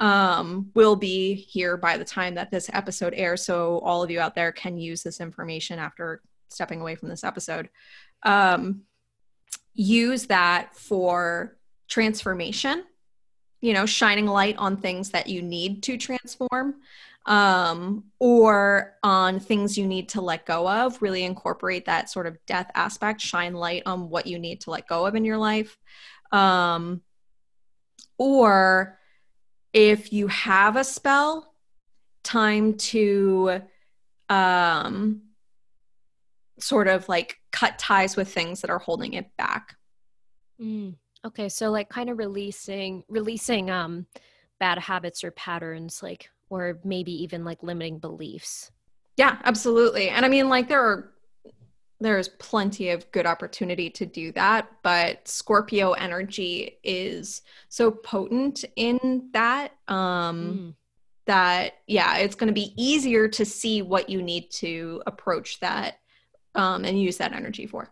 um, 0.00 0.70
will 0.74 0.96
be 0.96 1.34
here 1.34 1.76
by 1.76 1.96
the 1.96 2.04
time 2.04 2.34
that 2.34 2.50
this 2.50 2.68
episode 2.72 3.14
airs. 3.16 3.44
So 3.44 3.78
all 3.80 4.02
of 4.02 4.10
you 4.10 4.20
out 4.20 4.34
there 4.34 4.52
can 4.52 4.76
use 4.76 5.02
this 5.02 5.20
information 5.20 5.78
after 5.78 6.20
stepping 6.48 6.80
away 6.80 6.94
from 6.94 7.08
this 7.08 7.24
episode. 7.24 7.68
Um, 8.22 8.82
use 9.74 10.26
that 10.26 10.76
for 10.76 11.56
transformation, 11.88 12.84
you 13.60 13.72
know, 13.72 13.86
shining 13.86 14.26
light 14.26 14.56
on 14.58 14.76
things 14.76 15.10
that 15.10 15.28
you 15.28 15.42
need 15.42 15.82
to 15.84 15.96
transform 15.96 16.76
um, 17.26 18.04
or 18.18 18.96
on 19.02 19.40
things 19.40 19.78
you 19.78 19.86
need 19.86 20.08
to 20.10 20.20
let 20.20 20.44
go 20.44 20.68
of. 20.68 21.00
Really 21.00 21.24
incorporate 21.24 21.86
that 21.86 22.10
sort 22.10 22.26
of 22.26 22.36
death 22.46 22.70
aspect, 22.74 23.20
shine 23.20 23.54
light 23.54 23.82
on 23.86 24.10
what 24.10 24.26
you 24.26 24.38
need 24.38 24.60
to 24.62 24.70
let 24.70 24.86
go 24.86 25.06
of 25.06 25.14
in 25.14 25.24
your 25.24 25.38
life. 25.38 25.76
Um, 26.32 27.02
or 28.18 28.98
if 29.74 30.12
you 30.12 30.28
have 30.28 30.76
a 30.76 30.84
spell, 30.84 31.52
time 32.22 32.74
to 32.74 33.60
um, 34.30 35.22
sort 36.60 36.88
of 36.88 37.08
like 37.08 37.36
cut 37.50 37.78
ties 37.78 38.16
with 38.16 38.32
things 38.32 38.60
that 38.60 38.70
are 38.70 38.78
holding 38.78 39.14
it 39.14 39.36
back. 39.36 39.76
Mm, 40.60 40.94
okay, 41.26 41.48
so 41.48 41.70
like 41.70 41.88
kind 41.88 42.08
of 42.08 42.18
releasing 42.18 43.02
releasing 43.08 43.70
um 43.70 44.06
bad 44.60 44.78
habits 44.78 45.24
or 45.24 45.32
patterns 45.32 46.02
like 46.02 46.30
or 46.48 46.78
maybe 46.84 47.12
even 47.24 47.44
like 47.44 47.62
limiting 47.62 47.98
beliefs. 47.98 48.70
Yeah, 49.16 49.38
absolutely. 49.44 50.08
And 50.08 50.24
I 50.24 50.28
mean 50.28 50.48
like 50.48 50.68
there 50.68 50.80
are 50.80 51.13
there's 52.04 52.28
plenty 52.28 52.90
of 52.90 53.10
good 53.12 53.26
opportunity 53.26 53.88
to 53.90 54.06
do 54.06 54.32
that 54.32 54.68
but 54.82 55.26
scorpio 55.26 55.92
energy 55.92 56.78
is 56.82 57.42
so 57.68 57.90
potent 57.90 58.64
in 58.76 59.28
that 59.32 59.72
um 59.88 59.96
mm. 60.46 60.74
that 61.26 61.74
yeah 61.86 62.16
it's 62.18 62.34
going 62.34 62.48
to 62.48 62.54
be 62.54 62.72
easier 62.76 63.28
to 63.28 63.44
see 63.44 63.82
what 63.82 64.08
you 64.08 64.22
need 64.22 64.50
to 64.50 65.02
approach 65.06 65.60
that 65.60 66.00
um 66.54 66.84
and 66.84 67.00
use 67.00 67.16
that 67.16 67.32
energy 67.32 67.66
for 67.66 67.90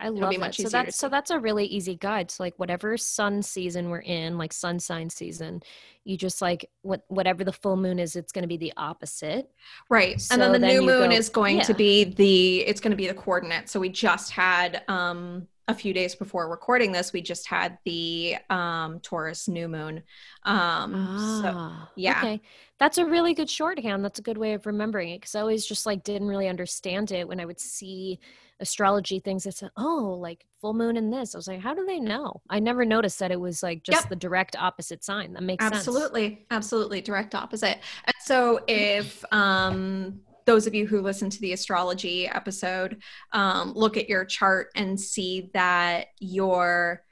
I 0.00 0.08
love 0.08 0.34
that. 0.38 0.54
So 0.54 0.68
that's 0.68 0.96
so 0.96 1.08
that's 1.08 1.30
a 1.30 1.38
really 1.38 1.66
easy 1.66 1.96
guide. 1.96 2.30
So 2.30 2.42
like 2.42 2.54
whatever 2.58 2.96
sun 2.96 3.42
season 3.42 3.88
we're 3.88 4.00
in, 4.00 4.38
like 4.38 4.52
sun 4.52 4.78
sign 4.80 5.10
season, 5.10 5.62
you 6.04 6.16
just 6.16 6.42
like 6.42 6.68
what 6.82 7.04
whatever 7.08 7.44
the 7.44 7.52
full 7.52 7.76
moon 7.76 7.98
is, 7.98 8.16
it's 8.16 8.32
going 8.32 8.42
to 8.42 8.48
be 8.48 8.56
the 8.56 8.72
opposite. 8.76 9.50
Right. 9.88 10.20
So 10.20 10.34
and 10.34 10.42
then 10.42 10.52
the 10.52 10.58
then 10.58 10.76
new 10.76 10.82
moon 10.82 11.10
go, 11.10 11.16
is 11.16 11.28
going 11.28 11.58
yeah. 11.58 11.62
to 11.64 11.74
be 11.74 12.04
the 12.04 12.58
it's 12.60 12.80
going 12.80 12.92
to 12.92 12.96
be 12.96 13.06
the 13.06 13.14
coordinate. 13.14 13.68
So 13.68 13.80
we 13.80 13.88
just 13.88 14.30
had 14.30 14.82
um 14.88 15.46
a 15.72 15.74
few 15.74 15.92
days 15.92 16.14
before 16.14 16.48
recording 16.48 16.92
this, 16.92 17.12
we 17.12 17.20
just 17.20 17.48
had 17.48 17.78
the 17.84 18.36
um, 18.48 19.00
Taurus 19.00 19.48
new 19.48 19.68
moon. 19.68 19.98
Um, 20.44 20.94
ah, 20.94 21.88
so, 21.88 21.90
yeah. 21.96 22.18
Okay. 22.18 22.40
That's 22.78 22.98
a 22.98 23.04
really 23.04 23.34
good 23.34 23.50
shorthand. 23.50 24.04
That's 24.04 24.20
a 24.20 24.22
good 24.22 24.38
way 24.38 24.54
of 24.54 24.66
remembering 24.66 25.10
it 25.10 25.20
because 25.20 25.34
I 25.34 25.40
always 25.40 25.66
just 25.66 25.86
like 25.86 26.04
didn't 26.04 26.28
really 26.28 26.48
understand 26.48 27.10
it 27.10 27.26
when 27.26 27.40
I 27.40 27.44
would 27.44 27.60
see 27.60 28.20
astrology 28.60 29.18
things 29.18 29.44
that 29.44 29.56
said, 29.56 29.70
oh, 29.76 30.16
like 30.20 30.46
full 30.60 30.74
moon 30.74 30.96
in 30.96 31.10
this. 31.10 31.34
I 31.34 31.38
was 31.38 31.48
like, 31.48 31.60
how 31.60 31.74
do 31.74 31.84
they 31.84 32.00
know? 32.00 32.40
I 32.48 32.60
never 32.60 32.84
noticed 32.84 33.18
that 33.18 33.32
it 33.32 33.40
was 33.40 33.62
like 33.62 33.82
just 33.82 34.02
yep. 34.02 34.08
the 34.08 34.16
direct 34.16 34.56
opposite 34.56 35.04
sign. 35.04 35.32
That 35.32 35.42
makes 35.42 35.64
absolutely, 35.64 36.28
sense. 36.28 36.40
Absolutely, 36.50 37.00
direct 37.00 37.34
opposite. 37.34 37.78
And 38.04 38.14
so 38.20 38.60
if 38.68 39.24
um 39.32 40.20
those 40.44 40.66
of 40.66 40.74
you 40.74 40.86
who 40.86 41.00
listen 41.00 41.30
to 41.30 41.40
the 41.40 41.52
astrology 41.52 42.26
episode 42.26 43.02
um, 43.32 43.72
look 43.74 43.96
at 43.96 44.08
your 44.08 44.24
chart 44.24 44.70
and 44.74 45.00
see 45.00 45.50
that 45.54 46.08
your 46.18 47.02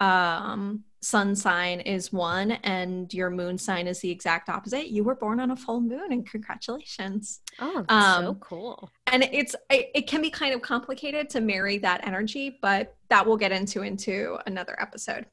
um, 0.00 0.84
sun 1.02 1.34
sign 1.34 1.80
is 1.80 2.12
one 2.12 2.52
and 2.52 3.12
your 3.14 3.30
moon 3.30 3.56
sign 3.56 3.86
is 3.86 4.00
the 4.00 4.10
exact 4.10 4.48
opposite. 4.48 4.88
You 4.88 5.02
were 5.02 5.14
born 5.14 5.40
on 5.40 5.50
a 5.50 5.56
full 5.56 5.80
moon 5.80 6.12
and 6.12 6.28
congratulations. 6.28 7.40
Oh 7.58 7.84
um, 7.88 8.24
so 8.24 8.34
cool. 8.34 8.90
and 9.06 9.22
it's 9.32 9.54
it, 9.70 9.90
it, 9.94 10.06
can 10.06 10.20
be 10.20 10.30
kind 10.30 10.54
of 10.54 10.60
complicated 10.60 11.30
to 11.30 11.40
marry 11.40 11.78
that 11.78 12.06
energy 12.06 12.58
but 12.60 12.94
that 13.08 13.26
we'll 13.26 13.38
get 13.38 13.52
into 13.52 13.82
into 13.82 14.38
another 14.46 14.76
episode. 14.80 15.26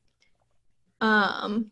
Um 1.01 1.71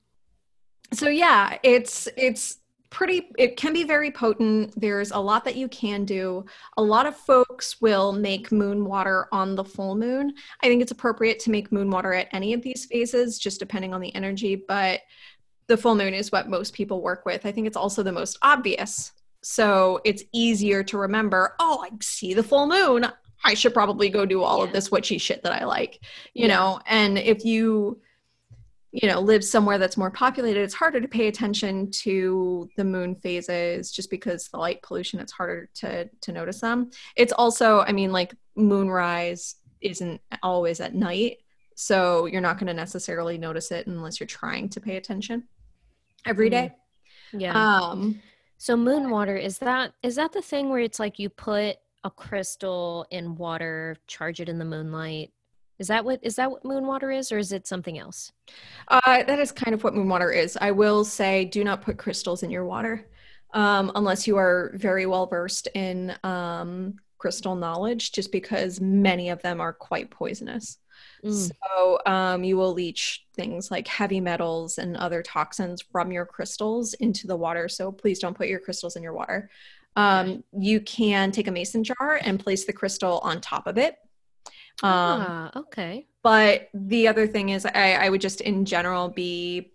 so 0.93 1.07
yeah 1.07 1.57
it's 1.63 2.07
it's 2.17 2.57
pretty 2.95 3.29
it 3.37 3.57
can 3.57 3.73
be 3.73 3.83
very 3.83 4.09
potent. 4.09 4.73
There's 4.79 5.11
a 5.11 5.19
lot 5.19 5.43
that 5.43 5.57
you 5.57 5.67
can 5.67 6.05
do. 6.05 6.45
A 6.77 6.81
lot 6.81 7.05
of 7.05 7.13
folks 7.13 7.81
will 7.81 8.13
make 8.13 8.53
moon 8.53 8.85
water 8.85 9.27
on 9.33 9.53
the 9.53 9.65
full 9.65 9.95
moon. 9.95 10.33
I 10.63 10.67
think 10.67 10.81
it's 10.81 10.93
appropriate 10.93 11.39
to 11.41 11.51
make 11.51 11.73
moon 11.73 11.91
water 11.91 12.13
at 12.13 12.29
any 12.31 12.53
of 12.53 12.61
these 12.61 12.85
phases 12.85 13.37
just 13.37 13.59
depending 13.59 13.93
on 13.93 13.99
the 13.99 14.15
energy 14.15 14.55
but 14.55 15.01
the 15.67 15.75
full 15.75 15.95
moon 15.95 16.13
is 16.13 16.31
what 16.31 16.47
most 16.47 16.73
people 16.73 17.01
work 17.01 17.25
with. 17.25 17.45
I 17.45 17.51
think 17.51 17.67
it's 17.67 17.75
also 17.75 18.01
the 18.01 18.13
most 18.13 18.37
obvious. 18.41 19.11
So 19.43 19.99
it's 20.05 20.23
easier 20.31 20.81
to 20.85 20.97
remember 20.97 21.53
oh 21.59 21.85
i 21.85 21.89
see 22.01 22.33
the 22.33 22.43
full 22.43 22.65
moon. 22.65 23.07
I 23.43 23.55
should 23.55 23.73
probably 23.73 24.07
go 24.07 24.25
do 24.25 24.41
all 24.41 24.59
yeah. 24.59 24.63
of 24.67 24.71
this 24.71 24.89
witchy 24.89 25.17
shit 25.17 25.43
that 25.43 25.51
i 25.51 25.65
like 25.65 25.99
you 26.33 26.47
yeah. 26.47 26.55
know? 26.55 26.79
And 26.87 27.17
if 27.17 27.43
you 27.43 27.99
you 28.95 29.09
know 29.09 29.19
live 29.19 29.43
somewhere 29.43 29.77
that's 29.77 29.97
more 29.97 30.09
populated 30.09 30.61
it's 30.61 30.73
harder 30.73 31.01
to 31.01 31.07
pay 31.07 31.27
attention 31.27 31.91
to 31.91 32.69
the 32.77 32.83
moon 32.83 33.13
phases 33.15 33.91
just 33.91 34.09
because 34.09 34.47
the 34.47 34.57
light 34.57 34.81
pollution 34.81 35.19
it's 35.19 35.33
harder 35.33 35.69
to 35.75 36.09
to 36.21 36.31
notice 36.31 36.61
them. 36.61 36.89
It's 37.15 37.33
also 37.33 37.81
i 37.81 37.91
mean 37.91 38.11
like 38.11 38.33
moonrise 38.55 39.55
isn't 39.81 40.21
always 40.41 40.79
at 40.79 40.95
night 40.95 41.37
so 41.75 42.25
you're 42.25 42.41
not 42.41 42.57
going 42.57 42.67
to 42.67 42.73
necessarily 42.73 43.37
notice 43.37 43.69
it 43.71 43.85
unless 43.85 44.19
you're 44.19 44.27
trying 44.27 44.69
to 44.69 44.79
pay 44.79 44.95
attention 44.95 45.43
every 46.25 46.49
day. 46.49 46.73
Mm. 47.33 47.41
yeah. 47.41 47.53
Um 47.53 48.21
so 48.57 48.77
moon 48.77 49.09
water 49.09 49.35
is 49.35 49.57
that 49.59 49.93
is 50.01 50.15
that 50.15 50.31
the 50.31 50.41
thing 50.41 50.69
where 50.69 50.79
it's 50.79 50.99
like 50.99 51.19
you 51.19 51.29
put 51.29 51.75
a 52.05 52.09
crystal 52.09 53.05
in 53.11 53.35
water 53.35 53.97
charge 54.07 54.39
it 54.39 54.47
in 54.47 54.57
the 54.57 54.65
moonlight 54.65 55.33
is 55.79 55.87
that 55.87 56.05
what 56.05 56.19
is 56.21 56.35
that 56.35 56.51
what 56.51 56.63
moon 56.63 56.87
water 56.87 57.11
is, 57.11 57.31
or 57.31 57.37
is 57.37 57.51
it 57.51 57.67
something 57.67 57.99
else? 57.99 58.31
Uh, 58.87 59.23
that 59.23 59.39
is 59.39 59.51
kind 59.51 59.73
of 59.73 59.83
what 59.83 59.95
moon 59.95 60.07
water 60.07 60.31
is. 60.31 60.57
I 60.59 60.71
will 60.71 61.03
say, 61.03 61.45
do 61.45 61.63
not 61.63 61.81
put 61.81 61.97
crystals 61.97 62.43
in 62.43 62.49
your 62.49 62.65
water 62.65 63.07
um, 63.53 63.91
unless 63.95 64.27
you 64.27 64.37
are 64.37 64.71
very 64.75 65.05
well 65.05 65.25
versed 65.27 65.67
in 65.73 66.15
um, 66.23 66.95
crystal 67.17 67.55
knowledge, 67.55 68.11
just 68.11 68.31
because 68.31 68.79
many 68.79 69.29
of 69.29 69.41
them 69.41 69.59
are 69.59 69.73
quite 69.73 70.11
poisonous. 70.11 70.77
Mm. 71.23 71.51
So 71.51 71.99
um, 72.05 72.43
you 72.43 72.57
will 72.57 72.73
leach 72.73 73.25
things 73.33 73.71
like 73.71 73.87
heavy 73.87 74.19
metals 74.19 74.77
and 74.77 74.95
other 74.95 75.21
toxins 75.23 75.81
from 75.81 76.11
your 76.11 76.25
crystals 76.25 76.93
into 76.95 77.27
the 77.27 77.35
water. 77.35 77.67
So 77.67 77.91
please 77.91 78.19
don't 78.19 78.37
put 78.37 78.47
your 78.47 78.59
crystals 78.59 78.95
in 78.95 79.03
your 79.03 79.13
water. 79.13 79.49
Um, 79.95 80.43
you 80.57 80.81
can 80.81 81.31
take 81.31 81.47
a 81.47 81.51
mason 81.51 81.83
jar 81.83 82.19
and 82.21 82.39
place 82.39 82.65
the 82.65 82.73
crystal 82.73 83.19
on 83.19 83.39
top 83.41 83.65
of 83.65 83.77
it 83.77 83.97
um, 84.83 84.91
ah, 84.91 85.51
okay. 85.55 86.07
But 86.23 86.69
the 86.73 87.07
other 87.07 87.27
thing 87.27 87.49
is, 87.49 87.65
I, 87.65 87.93
I 87.93 88.09
would 88.09 88.21
just 88.21 88.41
in 88.41 88.65
general 88.65 89.09
be 89.09 89.71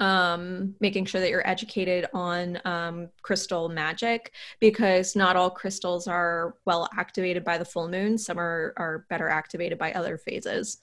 um, 0.00 0.74
making 0.80 1.04
sure 1.04 1.20
that 1.20 1.30
you're 1.30 1.46
educated 1.46 2.06
on 2.12 2.60
um, 2.64 3.08
crystal 3.22 3.68
magic 3.68 4.32
because 4.60 5.14
not 5.14 5.36
all 5.36 5.50
crystals 5.50 6.08
are 6.08 6.56
well 6.64 6.88
activated 6.96 7.44
by 7.44 7.58
the 7.58 7.64
full 7.64 7.88
moon. 7.88 8.18
Some 8.18 8.38
are, 8.38 8.72
are 8.76 9.06
better 9.08 9.28
activated 9.28 9.78
by 9.78 9.92
other 9.92 10.18
phases 10.18 10.78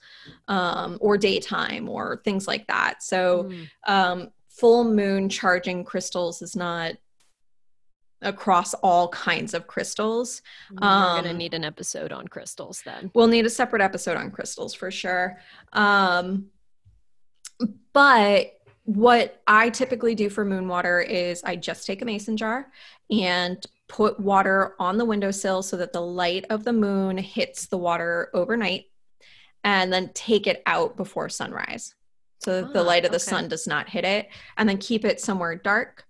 um, 0.48 0.98
or 1.00 1.18
daytime 1.18 1.88
or 1.88 2.20
things 2.24 2.46
like 2.46 2.66
that. 2.68 3.02
So, 3.02 3.44
mm. 3.44 3.68
um, 3.86 4.30
full 4.48 4.84
moon 4.84 5.28
charging 5.28 5.84
crystals 5.84 6.42
is 6.42 6.54
not 6.54 6.94
across 8.22 8.74
all 8.74 9.08
kinds 9.08 9.54
of 9.54 9.66
crystals. 9.66 10.42
We're 10.70 10.86
um, 10.86 11.22
going 11.22 11.32
to 11.32 11.38
need 11.38 11.54
an 11.54 11.64
episode 11.64 12.12
on 12.12 12.28
crystals 12.28 12.82
then. 12.84 13.10
We'll 13.14 13.26
need 13.26 13.46
a 13.46 13.50
separate 13.50 13.82
episode 13.82 14.16
on 14.16 14.30
crystals 14.30 14.74
for 14.74 14.90
sure. 14.90 15.38
Um, 15.72 16.46
but 17.92 18.52
what 18.84 19.40
I 19.46 19.70
typically 19.70 20.14
do 20.14 20.28
for 20.28 20.44
moon 20.44 20.66
water 20.66 21.00
is 21.00 21.42
I 21.44 21.56
just 21.56 21.86
take 21.86 22.02
a 22.02 22.04
mason 22.04 22.36
jar 22.36 22.68
and 23.10 23.64
put 23.88 24.18
water 24.18 24.74
on 24.78 24.96
the 24.96 25.04
windowsill 25.04 25.62
so 25.62 25.76
that 25.76 25.92
the 25.92 26.00
light 26.00 26.46
of 26.50 26.64
the 26.64 26.72
moon 26.72 27.18
hits 27.18 27.66
the 27.66 27.78
water 27.78 28.30
overnight 28.34 28.86
and 29.64 29.92
then 29.92 30.10
take 30.14 30.46
it 30.46 30.62
out 30.66 30.96
before 30.96 31.28
sunrise 31.28 31.94
so 32.38 32.62
that 32.62 32.72
the 32.72 32.82
light 32.82 33.04
of 33.04 33.12
the 33.12 33.16
okay. 33.16 33.30
sun 33.30 33.48
does 33.48 33.68
not 33.68 33.88
hit 33.88 34.04
it 34.04 34.28
and 34.56 34.68
then 34.68 34.78
keep 34.78 35.04
it 35.04 35.20
somewhere 35.20 35.54
dark 35.54 36.04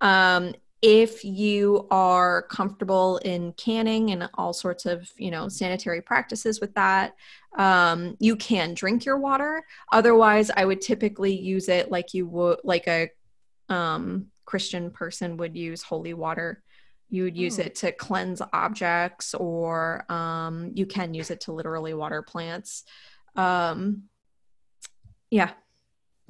um, 0.00 0.54
if 0.80 1.24
you 1.24 1.86
are 1.90 2.42
comfortable 2.42 3.18
in 3.18 3.52
canning 3.54 4.10
and 4.10 4.28
all 4.34 4.52
sorts 4.52 4.86
of 4.86 5.10
you 5.16 5.30
know 5.30 5.48
sanitary 5.48 6.00
practices 6.00 6.60
with 6.60 6.72
that 6.74 7.14
um, 7.56 8.16
you 8.20 8.36
can 8.36 8.74
drink 8.74 9.04
your 9.04 9.18
water. 9.18 9.64
Otherwise 9.92 10.50
i 10.56 10.64
would 10.64 10.80
typically 10.80 11.34
use 11.34 11.68
it 11.68 11.90
like 11.90 12.14
you 12.14 12.26
would 12.26 12.58
like 12.64 12.86
a 12.86 13.10
um, 13.68 14.26
christian 14.44 14.90
person 14.90 15.36
would 15.36 15.56
use 15.56 15.82
holy 15.82 16.14
water. 16.14 16.62
You 17.10 17.24
would 17.24 17.36
use 17.36 17.58
oh. 17.58 17.62
it 17.62 17.74
to 17.76 17.92
cleanse 17.92 18.42
objects 18.52 19.34
or 19.34 20.04
um, 20.10 20.72
you 20.74 20.86
can 20.86 21.14
use 21.14 21.30
it 21.30 21.40
to 21.42 21.52
literally 21.52 21.94
water 21.94 22.22
plants. 22.22 22.84
Um, 23.34 24.04
yeah 25.30 25.50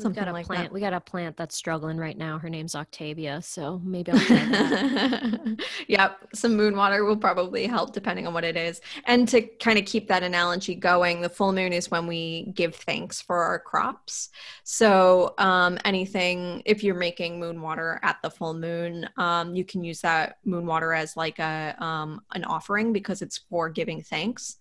Something 0.01 0.24
got 0.24 0.30
a 0.30 0.32
like 0.32 0.46
plant. 0.46 0.64
That. 0.64 0.72
We 0.72 0.80
got 0.80 0.92
a 0.92 1.01
plant 1.01 1.36
that's 1.36 1.57
struggling 1.57 1.96
right 1.96 2.16
now. 2.16 2.38
Her 2.38 2.49
name's 2.49 2.76
Octavia, 2.76 3.42
so 3.42 3.80
maybe 3.82 4.12
I'll 4.12 4.18
that. 4.18 5.57
yep, 5.88 6.24
some 6.32 6.57
moon 6.57 6.76
water 6.76 7.05
will 7.05 7.16
probably 7.16 7.66
help 7.66 7.94
depending 7.94 8.24
on 8.24 8.32
what 8.32 8.44
it 8.44 8.57
is. 8.57 8.80
And 9.07 9.26
to 9.28 9.42
kind 9.42 9.76
of 9.76 9.86
keep 9.86 10.07
that 10.07 10.22
analogy 10.22 10.76
going, 10.76 11.20
the 11.20 11.28
full 11.28 11.53
moon 11.53 11.72
is 11.72 11.90
when 11.90 12.07
we 12.07 12.53
give 12.55 12.76
thanks 12.76 13.20
for 13.20 13.38
our 13.38 13.59
crops. 13.59 14.28
So 14.62 15.34
um, 15.38 15.78
anything, 15.84 16.62
if 16.64 16.84
you're 16.84 16.94
making 16.94 17.40
moon 17.40 17.61
water 17.61 17.99
at 18.05 18.18
the 18.22 18.30
full 18.30 18.55
moon, 18.55 19.09
um, 19.16 19.57
you 19.57 19.64
can 19.64 19.82
use 19.82 20.01
that 20.03 20.38
moon 20.44 20.64
water 20.64 20.92
as 20.92 21.16
like 21.16 21.40
a 21.40 21.74
um, 21.80 22.20
an 22.34 22.44
offering 22.44 22.92
because 22.92 23.20
it's 23.20 23.38
for 23.51 23.68
giving 23.68 24.01
thanks. 24.01 24.59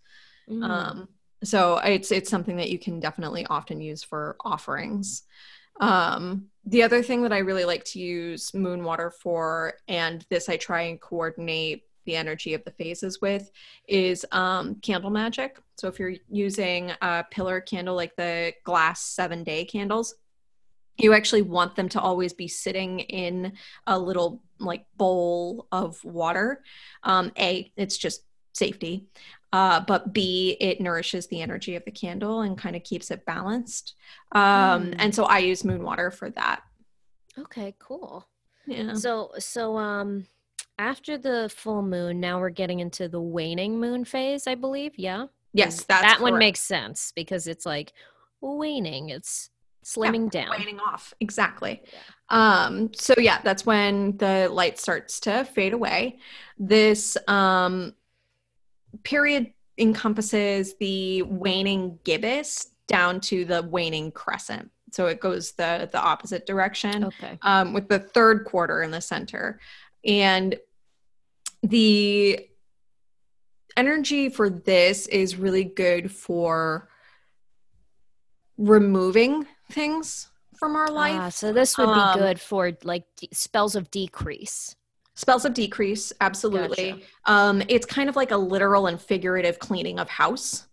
Mm. 0.49 1.07
So 1.43 1.77
it's 1.77 2.11
it's 2.11 2.29
something 2.29 2.57
that 2.57 2.69
you 2.69 2.79
can 2.79 2.99
definitely 2.99 3.45
often 3.45 3.79
use 3.81 4.03
for 4.03 4.35
offerings. 4.43 5.23
Um, 5.79 6.47
the 6.65 6.83
other 6.83 7.03
thing 7.03 7.21
that 7.21 7.31
i 7.31 7.37
really 7.37 7.65
like 7.65 7.85
to 7.85 7.99
use 7.99 8.53
moon 8.53 8.83
water 8.83 9.11
for 9.11 9.75
and 9.87 10.25
this 10.29 10.49
i 10.49 10.57
try 10.57 10.81
and 10.81 10.99
coordinate 10.99 11.83
the 12.07 12.15
energy 12.15 12.55
of 12.55 12.63
the 12.63 12.71
phases 12.71 13.21
with 13.21 13.51
is 13.87 14.25
um, 14.31 14.75
candle 14.75 15.11
magic. 15.11 15.59
So 15.75 15.87
if 15.89 15.99
you're 15.99 16.15
using 16.29 16.91
a 17.01 17.25
pillar 17.29 17.61
candle 17.61 17.95
like 17.95 18.15
the 18.15 18.53
glass 18.63 19.03
seven 19.03 19.43
day 19.43 19.65
candles 19.65 20.15
you 20.97 21.13
actually 21.13 21.43
want 21.43 21.75
them 21.75 21.89
to 21.89 22.01
always 22.01 22.33
be 22.33 22.47
sitting 22.47 22.99
in 23.01 23.53
a 23.85 23.99
little 23.99 24.41
like 24.59 24.85
bowl 24.97 25.67
of 25.71 26.03
water. 26.03 26.63
Um, 27.03 27.31
a 27.37 27.71
it's 27.75 27.97
just 27.97 28.23
safety 28.57 29.07
uh, 29.53 29.79
but 29.81 30.13
B, 30.13 30.57
it 30.59 30.81
nourishes 30.81 31.27
the 31.27 31.41
energy 31.41 31.75
of 31.75 31.85
the 31.85 31.91
candle 31.91 32.41
and 32.41 32.57
kind 32.57 32.75
of 32.75 32.83
keeps 32.83 33.11
it 33.11 33.25
balanced. 33.25 33.95
Um, 34.33 34.41
mm. 34.91 34.95
And 34.99 35.15
so 35.15 35.23
I 35.23 35.39
use 35.39 35.63
moon 35.63 35.83
water 35.83 36.11
for 36.11 36.29
that. 36.31 36.63
Okay, 37.37 37.73
cool. 37.79 38.27
Yeah. 38.65 38.93
So, 38.93 39.31
so 39.39 39.77
um, 39.77 40.25
after 40.77 41.17
the 41.17 41.49
full 41.55 41.81
moon, 41.81 42.19
now 42.19 42.39
we're 42.39 42.49
getting 42.49 42.81
into 42.81 43.07
the 43.07 43.21
waning 43.21 43.79
moon 43.79 44.03
phase, 44.03 44.47
I 44.47 44.55
believe. 44.55 44.93
Yeah. 44.97 45.27
Yes, 45.53 45.83
that 45.85 46.01
correct. 46.01 46.21
one 46.21 46.37
makes 46.37 46.59
sense 46.59 47.13
because 47.15 47.47
it's 47.47 47.65
like 47.65 47.93
waning. 48.41 49.09
It's 49.09 49.49
slimming 49.85 50.31
yeah, 50.33 50.43
down, 50.43 50.59
waning 50.59 50.79
off. 50.79 51.13
Exactly. 51.21 51.81
Yeah. 51.85 52.65
Um, 52.65 52.93
so 52.93 53.15
yeah, 53.17 53.39
that's 53.41 53.65
when 53.65 54.17
the 54.17 54.49
light 54.51 54.77
starts 54.77 55.21
to 55.21 55.45
fade 55.45 55.71
away. 55.71 56.19
This 56.59 57.15
um 57.29 57.93
period 59.07 59.53
encompasses 59.77 60.75
the 60.79 61.21
waning 61.23 61.97
gibbous 62.03 62.67
down 62.87 63.21
to 63.21 63.45
the 63.45 63.61
waning 63.63 64.11
crescent. 64.11 64.69
So 64.91 65.05
it 65.07 65.19
goes 65.21 65.53
the 65.53 65.87
the 65.91 65.99
opposite 66.01 66.45
direction 66.45 67.05
Okay. 67.05 67.39
um, 67.41 67.73
with 67.73 67.87
the 67.87 67.99
third 67.99 68.43
quarter 68.45 68.81
in 68.83 68.91
the 68.91 69.01
center. 69.01 69.59
And 70.03 70.55
the 71.63 72.47
energy 73.75 74.29
for 74.29 74.49
this 74.49 75.07
is 75.07 75.35
really 75.35 75.63
good 75.63 76.11
for 76.11 76.89
removing 78.57 79.45
things 79.71 80.29
from 80.57 80.75
our 80.75 80.89
life. 80.89 81.19
Ah, 81.21 81.29
so 81.29 81.53
this 81.53 81.77
would 81.77 81.93
be 81.93 81.99
Um, 81.99 82.17
good 82.17 82.39
for 82.41 82.71
like 82.83 83.05
de- 83.17 83.29
spells 83.33 83.75
of 83.75 83.91
decrease. 83.91 84.75
Spells 85.17 85.45
of 85.45 85.55
decrease, 85.55 86.13
absolutely. 86.21 86.91
Gotcha. 86.91 87.03
Um, 87.25 87.63
it's 87.69 87.87
kind 87.87 88.07
of 88.07 88.15
like 88.15 88.29
a 88.29 88.37
literal 88.37 88.85
and 88.85 89.01
figurative 89.01 89.57
cleaning 89.57 89.97
of 89.97 90.07
house. 90.07 90.67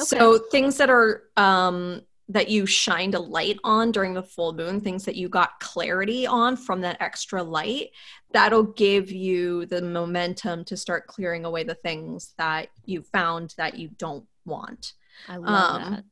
Okay. 0.00 0.06
So 0.06 0.38
things 0.50 0.78
that 0.78 0.88
are 0.88 1.24
um, 1.36 2.00
that 2.30 2.48
you 2.48 2.64
shined 2.64 3.14
a 3.14 3.20
light 3.20 3.58
on 3.62 3.92
during 3.92 4.14
the 4.14 4.22
full 4.22 4.54
moon, 4.54 4.80
things 4.80 5.04
that 5.04 5.16
you 5.16 5.28
got 5.28 5.60
clarity 5.60 6.26
on 6.26 6.56
from 6.56 6.80
that 6.80 6.96
extra 6.98 7.42
light, 7.42 7.90
that'll 8.32 8.72
give 8.72 9.12
you 9.12 9.66
the 9.66 9.82
momentum 9.82 10.64
to 10.64 10.78
start 10.78 11.06
clearing 11.06 11.44
away 11.44 11.62
the 11.62 11.74
things 11.74 12.32
that 12.38 12.68
you 12.86 13.02
found 13.02 13.52
that 13.58 13.78
you 13.78 13.90
don't 13.98 14.24
want. 14.46 14.94
I 15.28 15.36
love 15.36 15.82
um, 15.82 15.92
that. 15.92 16.04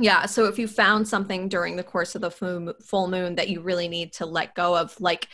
Yeah. 0.00 0.26
So 0.26 0.46
if 0.46 0.58
you 0.58 0.66
found 0.66 1.06
something 1.06 1.48
during 1.48 1.76
the 1.76 1.84
course 1.84 2.16
of 2.16 2.22
the 2.22 2.30
full 2.32 2.74
full 2.84 3.06
moon 3.06 3.36
that 3.36 3.50
you 3.50 3.60
really 3.60 3.86
need 3.86 4.14
to 4.14 4.26
let 4.26 4.56
go 4.56 4.76
of, 4.76 5.00
like 5.00 5.28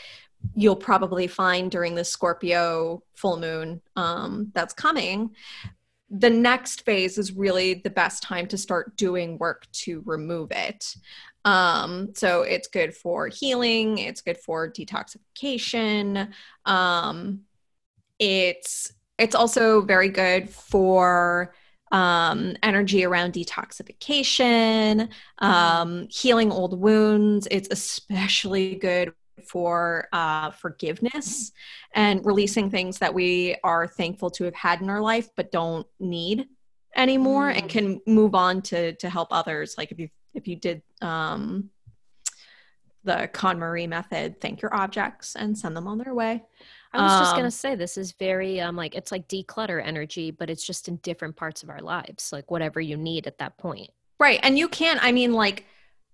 you'll 0.55 0.77
probably 0.77 1.27
find 1.27 1.71
during 1.71 1.95
the 1.95 2.05
Scorpio 2.05 3.03
full 3.15 3.39
moon 3.39 3.81
um, 3.97 4.51
that's 4.55 4.75
coming, 4.75 5.31
the 6.11 6.31
next 6.31 6.85
phase 6.85 7.19
is 7.19 7.33
really 7.33 7.75
the 7.75 7.91
best 7.91 8.23
time 8.23 8.47
to 8.49 8.59
start 8.59 8.97
doing 8.97 9.39
work 9.39 9.71
to 9.73 10.03
remove 10.05 10.51
it. 10.51 10.97
Um, 11.45 12.11
so 12.15 12.43
it's 12.43 12.69
good 12.69 12.95
for 12.95 13.29
healing, 13.29 13.99
it's 13.99 14.21
good 14.21 14.39
for 14.39 14.71
detoxification. 14.71 16.33
Um, 16.67 17.43
it's 18.19 18.93
it's 19.19 19.35
also 19.35 19.83
very 19.83 20.09
good 20.09 20.49
for 20.49 21.55
um, 21.93 22.57
energy 22.63 23.05
around 23.05 23.35
detoxification, 23.35 25.09
um, 25.39 26.09
healing 26.09 26.51
old 26.51 26.79
wounds. 26.81 27.47
It's 27.51 27.69
especially 27.71 28.77
good 28.77 29.13
for 29.47 30.09
uh, 30.13 30.51
forgiveness 30.51 31.53
and 31.95 32.25
releasing 32.25 32.71
things 32.71 32.99
that 32.99 33.13
we 33.13 33.57
are 33.65 33.87
thankful 33.87 34.31
to 34.31 34.45
have 34.45 34.55
had 34.55 34.81
in 34.81 34.91
our 34.91 35.01
life 35.01 35.29
but 35.37 35.51
don't 35.53 35.87
need 35.99 36.47
anymore 36.97 37.49
and 37.51 37.65
Mm. 37.65 37.69
can 37.69 38.01
move 38.07 38.35
on 38.35 38.63
to 38.63 38.93
to 38.95 39.09
help 39.09 39.29
others. 39.31 39.77
Like 39.79 39.93
if 39.93 39.99
you 39.99 40.09
if 40.35 40.47
you 40.49 40.57
did 40.57 40.83
um, 41.03 41.71
the 43.05 43.31
KonMari 43.33 43.89
method, 43.89 44.41
thank 44.41 44.61
your 44.61 44.75
objects 44.75 45.35
and 45.35 45.57
send 45.57 45.77
them 45.77 45.87
on 45.87 45.99
their 45.99 46.15
way. 46.15 46.43
I 46.93 47.03
was 47.03 47.19
just 47.19 47.33
um, 47.33 47.39
gonna 47.39 47.51
say 47.51 47.75
this 47.77 47.97
is 47.97 48.13
very 48.13 48.61
um 48.61 48.77
like 48.77 48.95
it's 48.95 49.13
like 49.13 49.29
declutter 49.29 49.81
energy, 49.85 50.31
but 50.31 50.51
it's 50.51 50.67
just 50.67 50.89
in 50.89 50.97
different 50.97 51.37
parts 51.37 51.63
of 51.63 51.71
our 51.71 51.81
lives, 51.81 52.33
like 52.33 52.51
whatever 52.51 52.81
you 52.81 52.97
need 52.97 53.27
at 53.27 53.39
that 53.39 53.57
point. 53.59 53.91
Right. 54.19 54.41
And 54.43 54.59
you 54.59 54.69
can't. 54.69 55.03
I 55.03 55.13
mean, 55.13 55.33
like, 55.33 55.65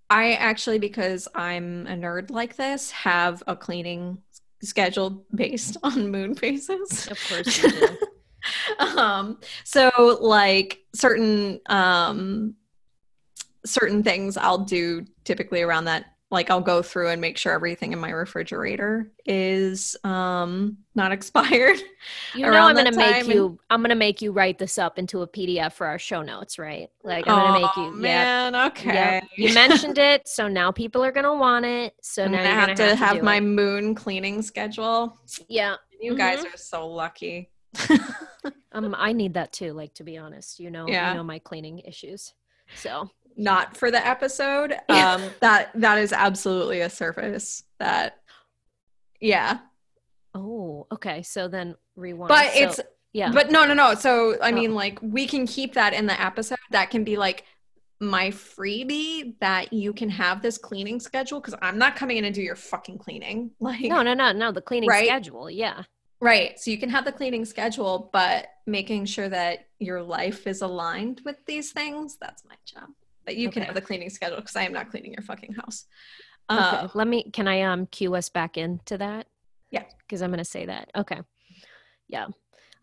I 0.09 0.35
actually, 0.35 0.79
because 0.79 1.29
I'm 1.35 1.87
a 1.87 1.93
nerd 1.93 2.31
like 2.31 2.57
this, 2.57 2.91
have 2.93 3.43
a 3.47 3.57
cleaning 3.57 4.19
schedule 4.63 5.25
based 5.35 5.77
on 5.83 6.11
moon 6.11 6.35
phases. 6.35 7.09
Of 7.09 7.19
course 7.29 7.63
you 7.63 7.71
do. 7.71 7.99
um, 8.99 9.39
so 9.65 10.19
like 10.21 10.81
certain 10.95 11.61
um 11.67 12.55
certain 13.65 14.03
things 14.05 14.37
I'll 14.37 14.59
do 14.59 15.05
typically 15.25 15.61
around 15.63 15.87
that 15.87 16.16
like 16.31 16.51
I'll 16.51 16.61
go 16.61 16.83
through 16.83 17.11
and 17.11 17.21
make 17.21 17.39
sure 17.39 17.53
everything 17.53 17.93
in 17.93 18.01
my 18.01 18.11
refrigerator 18.11 19.13
is 19.25 19.97
um 20.03 20.79
not 20.95 21.13
expired. 21.19 21.79
You 22.35 22.47
know 22.51 22.65
I'm 22.67 22.75
gonna 22.75 22.91
make 22.97 23.25
time 23.25 23.31
you 23.31 23.59
I'm 23.71 23.81
gonna 23.83 23.95
make 23.95 24.21
you 24.23 24.33
write 24.33 24.59
this 24.59 24.77
up 24.79 24.99
into 24.99 25.23
a 25.23 25.29
PDF 25.29 25.73
for 25.73 25.87
our 25.87 25.99
show 25.99 26.23
notes, 26.23 26.59
right? 26.59 26.89
Like 27.05 27.29
I'm 27.29 27.37
gonna 27.37 27.61
make 27.61 27.71
Oh, 27.77 27.83
you 27.83 28.03
yeah. 28.03 28.51
man, 28.51 28.55
okay. 28.73 28.93
Yep. 28.93 29.25
You 29.37 29.55
mentioned 29.55 29.99
it, 29.99 30.27
so 30.27 30.49
now 30.49 30.73
people 30.73 31.05
are 31.05 31.13
gonna 31.13 31.35
want 31.35 31.65
it. 31.65 31.95
So 32.03 32.27
now 32.27 32.43
you're 32.43 32.51
have 32.51 32.77
gonna 32.77 32.91
to 32.91 32.97
have 32.97 33.23
my 33.23 33.37
it. 33.37 33.41
moon 33.43 33.95
cleaning 33.95 34.43
schedule. 34.43 35.19
yeah. 35.49 35.77
You 36.01 36.15
guys 36.17 36.41
Mhm. 36.41 36.55
are 36.55 36.59
so 36.59 36.89
lucky. 36.89 37.51
Um, 38.73 38.95
I 38.99 39.13
need 39.13 39.35
that 39.35 39.53
too. 39.53 39.73
Like 39.73 39.95
to 39.95 40.05
be 40.05 40.19
honest, 40.19 40.61
you 40.61 40.71
know, 40.71 40.87
Yeah. 40.89 41.11
you 41.11 41.17
know 41.17 41.23
my 41.23 41.39
cleaning 41.39 41.79
issues. 41.79 42.35
So 42.75 43.09
Not 43.37 43.77
for 43.77 43.91
the 43.91 44.05
episode. 44.07 44.75
Um, 44.89 45.23
that 45.41 45.71
that 45.75 45.99
is 45.99 46.13
absolutely 46.13 46.81
a 46.81 46.91
surface 46.91 47.63
that, 47.79 48.19
yeah. 49.21 49.59
oh, 50.35 50.87
okay. 50.93 51.23
So 51.23 51.49
then 51.49 51.75
rewind. 51.97 52.29
But 52.29 52.53
So- 52.53 52.59
it's 52.63 52.81
yeah. 53.13 53.31
but 53.33 53.51
no 53.51 53.65
no 53.67 53.75
no. 53.75 53.95
So 53.95 54.41
I 54.43 54.51
Oh. 54.51 54.55
mean, 54.55 54.75
like 54.75 54.99
we 55.03 55.27
can 55.27 55.47
keep 55.47 55.75
that 55.75 55.93
in 55.95 56.07
the 56.07 56.21
episode. 56.21 56.59
That 56.71 56.91
can 56.91 57.05
be 57.05 57.17
like 57.17 57.45
my 57.99 58.29
freebie 58.31 59.39
that 59.41 59.73
you 59.73 59.93
can 59.95 60.11
have 60.11 60.43
this 60.43 60.59
cleaning 60.59 61.01
schedule 61.01 61.41
because 61.41 61.55
I'm 61.63 61.79
not 61.79 61.97
coming 61.97 62.19
in 62.19 62.25
and 62.27 62.35
do 62.35 62.43
your 62.43 62.57
fucking 62.57 62.99
cleaning. 62.99 63.51
Like 63.61 63.81
no, 63.83 64.03
no, 64.03 64.15
no, 64.15 64.33
no. 64.33 64.53
The 64.53 64.61
cleaning 64.63 64.89
Right? 64.89 65.07
schedule. 65.09 65.49
Yeah. 65.51 65.83
Right. 66.21 66.59
So 66.59 66.71
you 66.71 66.79
can 66.79 66.89
have 66.91 67.05
the 67.05 67.13
cleaning 67.13 67.45
schedule, 67.45 68.09
but 68.13 68.47
making 68.67 69.05
sure 69.07 69.29
that 69.29 69.67
your 69.79 70.03
life 70.03 70.47
is 70.47 70.63
aligned 70.63 71.21
with 71.25 71.37
these 71.47 71.73
things, 71.73 72.17
that's 72.21 72.43
my 72.47 72.55
job. 72.65 72.89
But 73.27 73.37
you 73.37 73.51
can 73.51 73.63
have 73.65 73.75
the 73.75 73.81
cleaning 73.81 74.09
schedule 74.09 74.37
because 74.37 74.57
I 74.57 74.63
am 74.63 74.73
not 74.73 74.91
cleaning 74.91 75.13
your 75.13 75.23
fucking 75.23 75.53
house. 75.55 75.85
Okay. 76.51 76.61
Uh, 76.61 76.89
Let 76.95 77.09
me. 77.09 77.31
Can 77.33 77.49
I 77.49 77.63
um 77.63 77.87
cue 77.87 78.15
us 78.15 78.29
back 78.29 78.57
into 78.57 78.97
that? 78.99 79.27
Yeah. 79.71 79.83
Because 79.99 80.23
I'm 80.23 80.31
gonna 80.31 80.45
say 80.45 80.67
that. 80.67 80.91
Okay. 80.97 81.21
Yeah. 82.09 82.29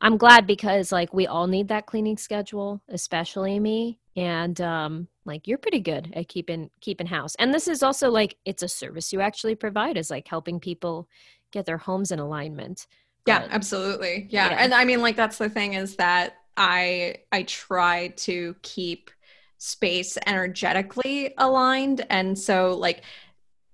I'm 0.01 0.17
glad 0.17 0.45
because 0.45 0.91
like 0.91 1.13
we 1.13 1.27
all 1.27 1.47
need 1.47 1.69
that 1.69 1.85
cleaning 1.85 2.17
schedule, 2.17 2.81
especially 2.89 3.57
me. 3.59 3.99
And 4.17 4.59
um 4.59 5.07
like 5.25 5.47
you're 5.47 5.57
pretty 5.57 5.79
good 5.79 6.11
at 6.13 6.27
keeping 6.27 6.69
keeping 6.81 7.07
house. 7.07 7.35
And 7.35 7.53
this 7.53 7.69
is 7.69 7.81
also 7.81 8.09
like 8.11 8.35
it's 8.43 8.63
a 8.63 8.67
service 8.67 9.13
you 9.13 9.21
actually 9.21 9.55
provide 9.55 9.95
is 9.97 10.11
like 10.11 10.27
helping 10.27 10.59
people 10.59 11.07
get 11.51 11.65
their 11.65 11.77
homes 11.77 12.11
in 12.11 12.19
alignment. 12.19 12.85
yeah, 13.25 13.43
But- 13.43 13.51
absolutely. 13.51 14.27
Yeah. 14.29 14.49
Yeah. 14.49 14.57
And 14.59 14.73
I 14.73 14.83
mean, 14.83 15.01
like, 15.01 15.15
that's 15.15 15.37
the 15.37 15.49
thing 15.49 15.75
is 15.75 15.95
that 15.95 16.35
I, 16.57 17.17
I 17.31 17.43
try 17.43 18.09
to 18.17 18.55
keep 18.63 19.09
space 19.63 20.17
energetically 20.27 21.33
aligned. 21.37 22.05
And 22.09 22.37
so, 22.37 22.75
like, 22.75 23.03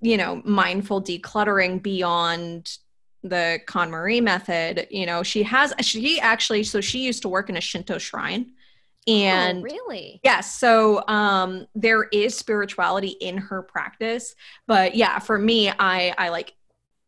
you 0.01 0.17
know, 0.17 0.39
mindful 0.45 1.01
decluttering 1.01 1.81
beyond 1.81 2.77
the 3.23 3.59
KonMari 3.67 4.21
method, 4.21 4.87
you 4.91 5.07
know, 5.07 5.23
she 5.23 5.41
has, 5.43 5.73
she 5.81 6.19
actually, 6.19 6.63
so 6.63 6.79
she 6.79 6.99
used 6.99 7.23
to 7.23 7.29
work 7.29 7.49
in 7.49 7.57
a 7.57 7.61
Shinto 7.61 7.97
shrine. 7.97 8.51
And 9.07 9.59
oh, 9.59 9.61
really? 9.63 10.19
Yes. 10.23 10.59
So 10.59 11.03
um 11.07 11.65
there 11.73 12.03
is 12.03 12.37
spirituality 12.37 13.15
in 13.21 13.37
her 13.37 13.63
practice. 13.63 14.35
But 14.67 14.93
yeah, 14.93 15.17
for 15.17 15.39
me, 15.39 15.69
I 15.69 16.13
I 16.17 16.29
like 16.29 16.53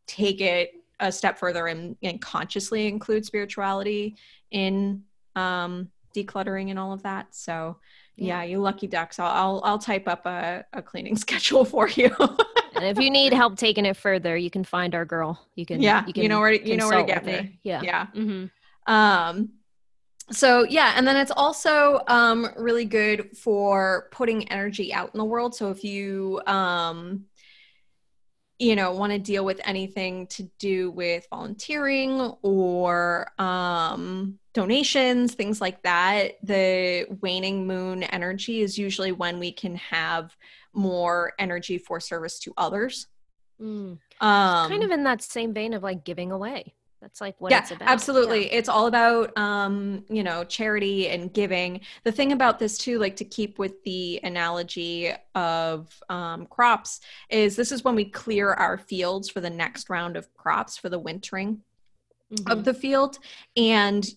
take 0.08 0.42
it 0.42 0.72
a 1.00 1.12
step 1.12 1.38
further 1.38 1.68
and, 1.68 1.96
and 2.02 2.20
consciously 2.20 2.88
include 2.88 3.26
spirituality 3.26 4.16
in 4.50 5.04
um 5.36 5.92
decluttering 6.16 6.72
and 6.72 6.80
all 6.80 6.94
of 6.94 7.04
that. 7.04 7.36
So 7.36 7.78
yeah, 8.22 8.44
you 8.44 8.60
lucky 8.60 8.88
ducks. 8.88 9.20
I'll 9.20 9.32
I'll, 9.32 9.62
I'll 9.64 9.80
type 9.80 10.08
up 10.08 10.26
a, 10.26 10.64
a 10.74 10.82
cleaning 10.82 11.16
schedule 11.26 11.66
for 11.66 11.90
you. 11.90 12.16
And 12.76 12.86
if 12.86 13.00
you 13.00 13.10
need 13.10 13.34
help 13.34 13.58
taking 13.58 13.86
it 13.86 13.98
further, 13.98 14.38
you 14.38 14.50
can 14.50 14.64
find 14.64 14.96
our 14.96 15.06
girl. 15.06 15.40
You 15.56 15.66
can 15.66 15.82
yeah, 15.82 16.06
you 16.08 16.24
you, 16.24 16.30
know 16.30 16.40
where 16.40 16.58
to, 16.58 16.68
you 16.68 16.78
know 16.78 16.88
where 16.88 17.00
to 17.00 17.04
get 17.04 17.26
her. 17.26 17.44
me. 17.44 17.60
Yeah. 17.64 17.82
Yeah. 17.82 18.08
Mm-hmm. 18.16 18.94
Um, 18.94 19.50
so 20.32 20.64
yeah, 20.64 20.94
and 20.96 21.06
then 21.06 21.18
it's 21.18 21.32
also 21.32 22.02
um, 22.08 22.48
really 22.56 22.86
good 22.86 23.38
for 23.38 24.08
putting 24.12 24.48
energy 24.50 24.94
out 24.94 25.12
in 25.14 25.18
the 25.18 25.26
world. 25.26 25.56
So 25.56 25.70
if 25.72 25.84
you 25.84 26.42
um, 26.48 27.26
you 28.60 28.76
know 28.76 28.94
want 28.94 29.12
to 29.12 29.20
deal 29.20 29.44
with 29.44 29.60
anything 29.66 30.28
to 30.28 30.44
do 30.60 30.92
with 30.92 31.26
volunteering 31.30 32.34
or 32.42 33.32
um, 33.40 34.40
donations, 34.54 35.34
things 35.34 35.62
like 35.62 35.82
that, 35.84 36.34
the 36.44 37.06
waning 37.22 37.66
moon 37.66 38.04
energy 38.04 38.62
is 38.62 38.78
usually 38.78 39.12
when 39.12 39.40
we 39.40 39.52
can 39.52 39.76
have 39.76 40.36
more 40.74 41.34
energy 41.40 41.78
for 41.78 42.00
service 42.00 42.40
to 42.40 42.54
others. 42.58 43.08
Mm. 43.62 43.98
Um, 44.20 44.70
kind 44.70 44.84
of 44.84 44.92
in 44.92 45.04
that 45.04 45.22
same 45.22 45.54
vein 45.54 45.74
of 45.74 45.84
like 45.84 46.04
giving 46.04 46.32
away. 46.32 46.74
That's 47.02 47.20
like 47.20 47.40
what 47.42 47.52
yeah, 47.52 47.60
it's 47.62 47.72
about. 47.72 47.90
absolutely. 47.90 48.46
Yeah. 48.46 48.58
It's 48.60 48.70
all 48.70 48.86
about 48.86 49.36
um, 49.36 50.06
you 50.08 50.22
know, 50.22 50.44
charity 50.44 51.10
and 51.10 51.34
giving. 51.34 51.82
The 52.04 52.12
thing 52.12 52.32
about 52.32 52.60
this 52.60 52.78
too, 52.78 53.00
like 53.00 53.16
to 53.16 53.26
keep 53.26 53.58
with 53.58 53.82
the 53.84 54.20
analogy 54.24 55.12
of 55.34 55.90
um, 56.10 56.46
crops, 56.46 57.00
is 57.30 57.56
this 57.56 57.72
is 57.72 57.84
when 57.84 57.96
we 57.96 58.06
clear 58.06 58.54
our 58.54 58.78
fields 58.78 59.30
for 59.30 59.42
the 59.42 59.50
next 59.50 59.90
round 59.90 60.16
of 60.16 60.32
crops 60.36 60.78
for 60.78 60.90
the 60.90 61.00
wintering 61.00 61.62
Mhm. 62.32 62.50
of 62.52 62.64
the 62.64 62.74
field, 62.74 63.20
and 63.58 64.08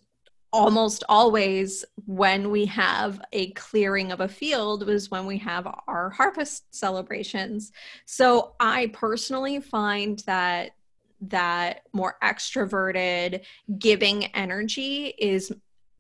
almost 0.54 1.02
always 1.08 1.84
when 2.06 2.48
we 2.48 2.64
have 2.64 3.20
a 3.32 3.50
clearing 3.50 4.12
of 4.12 4.20
a 4.20 4.28
field 4.28 4.86
was 4.86 5.10
when 5.10 5.26
we 5.26 5.36
have 5.36 5.66
our 5.88 6.10
harvest 6.10 6.72
celebrations. 6.72 7.72
So 8.06 8.54
i 8.60 8.86
personally 8.92 9.60
find 9.60 10.20
that 10.26 10.70
that 11.22 11.82
more 11.92 12.16
extroverted 12.22 13.44
giving 13.78 14.26
energy 14.26 15.14
is 15.18 15.52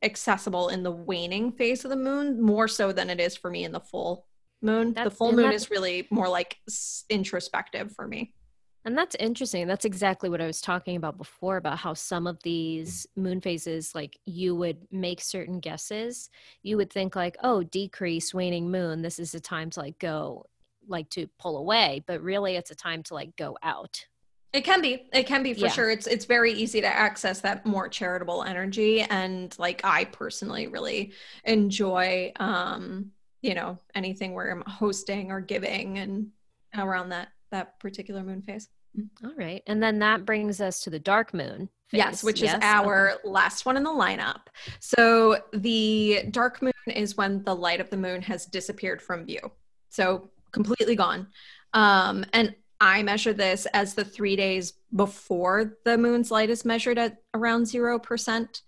accessible 0.02 0.68
in 0.68 0.84
the 0.84 0.90
waning 0.90 1.50
phase 1.50 1.84
of 1.84 1.90
the 1.90 1.96
moon 1.96 2.40
more 2.40 2.68
so 2.68 2.92
than 2.92 3.10
it 3.10 3.18
is 3.20 3.36
for 3.36 3.50
me 3.50 3.64
in 3.64 3.72
the 3.72 3.80
full 3.80 4.26
moon. 4.62 4.92
That's, 4.92 5.08
the 5.08 5.16
full 5.16 5.32
moon 5.32 5.52
is 5.52 5.70
really 5.70 6.06
more 6.10 6.28
like 6.28 6.58
introspective 7.10 7.92
for 7.96 8.06
me 8.06 8.34
and 8.84 8.96
that's 8.96 9.16
interesting. 9.18 9.66
That's 9.66 9.84
exactly 9.84 10.28
what 10.28 10.40
I 10.40 10.46
was 10.46 10.60
talking 10.60 10.96
about 10.96 11.16
before 11.16 11.56
about 11.56 11.78
how 11.78 11.94
some 11.94 12.26
of 12.26 12.42
these 12.42 13.06
moon 13.16 13.40
phases, 13.40 13.94
like 13.94 14.18
you 14.26 14.54
would 14.54 14.78
make 14.92 15.20
certain 15.22 15.58
guesses. 15.60 16.28
You 16.62 16.76
would 16.76 16.92
think, 16.92 17.16
like, 17.16 17.36
oh, 17.42 17.62
decrease, 17.62 18.34
waning 18.34 18.70
moon, 18.70 19.00
this 19.00 19.18
is 19.18 19.34
a 19.34 19.40
time 19.40 19.70
to 19.70 19.80
like 19.80 19.98
go, 19.98 20.46
like 20.86 21.08
to 21.10 21.28
pull 21.38 21.56
away. 21.56 22.04
But 22.06 22.22
really, 22.22 22.56
it's 22.56 22.70
a 22.70 22.76
time 22.76 23.02
to 23.04 23.14
like 23.14 23.36
go 23.36 23.56
out. 23.62 24.04
It 24.52 24.64
can 24.64 24.82
be. 24.82 25.08
It 25.12 25.26
can 25.26 25.42
be 25.42 25.54
for 25.54 25.66
yeah. 25.66 25.72
sure. 25.72 25.90
It's 25.90 26.06
it's 26.06 26.26
very 26.26 26.52
easy 26.52 26.80
to 26.80 26.86
access 26.86 27.40
that 27.40 27.64
more 27.64 27.88
charitable 27.88 28.44
energy 28.44 29.00
and 29.00 29.54
like 29.58 29.80
I 29.82 30.04
personally 30.04 30.68
really 30.68 31.12
enjoy 31.44 32.32
um, 32.36 33.12
you 33.44 33.54
know, 33.54 33.78
anything 33.94 34.32
where 34.32 34.50
I'm 34.50 34.62
hosting 34.66 35.30
or 35.30 35.40
giving 35.40 35.98
and 35.98 36.28
around 36.74 37.10
that 37.10 37.28
that 37.50 37.78
particular 37.78 38.22
moon 38.22 38.42
phase. 38.42 38.68
All 39.24 39.34
right. 39.36 39.62
And 39.66 39.82
then 39.82 39.98
that 40.00 40.24
brings 40.24 40.60
us 40.60 40.80
to 40.80 40.90
the 40.90 40.98
dark 40.98 41.34
moon. 41.34 41.68
Phase. 41.88 41.98
Yes, 41.98 42.24
which 42.24 42.40
yes. 42.40 42.54
is 42.54 42.60
our 42.62 43.12
okay. 43.12 43.28
last 43.28 43.66
one 43.66 43.76
in 43.76 43.82
the 43.82 43.90
lineup. 43.90 44.46
So 44.80 45.38
the 45.52 46.24
dark 46.30 46.62
moon 46.62 46.72
is 46.86 47.16
when 47.16 47.42
the 47.42 47.54
light 47.54 47.80
of 47.80 47.90
the 47.90 47.96
moon 47.96 48.22
has 48.22 48.46
disappeared 48.46 49.02
from 49.02 49.26
view. 49.26 49.50
So 49.90 50.30
completely 50.52 50.96
gone. 50.96 51.28
Um, 51.72 52.24
and 52.32 52.54
I 52.80 53.02
measure 53.02 53.32
this 53.32 53.66
as 53.66 53.94
the 53.94 54.04
three 54.04 54.36
days 54.36 54.74
before 54.94 55.76
the 55.84 55.98
moon's 55.98 56.30
light 56.30 56.50
is 56.50 56.64
measured 56.64 56.98
at 56.98 57.18
around 57.32 57.64
0%. 57.64 58.62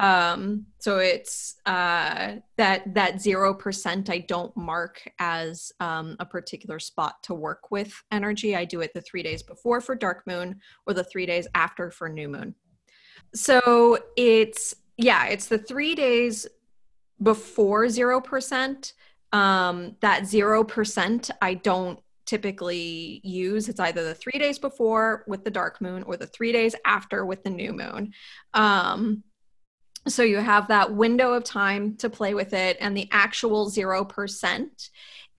Um, 0.00 0.64
so 0.78 0.96
it's 0.96 1.56
uh, 1.66 2.36
that 2.56 2.94
that 2.94 3.20
zero 3.20 3.52
percent 3.52 4.08
I 4.08 4.18
don't 4.18 4.56
mark 4.56 5.06
as 5.18 5.72
um, 5.78 6.16
a 6.18 6.24
particular 6.24 6.78
spot 6.78 7.22
to 7.24 7.34
work 7.34 7.70
with 7.70 7.92
energy. 8.10 8.56
I 8.56 8.64
do 8.64 8.80
it 8.80 8.94
the 8.94 9.02
three 9.02 9.22
days 9.22 9.42
before 9.42 9.82
for 9.82 9.94
dark 9.94 10.26
moon 10.26 10.58
or 10.86 10.94
the 10.94 11.04
three 11.04 11.26
days 11.26 11.46
after 11.54 11.90
for 11.90 12.08
new 12.08 12.28
moon. 12.28 12.54
So 13.34 13.98
it's 14.16 14.74
yeah, 14.96 15.26
it's 15.26 15.46
the 15.46 15.58
three 15.58 15.94
days 15.94 16.46
before 17.22 17.90
zero 17.90 18.22
percent. 18.22 18.94
Um, 19.34 19.96
that 20.00 20.26
zero 20.26 20.64
percent 20.64 21.30
I 21.42 21.54
don't 21.54 22.00
typically 22.24 23.20
use. 23.22 23.68
It's 23.68 23.80
either 23.80 24.02
the 24.02 24.14
three 24.14 24.38
days 24.38 24.58
before 24.58 25.24
with 25.26 25.44
the 25.44 25.50
dark 25.50 25.80
moon 25.82 26.04
or 26.04 26.16
the 26.16 26.26
three 26.26 26.52
days 26.52 26.74
after 26.86 27.26
with 27.26 27.42
the 27.42 27.50
new 27.50 27.74
moon. 27.74 28.14
Um, 28.54 29.24
so 30.08 30.22
you 30.22 30.38
have 30.38 30.68
that 30.68 30.94
window 30.94 31.34
of 31.34 31.44
time 31.44 31.96
to 31.96 32.10
play 32.10 32.34
with 32.34 32.52
it, 32.52 32.76
and 32.80 32.96
the 32.96 33.08
actual 33.12 33.70
0% 33.70 34.90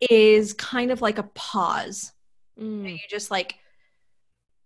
is 0.10 0.54
kind 0.54 0.92
of 0.92 1.02
like 1.02 1.18
a 1.18 1.24
pause. 1.24 2.12
Mm. 2.60 2.92
You 2.92 3.00
just 3.10 3.32
like 3.32 3.56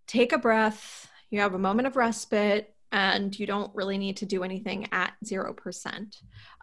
take 0.06 0.32
a 0.32 0.38
breath, 0.38 1.10
you 1.30 1.40
have 1.40 1.54
a 1.54 1.58
moment 1.58 1.86
of 1.86 1.96
respite, 1.96 2.74
and 2.92 3.36
you 3.38 3.46
don't 3.46 3.74
really 3.74 3.98
need 3.98 4.18
to 4.18 4.26
do 4.26 4.44
anything 4.44 4.88
at 4.92 5.14
0%. 5.24 6.16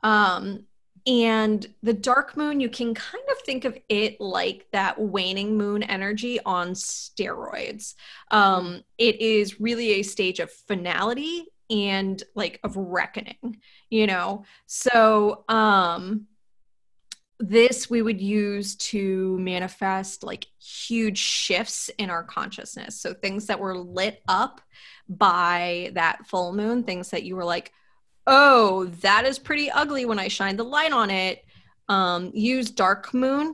Um, 0.03 0.65
and 1.05 1.65
the 1.81 1.93
dark 1.93 2.37
moon, 2.37 2.61
you 2.61 2.69
can 2.69 2.93
kind 2.93 3.23
of 3.29 3.37
think 3.39 3.65
of 3.65 3.77
it 3.89 4.21
like 4.21 4.67
that 4.71 4.99
waning 4.99 5.57
moon 5.57 5.83
energy 5.83 6.39
on 6.45 6.69
steroids. 6.69 7.95
Um, 8.31 8.83
it 8.97 9.19
is 9.19 9.59
really 9.59 9.99
a 9.99 10.03
stage 10.03 10.39
of 10.39 10.49
finality 10.49 11.47
and 11.73 12.23
like 12.35 12.59
of 12.63 12.77
reckoning 12.77 13.57
you 13.93 14.07
know? 14.07 14.43
So 14.65 15.43
um 15.47 16.27
this 17.39 17.89
we 17.89 18.01
would 18.01 18.21
use 18.21 18.75
to 18.75 19.37
manifest 19.39 20.23
like 20.23 20.47
huge 20.59 21.17
shifts 21.17 21.89
in 21.97 22.09
our 22.09 22.23
consciousness. 22.23 22.99
So 22.99 23.13
things 23.13 23.47
that 23.47 23.59
were 23.59 23.77
lit 23.77 24.21
up 24.27 24.61
by 25.09 25.91
that 25.93 26.25
full 26.27 26.53
moon 26.53 26.83
things 26.83 27.09
that 27.09 27.23
you 27.23 27.35
were 27.35 27.43
like 27.43 27.73
oh 28.25 28.85
that 29.01 29.25
is 29.25 29.37
pretty 29.37 29.69
ugly 29.69 30.05
when 30.05 30.17
i 30.17 30.29
shine 30.29 30.55
the 30.55 30.63
light 30.63 30.93
on 30.93 31.09
it. 31.09 31.43
Um 31.89 32.31
use 32.33 32.71
dark 32.71 33.13
moon 33.13 33.53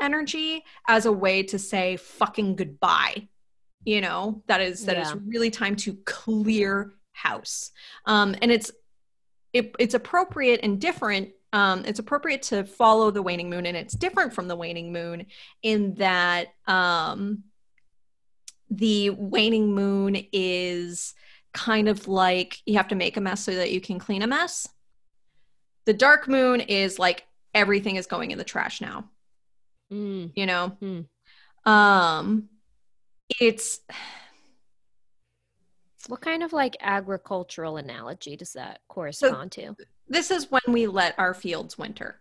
energy 0.00 0.64
as 0.88 1.06
a 1.06 1.12
way 1.12 1.42
to 1.44 1.58
say 1.58 1.96
fucking 1.96 2.56
goodbye 2.56 3.28
you 3.86 4.00
know? 4.00 4.42
That 4.48 4.60
is 4.60 4.84
that 4.86 4.96
yeah. 4.96 5.02
is 5.02 5.14
really 5.14 5.48
time 5.48 5.76
to 5.76 5.94
clear 6.04 6.94
house. 7.16 7.70
Um, 8.04 8.36
and 8.40 8.52
it's 8.52 8.70
it, 9.52 9.74
it's 9.78 9.94
appropriate 9.94 10.60
and 10.62 10.80
different. 10.80 11.30
Um, 11.52 11.84
it's 11.86 11.98
appropriate 11.98 12.42
to 12.42 12.64
follow 12.64 13.10
the 13.10 13.22
waning 13.22 13.48
moon, 13.48 13.66
and 13.66 13.76
it's 13.76 13.94
different 13.94 14.34
from 14.34 14.48
the 14.48 14.56
waning 14.56 14.92
moon 14.92 15.26
in 15.62 15.94
that 15.94 16.48
um, 16.66 17.44
the 18.70 19.10
waning 19.10 19.74
moon 19.74 20.16
is 20.32 21.14
kind 21.52 21.88
of 21.88 22.06
like 22.06 22.58
you 22.66 22.76
have 22.76 22.88
to 22.88 22.94
make 22.94 23.16
a 23.16 23.20
mess 23.20 23.42
so 23.42 23.54
that 23.54 23.70
you 23.70 23.80
can 23.80 23.98
clean 23.98 24.22
a 24.22 24.26
mess. 24.26 24.68
The 25.86 25.94
dark 25.94 26.28
moon 26.28 26.60
is 26.60 26.98
like 26.98 27.26
everything 27.54 27.96
is 27.96 28.06
going 28.06 28.32
in 28.32 28.38
the 28.38 28.44
trash 28.44 28.80
now. 28.80 29.08
Mm. 29.90 30.32
You 30.34 30.46
know, 30.46 30.76
mm. 30.82 31.06
um, 31.64 32.50
it's 33.40 33.80
what 36.08 36.20
kind 36.20 36.42
of 36.42 36.52
like 36.52 36.76
agricultural 36.80 37.76
analogy 37.76 38.36
does 38.36 38.52
that 38.52 38.80
correspond 38.88 39.54
so 39.54 39.62
to? 39.62 39.76
This 40.08 40.30
is 40.30 40.50
when 40.50 40.62
we 40.68 40.86
let 40.86 41.18
our 41.18 41.34
fields 41.34 41.76
winter. 41.76 42.20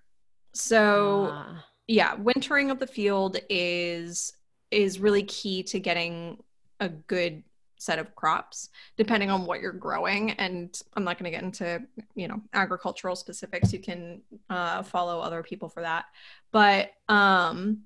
So 0.54 1.30
ah. 1.32 1.66
yeah, 1.88 2.16
wintering 2.16 2.72
of 2.72 2.80
the 2.80 2.88
field 2.88 3.38
is 3.50 4.34
is 4.72 5.00
really 5.00 5.24
key 5.24 5.64
to 5.64 5.80
getting 5.80 6.42
a 6.80 6.90
good 6.90 7.44
set 7.78 8.00
of 8.00 8.16
crops 8.16 8.70
depending 8.98 9.30
on 9.30 9.46
what 9.46 9.60
you're 9.60 9.72
growing 9.72 10.32
and 10.32 10.82
i'm 10.96 11.04
not 11.04 11.20
going 11.20 11.30
to 11.30 11.36
get 11.36 11.44
into 11.44 11.82
you 12.16 12.28
know 12.28 12.42
agricultural 12.54 13.16
specifics 13.16 13.74
you 13.74 13.80
can 13.80 14.22
uh, 14.50 14.82
follow 14.82 15.20
other 15.20 15.44
people 15.44 15.70
for 15.70 15.82
that 15.82 16.06
but 16.52 16.92
um 17.10 17.82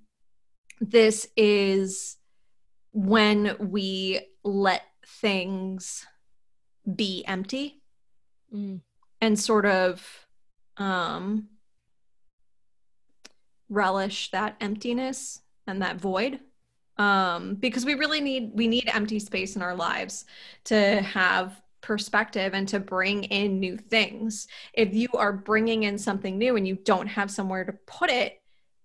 this 0.80 1.28
is 1.36 2.18
when 2.94 3.56
we 3.60 4.22
let 4.44 4.84
things 5.22 6.06
be 6.96 7.24
empty 7.28 7.82
mm. 8.54 8.80
and 9.22 9.40
sort 9.40 9.66
of 9.66 10.28
um, 10.78 11.48
relish 13.70 14.32
that 14.32 14.56
emptiness 14.62 15.42
and 15.68 15.82
that 15.82 16.00
void. 16.00 16.40
Um, 16.98 17.56
because 17.56 17.86
we 17.86 17.94
really 17.94 18.20
need 18.20 18.52
we 18.54 18.68
need 18.68 18.90
empty 18.94 19.20
space 19.20 19.56
in 19.56 19.62
our 19.62 19.76
lives 19.76 20.26
to 20.66 21.02
have 21.02 21.62
perspective 21.80 22.54
and 22.54 22.68
to 22.68 22.80
bring 22.80 23.24
in 23.26 23.62
new 23.62 23.78
things. 23.78 24.48
If 24.74 24.94
you 24.94 25.08
are 25.14 25.32
bringing 25.32 25.84
in 25.84 25.98
something 25.98 26.38
new 26.38 26.58
and 26.58 26.68
you 26.68 26.76
don't 26.76 27.08
have 27.08 27.32
somewhere 27.32 27.64
to 27.64 27.72
put 27.86 28.10
it 28.10 28.40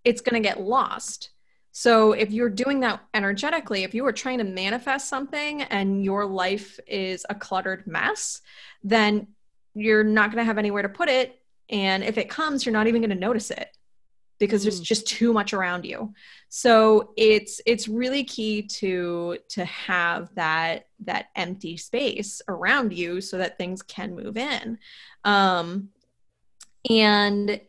it's 0.04 0.20
going 0.20 0.40
to 0.40 0.46
get 0.46 0.60
lost 0.60 1.30
so 1.76 2.12
if 2.12 2.30
you're 2.30 2.50
doing 2.50 2.78
that 2.80 3.00
energetically, 3.14 3.82
if 3.82 3.94
you 3.94 4.06
are 4.06 4.12
trying 4.12 4.38
to 4.38 4.44
manifest 4.44 5.08
something 5.08 5.62
and 5.62 6.04
your 6.04 6.24
life 6.24 6.78
is 6.86 7.26
a 7.28 7.34
cluttered 7.34 7.84
mess, 7.84 8.42
then 8.84 9.26
you're 9.74 10.04
not 10.04 10.30
going 10.30 10.40
to 10.40 10.44
have 10.44 10.56
anywhere 10.56 10.82
to 10.82 10.88
put 10.88 11.08
it. 11.08 11.42
And 11.68 12.04
if 12.04 12.16
it 12.16 12.28
comes, 12.30 12.64
you're 12.64 12.72
not 12.72 12.86
even 12.86 13.00
going 13.00 13.10
to 13.10 13.16
notice 13.16 13.50
it 13.50 13.76
because 14.38 14.60
mm. 14.60 14.66
there's 14.66 14.78
just 14.78 15.08
too 15.08 15.32
much 15.32 15.52
around 15.52 15.84
you. 15.84 16.14
So 16.48 17.12
it's 17.16 17.60
it's 17.66 17.88
really 17.88 18.22
key 18.22 18.62
to 18.62 19.38
to 19.48 19.64
have 19.64 20.32
that 20.36 20.86
that 21.00 21.26
empty 21.34 21.76
space 21.76 22.40
around 22.46 22.92
you 22.92 23.20
so 23.20 23.36
that 23.38 23.58
things 23.58 23.82
can 23.82 24.14
move 24.14 24.36
in. 24.36 24.78
Um, 25.24 25.88
and 26.88 27.60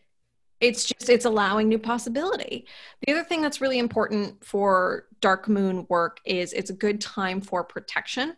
it's 0.60 0.86
just 0.86 1.10
it's 1.10 1.26
allowing 1.26 1.68
new 1.68 1.80
possibility 1.80 2.66
the 3.06 3.12
other 3.12 3.24
thing 3.24 3.41
that's 3.41 3.62
really 3.62 3.80
important 3.80 4.43
for 4.43 5.06
dark 5.22 5.47
moon 5.47 5.86
work 5.89 6.20
is 6.26 6.53
it's 6.53 6.70
a 6.70 6.74
good 6.74 7.01
time 7.01 7.41
for 7.41 7.64
protection 7.64 8.36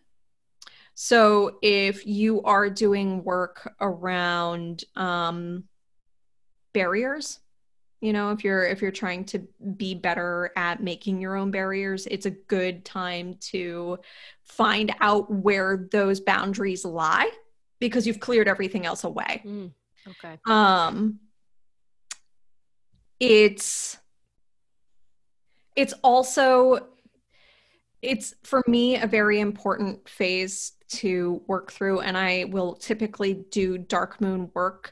so 0.94 1.60
if 1.62 2.08
you 2.08 2.42
are 2.42 2.70
doing 2.70 3.24
work 3.24 3.72
around 3.82 4.84
um, 4.96 5.64
barriers 6.74 7.40
you 8.02 8.14
know 8.14 8.32
if 8.32 8.44
you're 8.44 8.66
if 8.66 8.82
you're 8.82 8.92
trying 8.92 9.24
to 9.26 9.40
be 9.76 9.94
better 9.94 10.52
at 10.56 10.82
making 10.82 11.22
your 11.22 11.36
own 11.36 11.52
barriers 11.52 12.08
it's 12.08 12.26
a 12.26 12.32
good 12.32 12.84
time 12.84 13.36
to 13.40 13.98
find 14.44 14.94
out 15.02 15.32
where 15.32 15.88
those 15.92 16.20
boundaries 16.20 16.84
lie 16.86 17.30
because 17.80 18.08
you've 18.08 18.20
cleared 18.20 18.48
everything 18.48 18.86
else 18.86 19.04
away. 19.04 19.42
Mm, 19.46 19.72
okay. 20.08 20.40
Um, 20.46 21.20
it's 23.20 23.98
it's 25.76 25.94
also 26.04 26.88
it's 28.02 28.36
for 28.44 28.64
me 28.68 28.98
a 28.98 29.08
very 29.08 29.40
important 29.40 30.08
phase 30.08 30.74
to 30.88 31.42
work 31.48 31.72
through 31.72 32.00
and 32.00 32.18
i 32.18 32.46
will 32.50 32.74
typically 32.74 33.46
do 33.52 33.78
dark 33.78 34.22
moon 34.22 34.50
work 34.54 34.92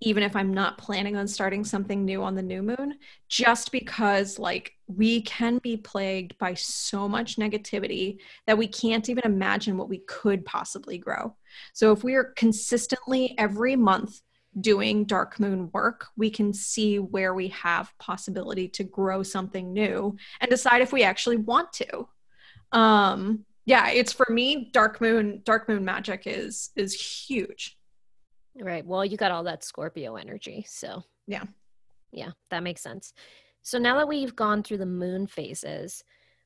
even 0.00 0.22
if 0.22 0.36
i'm 0.36 0.54
not 0.54 0.78
planning 0.78 1.16
on 1.16 1.26
starting 1.26 1.64
something 1.64 2.04
new 2.04 2.22
on 2.22 2.34
the 2.34 2.42
new 2.42 2.62
moon 2.62 2.94
just 3.28 3.72
because 3.72 4.38
like 4.38 4.72
we 4.96 5.22
can 5.22 5.58
be 5.58 5.76
plagued 5.76 6.36
by 6.38 6.54
so 6.54 7.08
much 7.08 7.36
negativity 7.36 8.18
that 8.46 8.58
we 8.58 8.66
can't 8.66 9.08
even 9.08 9.24
imagine 9.24 9.76
what 9.76 9.88
we 9.88 9.98
could 10.06 10.44
possibly 10.44 10.98
grow. 10.98 11.34
So 11.72 11.92
if 11.92 12.04
we 12.04 12.14
are 12.14 12.32
consistently 12.36 13.34
every 13.38 13.76
month 13.76 14.20
doing 14.60 15.04
dark 15.04 15.40
moon 15.40 15.70
work, 15.72 16.08
we 16.16 16.30
can 16.30 16.52
see 16.52 16.98
where 16.98 17.34
we 17.34 17.48
have 17.48 17.92
possibility 17.98 18.68
to 18.68 18.84
grow 18.84 19.22
something 19.22 19.72
new 19.72 20.16
and 20.40 20.50
decide 20.50 20.82
if 20.82 20.92
we 20.92 21.02
actually 21.02 21.38
want 21.38 21.72
to. 21.72 22.08
Um, 22.72 23.44
yeah, 23.64 23.90
it's 23.90 24.12
for 24.12 24.26
me, 24.30 24.70
dark 24.72 25.00
moon, 25.00 25.42
dark 25.44 25.68
moon 25.68 25.84
magic 25.84 26.24
is 26.26 26.70
is 26.76 26.94
huge. 26.94 27.78
Right. 28.60 28.84
Well, 28.84 29.04
you 29.04 29.16
got 29.16 29.30
all 29.30 29.44
that 29.44 29.64
Scorpio 29.64 30.16
energy. 30.16 30.66
So 30.68 31.02
yeah. 31.26 31.44
Yeah, 32.12 32.32
that 32.50 32.62
makes 32.62 32.82
sense. 32.82 33.14
So 33.62 33.78
now 33.78 33.96
that 33.98 34.08
we've 34.08 34.36
gone 34.36 34.62
through 34.62 34.78
the 34.78 34.86
moon 34.86 35.26
phases, 35.26 36.04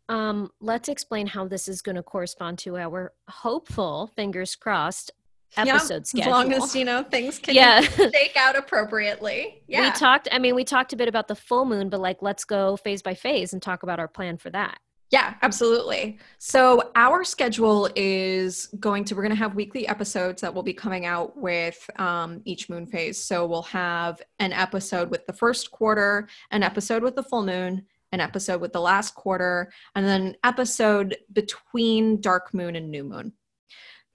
um, 0.08 0.50
let's 0.60 0.88
explain 0.88 1.26
how 1.26 1.48
this 1.48 1.66
is 1.66 1.82
going 1.82 1.96
to 1.96 2.02
correspond 2.02 2.58
to 2.58 2.76
our 2.76 3.12
hopeful, 3.28 4.12
fingers 4.14 4.54
crossed, 4.54 5.10
episode 5.56 6.04
yeah, 6.14 6.22
schedule. 6.22 6.34
As 6.34 6.48
long 6.48 6.52
as 6.52 6.76
you 6.76 6.84
know 6.84 7.02
things 7.02 7.38
can 7.38 7.54
Yeah. 7.54 7.80
shake 7.80 8.36
out 8.36 8.56
appropriately. 8.56 9.62
Yeah. 9.66 9.82
We 9.82 9.90
talked, 9.92 10.28
I 10.30 10.38
mean, 10.38 10.54
we 10.54 10.64
talked 10.64 10.92
a 10.92 10.96
bit 10.96 11.08
about 11.08 11.28
the 11.28 11.34
full 11.34 11.64
moon, 11.64 11.88
but 11.88 12.00
like, 12.00 12.22
let's 12.22 12.44
go 12.44 12.76
phase 12.76 13.02
by 13.02 13.14
phase 13.14 13.52
and 13.52 13.62
talk 13.62 13.82
about 13.82 13.98
our 13.98 14.08
plan 14.08 14.36
for 14.36 14.50
that. 14.50 14.78
Yeah, 15.12 15.34
absolutely. 15.42 16.18
So 16.38 16.90
our 16.96 17.22
schedule 17.22 17.88
is 17.94 18.66
going 18.80 19.04
to, 19.04 19.14
we're 19.14 19.22
going 19.22 19.30
to 19.30 19.38
have 19.38 19.54
weekly 19.54 19.86
episodes 19.86 20.42
that 20.42 20.52
will 20.52 20.64
be 20.64 20.74
coming 20.74 21.06
out 21.06 21.36
with 21.36 21.88
um, 21.98 22.42
each 22.44 22.68
moon 22.68 22.86
phase. 22.86 23.22
So 23.22 23.46
we'll 23.46 23.62
have 23.62 24.20
an 24.40 24.52
episode 24.52 25.10
with 25.10 25.24
the 25.26 25.32
first 25.32 25.70
quarter, 25.70 26.28
an 26.50 26.64
episode 26.64 27.04
with 27.04 27.14
the 27.14 27.22
full 27.22 27.44
moon, 27.44 27.86
an 28.10 28.20
episode 28.20 28.60
with 28.60 28.72
the 28.72 28.80
last 28.80 29.14
quarter, 29.14 29.72
and 29.94 30.04
then 30.04 30.22
an 30.22 30.36
episode 30.42 31.16
between 31.32 32.20
dark 32.20 32.52
moon 32.52 32.74
and 32.74 32.90
new 32.90 33.04
moon. 33.04 33.32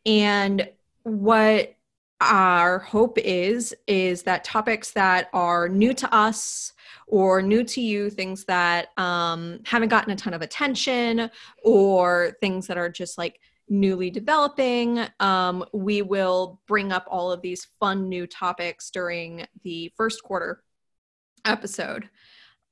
And 0.05 0.69
what 1.03 1.75
our 2.19 2.79
hope 2.79 3.17
is, 3.17 3.75
is 3.87 4.23
that 4.23 4.43
topics 4.43 4.91
that 4.91 5.29
are 5.33 5.67
new 5.67 5.93
to 5.95 6.13
us, 6.13 6.73
or 7.07 7.41
new 7.41 7.63
to 7.63 7.81
you, 7.81 8.09
things 8.09 8.45
that 8.45 8.89
um, 8.97 9.59
haven't 9.65 9.89
gotten 9.89 10.13
a 10.13 10.15
ton 10.15 10.33
of 10.33 10.41
attention, 10.41 11.29
or 11.63 12.37
things 12.39 12.67
that 12.67 12.77
are 12.77 12.89
just 12.89 13.17
like 13.17 13.39
newly 13.67 14.09
developing. 14.09 14.99
Um, 15.19 15.65
we 15.73 16.01
will 16.01 16.61
bring 16.67 16.91
up 16.91 17.05
all 17.09 17.31
of 17.31 17.41
these 17.41 17.67
fun 17.79 18.07
new 18.07 18.27
topics 18.27 18.91
during 18.91 19.45
the 19.63 19.91
first 19.97 20.23
quarter 20.23 20.63
episode. 21.45 22.09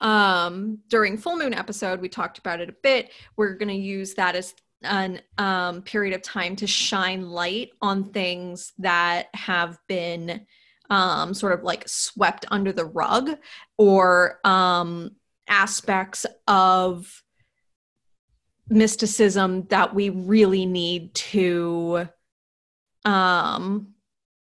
Um, 0.02 0.80
during 0.88 1.18
full 1.18 1.38
moon 1.38 1.54
episode, 1.54 2.00
we 2.00 2.10
talked 2.10 2.38
about 2.38 2.62
it 2.62 2.70
a 2.70 2.76
bit. 2.84 3.12
We're 3.36 3.56
going 3.56 3.70
to 3.70 3.76
use 3.76 4.14
that 4.14 4.36
as 4.36 4.54
an 4.82 5.22
um, 5.38 5.82
period 5.82 6.16
of 6.16 6.22
time 6.22 6.56
to 6.58 6.68
shine 6.68 7.30
light 7.30 7.72
on 7.82 8.12
things 8.12 8.74
that 8.78 9.28
have 9.34 9.78
been 9.88 10.46
um, 10.90 11.34
sort 11.34 11.54
of 11.54 11.64
like 11.64 11.88
swept 11.88 12.46
under 12.50 12.72
the 12.72 12.86
rug 12.86 13.32
or 13.78 14.40
um, 14.44 15.12
aspects 15.48 16.26
of 16.48 17.24
mysticism 18.70 19.66
that 19.70 19.94
we 19.94 20.10
really 20.10 20.66
need 20.66 21.14
to 21.14 22.08
um, 23.06 23.94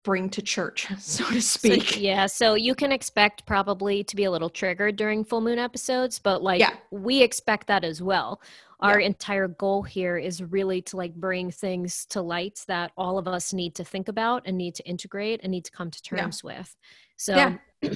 bring 0.04 0.28
to 0.30 0.42
church, 0.42 0.86
so 0.98 1.24
to 1.30 1.40
speak. 1.40 1.88
So, 1.88 2.00
yeah, 2.00 2.26
so 2.26 2.54
you 2.54 2.74
can 2.74 2.92
expect 2.92 3.44
probably 3.46 4.04
to 4.04 4.14
be 4.14 4.24
a 4.24 4.30
little 4.30 4.50
triggered 4.50 4.96
during 4.96 5.24
full 5.24 5.40
moon 5.40 5.58
episodes, 5.58 6.18
but 6.20 6.42
like 6.42 6.60
Yeah. 6.60 6.74
we 6.92 7.22
expect 7.22 7.66
that 7.66 7.82
as 7.84 8.00
well. 8.00 8.40
Our 8.80 9.00
Yeah. 9.00 9.06
entire 9.06 9.48
goal 9.48 9.82
here 9.82 10.16
is 10.18 10.42
really 10.42 10.82
to 10.82 10.96
like 10.96 11.14
bring 11.14 11.50
things 11.50 12.06
to 12.10 12.20
light 12.20 12.62
that 12.68 12.92
all 12.96 13.18
of 13.18 13.26
us 13.26 13.52
need 13.52 13.74
to 13.76 13.84
think 13.84 14.08
about 14.08 14.42
and 14.46 14.56
need 14.58 14.74
to 14.76 14.84
integrate 14.84 15.40
and 15.42 15.50
need 15.50 15.64
to 15.64 15.72
come 15.72 15.90
to 15.90 16.00
Yeah. 16.12 16.18
terms 16.18 16.44
with. 16.44 16.76
So 17.16 17.34
Yeah. 17.34 17.56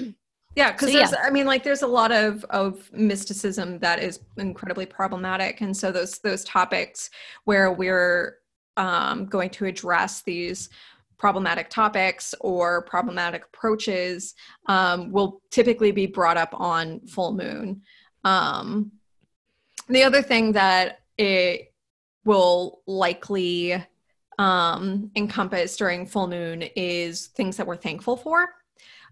Yeah, 0.56 0.72
because 0.72 0.90
So, 0.90 0.98
there's, 0.98 1.14
I 1.22 1.30
mean, 1.30 1.46
like, 1.46 1.62
there's 1.62 1.82
a 1.82 1.86
lot 1.86 2.10
of 2.10 2.42
of 2.46 2.90
mysticism 2.92 3.78
that 3.78 4.02
is 4.02 4.18
incredibly 4.38 4.86
problematic, 4.86 5.60
and 5.60 5.76
so 5.76 5.92
those 5.92 6.18
those 6.18 6.42
topics 6.42 7.10
where 7.44 7.70
we're 7.70 8.38
um, 8.76 9.26
going 9.26 9.50
to 9.50 9.66
address 9.66 10.22
these 10.22 10.68
problematic 11.18 11.68
topics 11.68 12.34
or 12.40 12.82
problematic 12.82 13.44
approaches 13.44 14.34
um, 14.66 15.10
will 15.10 15.40
typically 15.50 15.90
be 15.90 16.06
brought 16.06 16.36
up 16.36 16.50
on 16.52 17.00
full 17.06 17.32
moon. 17.32 17.82
Um, 18.24 18.92
the 19.88 20.04
other 20.04 20.22
thing 20.22 20.52
that 20.52 21.00
it 21.16 21.72
will 22.24 22.82
likely 22.86 23.84
um, 24.38 25.10
encompass 25.16 25.76
during 25.76 26.06
full 26.06 26.28
moon 26.28 26.62
is 26.76 27.28
things 27.28 27.56
that 27.56 27.66
we're 27.66 27.76
thankful 27.76 28.16
for 28.16 28.48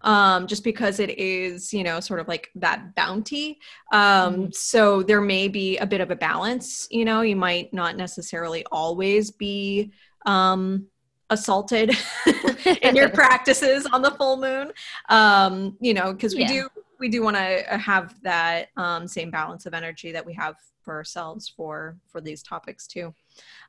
um, 0.03 0.47
just 0.47 0.65
because 0.65 1.01
it 1.01 1.19
is, 1.19 1.73
you 1.73 1.83
know, 1.83 2.01
sort 2.01 2.21
of 2.21 2.29
like 2.29 2.51
that 2.55 2.95
bounty. 2.95 3.59
Um, 3.93 4.53
So 4.53 5.03
there 5.03 5.21
may 5.21 5.49
be 5.49 5.79
a 5.79 5.87
bit 5.87 6.01
of 6.01 6.11
a 6.11 6.17
balance. 6.17 6.87
You 6.91 7.05
know, 7.05 7.23
you 7.23 7.37
might 7.37 7.73
not 7.73 7.97
necessarily 7.97 8.65
always 8.71 9.31
be 9.31 9.93
um, 10.25 10.87
assaulted 11.31 11.97
in 12.83 12.97
your 12.97 13.09
practices 13.23 13.87
on 13.87 14.03
the 14.03 14.11
full 14.13 14.37
moon. 14.37 14.73
Um, 15.09 15.77
you 15.81 15.95
know, 15.95 16.13
because 16.13 16.35
we 16.35 16.43
Yeah. 16.43 16.49
do 16.49 16.69
we 16.99 17.09
do 17.11 17.23
want 17.23 17.37
to 17.37 17.63
have 17.79 18.19
that 18.23 18.69
um, 18.79 19.07
same 19.07 19.31
balance 19.31 19.67
of 19.67 19.75
energy 19.75 20.13
that 20.13 20.25
we 20.25 20.33
have 20.33 20.57
for 20.81 20.95
ourselves 20.95 21.47
for 21.49 21.99
for 22.07 22.21
these 22.21 22.43
topics 22.43 22.87
too. 22.87 23.13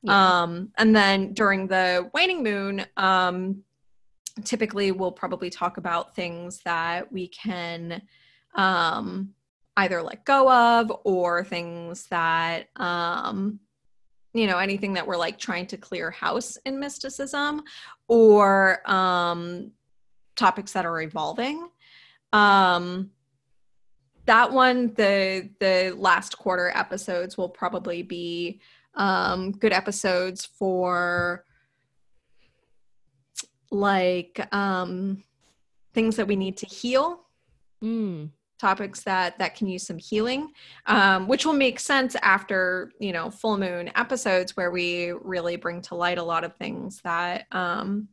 Yeah. 0.04 0.44
Um, 0.44 0.72
and 0.78 0.96
then 0.96 1.34
during 1.34 1.68
the 1.68 2.10
waning 2.14 2.42
moon, 2.42 2.86
um, 2.96 3.64
typically 4.46 4.92
we'll 4.92 5.12
probably 5.12 5.50
talk 5.50 5.78
about 5.78 6.16
things 6.16 6.62
that 6.64 7.12
we 7.12 7.28
can 7.28 8.02
um, 8.56 9.34
either 9.78 10.02
let 10.02 10.24
go 10.26 10.50
of 10.52 10.92
or 11.04 11.44
things 11.44 12.08
that 12.08 12.68
um, 12.78 13.60
you 14.34 14.48
know 14.48 14.58
anything 14.58 14.94
that 14.94 15.08
we're 15.08 15.18
like 15.18 15.38
trying 15.38 15.66
to 15.68 15.78
clear 15.78 16.12
house 16.12 16.58
in 16.66 16.80
mysticism 16.80 17.64
or 18.08 18.90
um, 18.90 19.72
topics 20.36 20.74
that 20.74 20.86
are 20.86 21.02
evolving 21.02 21.68
um, 22.34 23.10
that 24.26 24.52
one 24.52 24.94
the 24.96 25.50
the 25.60 25.96
last 25.98 26.38
quarter 26.38 26.72
episodes 26.76 27.38
will 27.38 27.50
probably 27.50 28.04
be 28.04 28.60
um, 28.96 29.52
good 29.52 29.74
episodes 29.74 30.46
for 30.46 31.46
like 33.70 34.48
um, 34.54 35.24
things 35.94 36.16
that 36.16 36.28
we 36.28 36.36
need 36.36 36.58
to 36.58 36.66
heal 36.66 37.28
Mm. 37.84 38.30
Topics 38.60 39.04
that 39.04 39.38
that 39.38 39.56
can 39.56 39.68
use 39.68 39.86
some 39.86 39.98
healing 39.98 40.52
um, 40.88 41.28
which 41.28 41.46
will 41.46 41.54
make 41.54 41.80
sense 41.80 42.16
after 42.22 42.92
you 43.00 43.12
know 43.12 43.30
full 43.30 43.58
moon 43.58 43.92
episodes 43.96 44.58
where 44.58 44.72
we 44.72 45.12
really 45.22 45.56
bring 45.56 45.82
to 45.82 45.96
light 45.96 46.18
a 46.18 46.24
lot 46.24 46.44
of 46.44 46.56
things 46.56 47.00
that 47.04 47.46
um, 47.52 48.08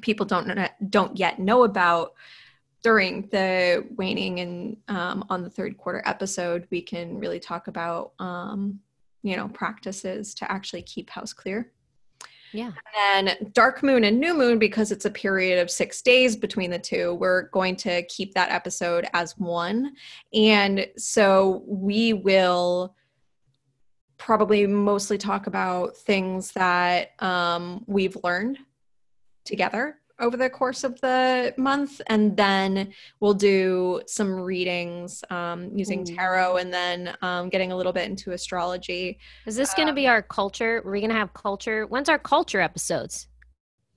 people 0.00 0.26
don't 0.26 0.58
don't 0.90 1.18
yet 1.18 1.38
know 1.38 1.64
about. 1.64 2.14
During 2.80 3.28
the 3.32 3.84
waning 3.96 4.38
and 4.38 4.76
um, 4.86 5.24
on 5.28 5.42
the 5.42 5.50
third 5.50 5.76
quarter 5.76 6.00
episode 6.06 6.64
we 6.70 6.80
can 6.80 7.18
really 7.18 7.40
talk 7.40 7.66
about 7.66 8.12
um, 8.20 8.78
you 9.24 9.36
know 9.36 9.48
practices 9.48 10.32
to 10.34 10.50
actually 10.50 10.82
keep 10.82 11.10
house 11.10 11.32
clear 11.32 11.72
Yeah. 12.52 12.72
and 12.96 13.28
then 13.28 13.50
dark 13.52 13.82
moon 13.82 14.04
and 14.04 14.18
new 14.18 14.34
moon, 14.34 14.58
because 14.58 14.90
it's 14.92 15.04
a 15.04 15.10
period 15.10 15.60
of 15.60 15.70
six 15.70 16.02
days 16.02 16.36
between 16.36 16.70
the 16.70 16.78
two, 16.78 17.14
we're 17.14 17.48
going 17.50 17.76
to 17.76 18.02
keep 18.04 18.34
that 18.34 18.50
episode 18.50 19.06
as 19.12 19.36
one. 19.38 19.92
And 20.32 20.86
so 20.96 21.62
we 21.66 22.12
will 22.12 22.94
probably 24.16 24.66
mostly 24.66 25.18
talk 25.18 25.46
about 25.46 25.96
things 25.96 26.52
that 26.52 27.10
um, 27.22 27.84
we've 27.86 28.16
learned 28.24 28.58
together 29.44 29.98
over 30.20 30.36
the 30.36 30.50
course 30.50 30.84
of 30.84 31.00
the 31.00 31.54
month. 31.56 32.00
And 32.08 32.36
then 32.36 32.92
we'll 33.20 33.34
do 33.34 34.00
some 34.06 34.32
readings 34.34 35.22
um, 35.30 35.70
using 35.74 36.04
tarot 36.04 36.56
and 36.56 36.72
then 36.72 37.16
um, 37.22 37.48
getting 37.48 37.72
a 37.72 37.76
little 37.76 37.92
bit 37.92 38.08
into 38.08 38.32
astrology. 38.32 39.18
Is 39.46 39.56
this 39.56 39.72
going 39.74 39.88
to 39.88 39.94
be 39.94 40.06
our 40.08 40.22
culture? 40.22 40.82
We're 40.84 40.98
going 41.00 41.10
to 41.10 41.16
have 41.16 41.32
culture? 41.34 41.86
When's 41.86 42.08
our 42.08 42.18
culture 42.18 42.60
episodes? 42.60 43.28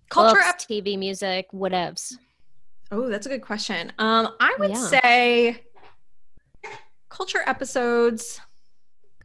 culture 0.09 0.41
Books, 0.41 0.65
ep- 0.65 0.69
TV, 0.69 0.97
music, 0.99 1.47
whatevs. 1.53 2.13
Oh, 2.91 3.07
that's 3.07 3.26
a 3.26 3.30
good 3.30 3.41
question. 3.41 3.93
Um, 3.97 4.36
I 4.41 4.53
would 4.59 4.72
Yeah. 4.72 4.76
say 4.88 5.63
culture 7.09 7.41
episodes. 7.45 8.41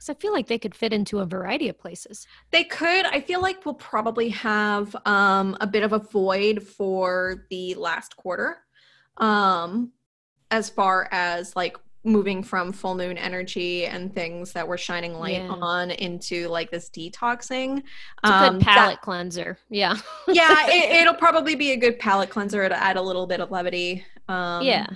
Because 0.07 0.17
I 0.17 0.21
feel 0.21 0.33
like 0.33 0.47
they 0.47 0.59
could 0.59 0.75
fit 0.75 0.93
into 0.93 1.19
a 1.19 1.27
variety 1.27 1.69
of 1.69 1.79
places. 1.79 2.27
They 2.53 2.65
could. 2.65 3.07
I 3.07 3.21
feel 3.21 3.41
like 3.43 3.65
we'll 3.67 3.75
probably 3.75 4.29
have 4.31 4.95
um, 5.05 5.57
a 5.61 5.67
bit 5.67 5.83
of 5.83 5.93
a 5.93 5.99
void 5.99 6.63
for 6.63 7.47
the 7.51 7.75
last 7.75 8.17
quarter, 8.17 8.59
um, 9.17 9.93
as 10.51 10.71
far 10.71 11.09
as 11.11 11.57
like 11.57 11.77
moving 12.05 12.41
from 12.41 12.73
full 12.73 12.95
moon 12.95 13.19
energy 13.19 13.85
and 13.87 14.15
things 14.15 14.53
that 14.53 14.69
we're 14.69 14.77
shining 14.77 15.15
light 15.15 15.43
Yeah. 15.43 15.49
on 15.49 15.91
into 15.91 16.47
like 16.47 16.71
this 16.71 16.89
detoxing. 16.89 17.79
It's 17.79 17.85
a 18.25 18.33
Um, 18.33 18.53
good 18.59 18.61
that- 18.63 18.77
palate 18.77 19.01
cleanser. 19.01 19.59
Yeah. 19.71 19.97
yeah, 20.29 20.67
it, 20.69 21.01
it'll 21.03 21.15
probably 21.15 21.57
be 21.57 21.73
a 21.73 21.77
good 21.77 21.99
palate 21.99 22.31
cleanser 22.31 22.69
to 22.69 22.77
add 22.81 22.97
a 22.97 23.03
little 23.03 23.27
bit 23.27 23.41
of 23.41 23.51
levity. 23.51 24.05
Um, 24.29 24.63
yeah. 24.63 24.87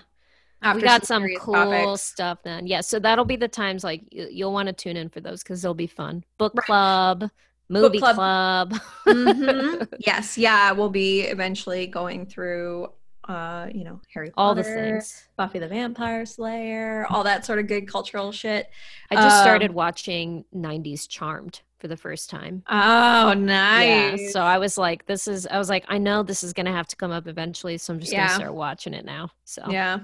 We 0.75 0.83
got 0.83 1.07
some 1.07 1.23
serious 1.23 1.41
cool 1.41 1.55
topics. 1.55 2.03
stuff 2.03 2.39
then. 2.43 2.67
Yeah. 2.67 2.81
So 2.83 2.99
that'll 2.99 3.25
be 3.25 3.37
the 3.37 3.49
times 3.49 3.83
like 3.85 4.03
you'll 4.11 4.53
want 4.53 4.67
to 4.69 4.73
tune 4.73 4.97
in 4.97 5.09
for 5.09 5.21
those 5.21 5.43
because 5.43 5.63
they'll 5.63 5.75
be 5.75 5.87
fun. 5.87 6.25
Book 6.39 6.55
Right. 6.55 6.67
club, 6.67 7.31
movie 7.69 7.99
club. 7.99 8.17
club. 8.17 8.75
Mhm. 9.07 9.89
Yes, 10.07 10.37
yeah, 10.39 10.73
we'll 10.73 10.91
be 10.91 11.23
eventually 11.23 11.87
going 11.87 12.27
through, 12.27 12.89
uh, 13.29 13.69
you 13.73 13.85
know, 13.85 14.01
Harry 14.13 14.33
All 14.37 14.55
the 14.55 14.63
things. 14.65 15.29
Buffy 15.37 15.59
the 15.59 15.69
Vampire 15.69 16.27
Slayer, 16.27 17.07
all 17.11 17.25
that 17.25 17.45
sort 17.47 17.59
of 17.59 17.67
good 17.67 17.89
cultural 17.89 18.31
shit. 18.33 18.69
I 19.11 19.15
just 19.17 19.39
Um, 19.39 19.43
started 19.43 19.73
watching 19.73 20.45
90s 20.53 21.07
Charmed 21.07 21.61
for 21.81 21.89
the 21.89 21.97
first 21.97 22.31
time. 22.31 22.63
Oh, 22.69 23.33
nice. 23.35 24.21
Yeah. 24.21 24.29
So 24.31 24.43
I 24.43 24.59
was 24.59 24.77
like, 24.77 25.07
this 25.07 25.27
is, 25.27 25.47
I 25.47 25.59
was 25.59 25.69
like, 25.69 25.85
I 25.89 25.99
know 25.99 26.23
this 26.23 26.45
is 26.45 26.53
going 26.53 26.67
to 26.67 26.73
have 26.73 26.87
to 26.89 26.97
come 26.97 27.11
up 27.11 27.27
eventually. 27.27 27.79
So 27.79 27.93
I'm 27.95 28.01
just 28.01 28.13
going 28.13 28.29
to 28.29 28.35
start 28.35 28.55
watching 28.55 28.95
it 28.95 29.05
now. 29.05 29.31
So 29.45 29.65
Yeah. 29.69 30.01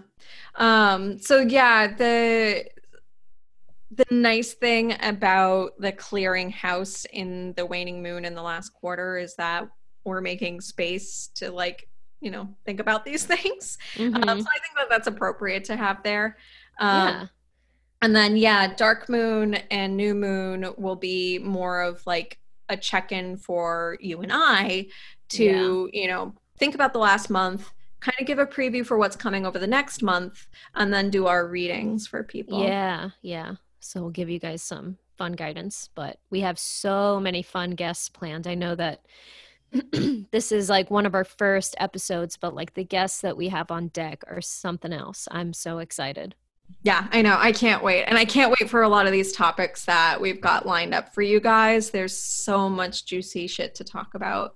Um, 0.57 1.19
so 1.19 1.41
yeah, 1.41 1.95
the 1.95 2.65
the 3.93 4.05
nice 4.11 4.53
thing 4.53 4.97
about 5.01 5.79
the 5.79 5.93
clearing 5.93 6.51
house 6.51 7.07
in 7.13 7.53
the 7.55 7.65
waning 7.65 8.03
moon 8.03 8.25
in 8.25 8.35
the 8.35 8.43
last 8.43 8.71
quarter 8.71 9.17
is 9.17 9.37
that 9.37 9.69
we're 10.05 10.21
making 10.21 10.61
space 10.61 11.29
to 11.37 11.51
like, 11.51 11.89
you 12.21 12.31
know, 12.31 12.49
think 12.65 12.81
about 12.81 13.05
these 13.05 13.25
things. 13.35 13.79
Mhm. 13.95 14.17
Um, 14.17 14.41
so 14.41 14.47
I 14.49 14.59
think 14.59 14.75
that 14.77 14.89
that's 14.91 15.07
appropriate 15.07 15.65
to 15.65 15.77
have 15.77 16.03
there. 16.03 16.37
Um, 16.79 17.09
yeah. 17.09 17.27
And 18.07 18.15
then, 18.15 18.37
yeah, 18.37 18.73
dark 18.73 19.09
moon 19.09 19.57
and 19.69 19.97
new 19.97 20.15
moon 20.15 20.73
will 20.77 20.95
be 20.95 21.41
more 21.41 21.83
of 21.83 22.07
like 22.07 22.39
a 22.69 22.77
check 22.77 23.11
in 23.11 23.37
for 23.37 23.99
you 24.01 24.21
and 24.21 24.31
I 24.33 24.87
to, 25.31 25.91
you 25.93 26.07
know, 26.07 26.33
think 26.57 26.77
about 26.77 26.93
the 26.93 27.01
last 27.01 27.31
month, 27.31 27.73
kind 27.99 28.15
of 28.21 28.29
give 28.29 28.39
a 28.39 28.47
preview 28.47 28.87
for 28.87 28.97
what's 28.97 29.17
coming 29.17 29.45
over 29.45 29.59
the 29.59 29.67
next 29.67 30.05
month, 30.05 30.47
and 30.77 30.95
then 30.95 31.11
do 31.11 31.27
our 31.27 31.49
readings 31.49 32.07
for 32.07 32.23
people. 32.23 32.63
Yeah, 32.63 33.11
yeah. 33.23 33.57
So 33.81 34.03
we'll 34.03 34.11
give 34.11 34.31
you 34.31 34.39
guys 34.39 34.63
some 34.63 34.99
fun 35.19 35.33
guidance, 35.33 35.91
but 35.97 36.21
we 36.31 36.43
have 36.43 36.61
so 36.61 37.19
many 37.19 37.43
fun 37.43 37.73
guests 37.73 38.09
planned. 38.09 38.47
I 38.47 38.55
know 38.55 38.77
that 38.77 39.05
this 40.31 40.53
is 40.53 40.71
like 40.71 40.93
one 40.93 41.07
of 41.07 41.17
our 41.17 41.25
first 41.25 41.75
episodes, 41.81 42.37
but 42.37 42.55
like 42.55 42.75
the 42.75 42.85
guests 42.85 43.21
that 43.23 43.37
we 43.37 43.49
have 43.49 43.73
on 43.73 43.89
deck 43.89 44.23
are 44.29 44.41
something 44.41 44.93
else. 44.93 45.27
I'm 45.33 45.53
so 45.53 45.79
excited. 45.79 46.37
Yeah, 46.83 47.09
I 47.11 47.23
know. 47.23 47.37
I 47.39 47.53
can't 47.53 47.83
wait. 47.83 48.05
And 48.05 48.17
I 48.17 48.25
can't 48.25 48.55
wait 48.59 48.71
for 48.71 48.83
a 48.83 48.89
lot 48.89 49.07
of 49.07 49.13
these 49.13 49.33
topics 49.33 49.85
that 49.87 50.21
we've 50.21 50.41
got 50.41 50.67
lined 50.67 50.95
up 50.95 51.13
for 51.13 51.23
you 51.23 51.41
guys. 51.41 51.91
There's 51.91 52.17
so 52.17 52.69
much 52.69 53.07
juicy 53.07 53.49
shit 53.49 53.75
to 53.77 53.85
talk 53.85 54.15
about. 54.15 54.55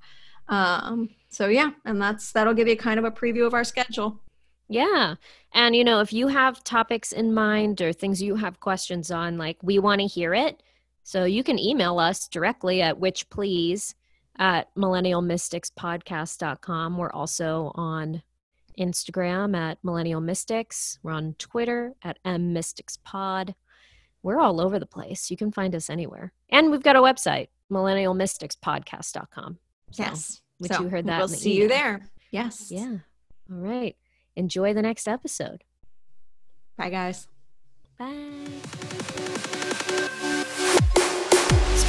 Um, 0.49 1.09
so 1.29 1.49
yeah, 1.49 1.71
and 1.85 2.01
that's 2.01 2.33
that'll 2.33 2.55
give 2.55 2.69
you 2.69 2.77
kind 2.77 2.99
of 2.99 3.05
a 3.05 3.11
preview 3.11 3.47
of 3.47 3.55
our 3.55 3.65
schedule. 3.65 4.21
Yeah. 4.69 5.17
And 5.53 5.75
you 5.75 5.83
know, 5.83 5.99
if 6.01 6.13
you 6.13 6.29
have 6.29 6.63
topics 6.63 7.11
in 7.11 7.35
mind 7.35 7.81
or 7.81 7.93
things 7.93 8.23
you 8.23 8.37
have 8.37 8.61
questions 8.61 9.11
on, 9.11 9.37
like 9.37 9.57
we 9.63 9.81
want 9.81 10.01
to 10.01 10.07
hear 10.07 10.33
it. 10.33 10.63
So 11.03 11.25
you 11.25 11.43
can 11.43 11.59
email 11.59 11.99
us 11.99 12.29
directly 12.29 12.83
at 12.83 13.01
which 13.01 13.29
please 13.31 13.97
at 14.39 14.73
millennialmysticspodcast.com. 14.77 16.97
We're 16.97 17.11
also 17.11 17.73
on 17.75 18.23
Instagram 18.79 19.57
at 19.57 19.79
Millennial 19.83 20.21
Mystics. 20.21 20.99
We're 21.03 21.13
on 21.13 21.35
Twitter 21.39 21.95
at 22.03 22.19
M 22.25 22.53
Mystics 22.53 22.99
Pod. 23.05 23.55
We're 24.23 24.41
all 24.41 24.61
over 24.61 24.79
the 24.79 24.87
place. 24.87 25.31
You 25.31 25.37
can 25.37 25.51
find 25.53 25.75
us 25.75 25.89
anywhere. 25.89 26.33
And 26.51 26.71
we've 26.71 26.83
got 26.83 26.97
a 26.97 27.01
website, 27.01 27.49
millennial 27.71 28.15
millennialmysticspodcast.com. 28.15 29.59
So, 29.93 30.03
Yes. 30.03 30.43
which 30.59 30.73
So 30.73 30.83
you 30.83 30.89
heard 30.89 31.07
that 31.07 31.19
We'll 31.19 31.29
see 31.29 31.57
you 31.57 31.69
there. 31.69 32.09
Yes. 32.31 32.71
Yeah. 32.71 32.99
All 33.51 33.57
right. 33.57 33.97
Enjoy 34.37 34.75
the 34.75 34.83
next 34.83 35.09
episode. 35.09 35.65
Bye 36.77 36.91
guys. 36.91 37.29
Bye. 37.99 39.60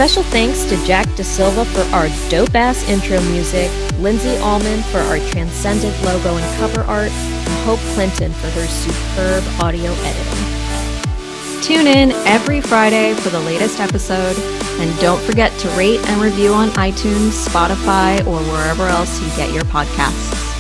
Special 0.02 0.24
thanks 0.24 0.64
to 0.64 0.84
Jack 0.84 1.06
De 1.16 1.24
Silva 1.24 1.64
for 1.64 1.82
our 1.96 2.08
dope 2.28 2.56
ass 2.56 2.84
intro 2.90 3.22
music, 3.26 3.70
Lindsay 4.00 4.36
Allman 4.38 4.82
for 4.86 4.98
our 4.98 5.20
transcendent 5.30 5.96
logo 6.04 6.38
and 6.38 6.58
cover 6.58 6.82
art, 6.90 7.12
and 7.12 7.66
Hope 7.68 7.78
Clinton 7.94 8.34
for 8.34 8.50
her 8.50 8.66
superb 8.66 9.44
audio 9.62 9.92
editing. 9.92 11.62
Tune 11.62 11.86
in 11.86 12.14
every 12.26 12.62
Friday 12.62 13.14
for 13.14 13.30
the 13.30 13.42
latest 13.42 13.80
episode, 13.80 14.36
and 14.82 15.00
don't 15.00 15.22
forget 15.22 15.56
to 15.60 15.70
rate 15.78 16.00
and 16.08 16.20
review 16.20 16.52
on 16.52 16.70
iTunes, 16.70 17.48
Spotify, 17.48 18.26
or 18.26 18.40
wherever 18.52 18.88
else 18.88 19.22
you 19.22 19.28
get 19.36 19.54
your 19.54 19.66
podcasts. 19.66 20.51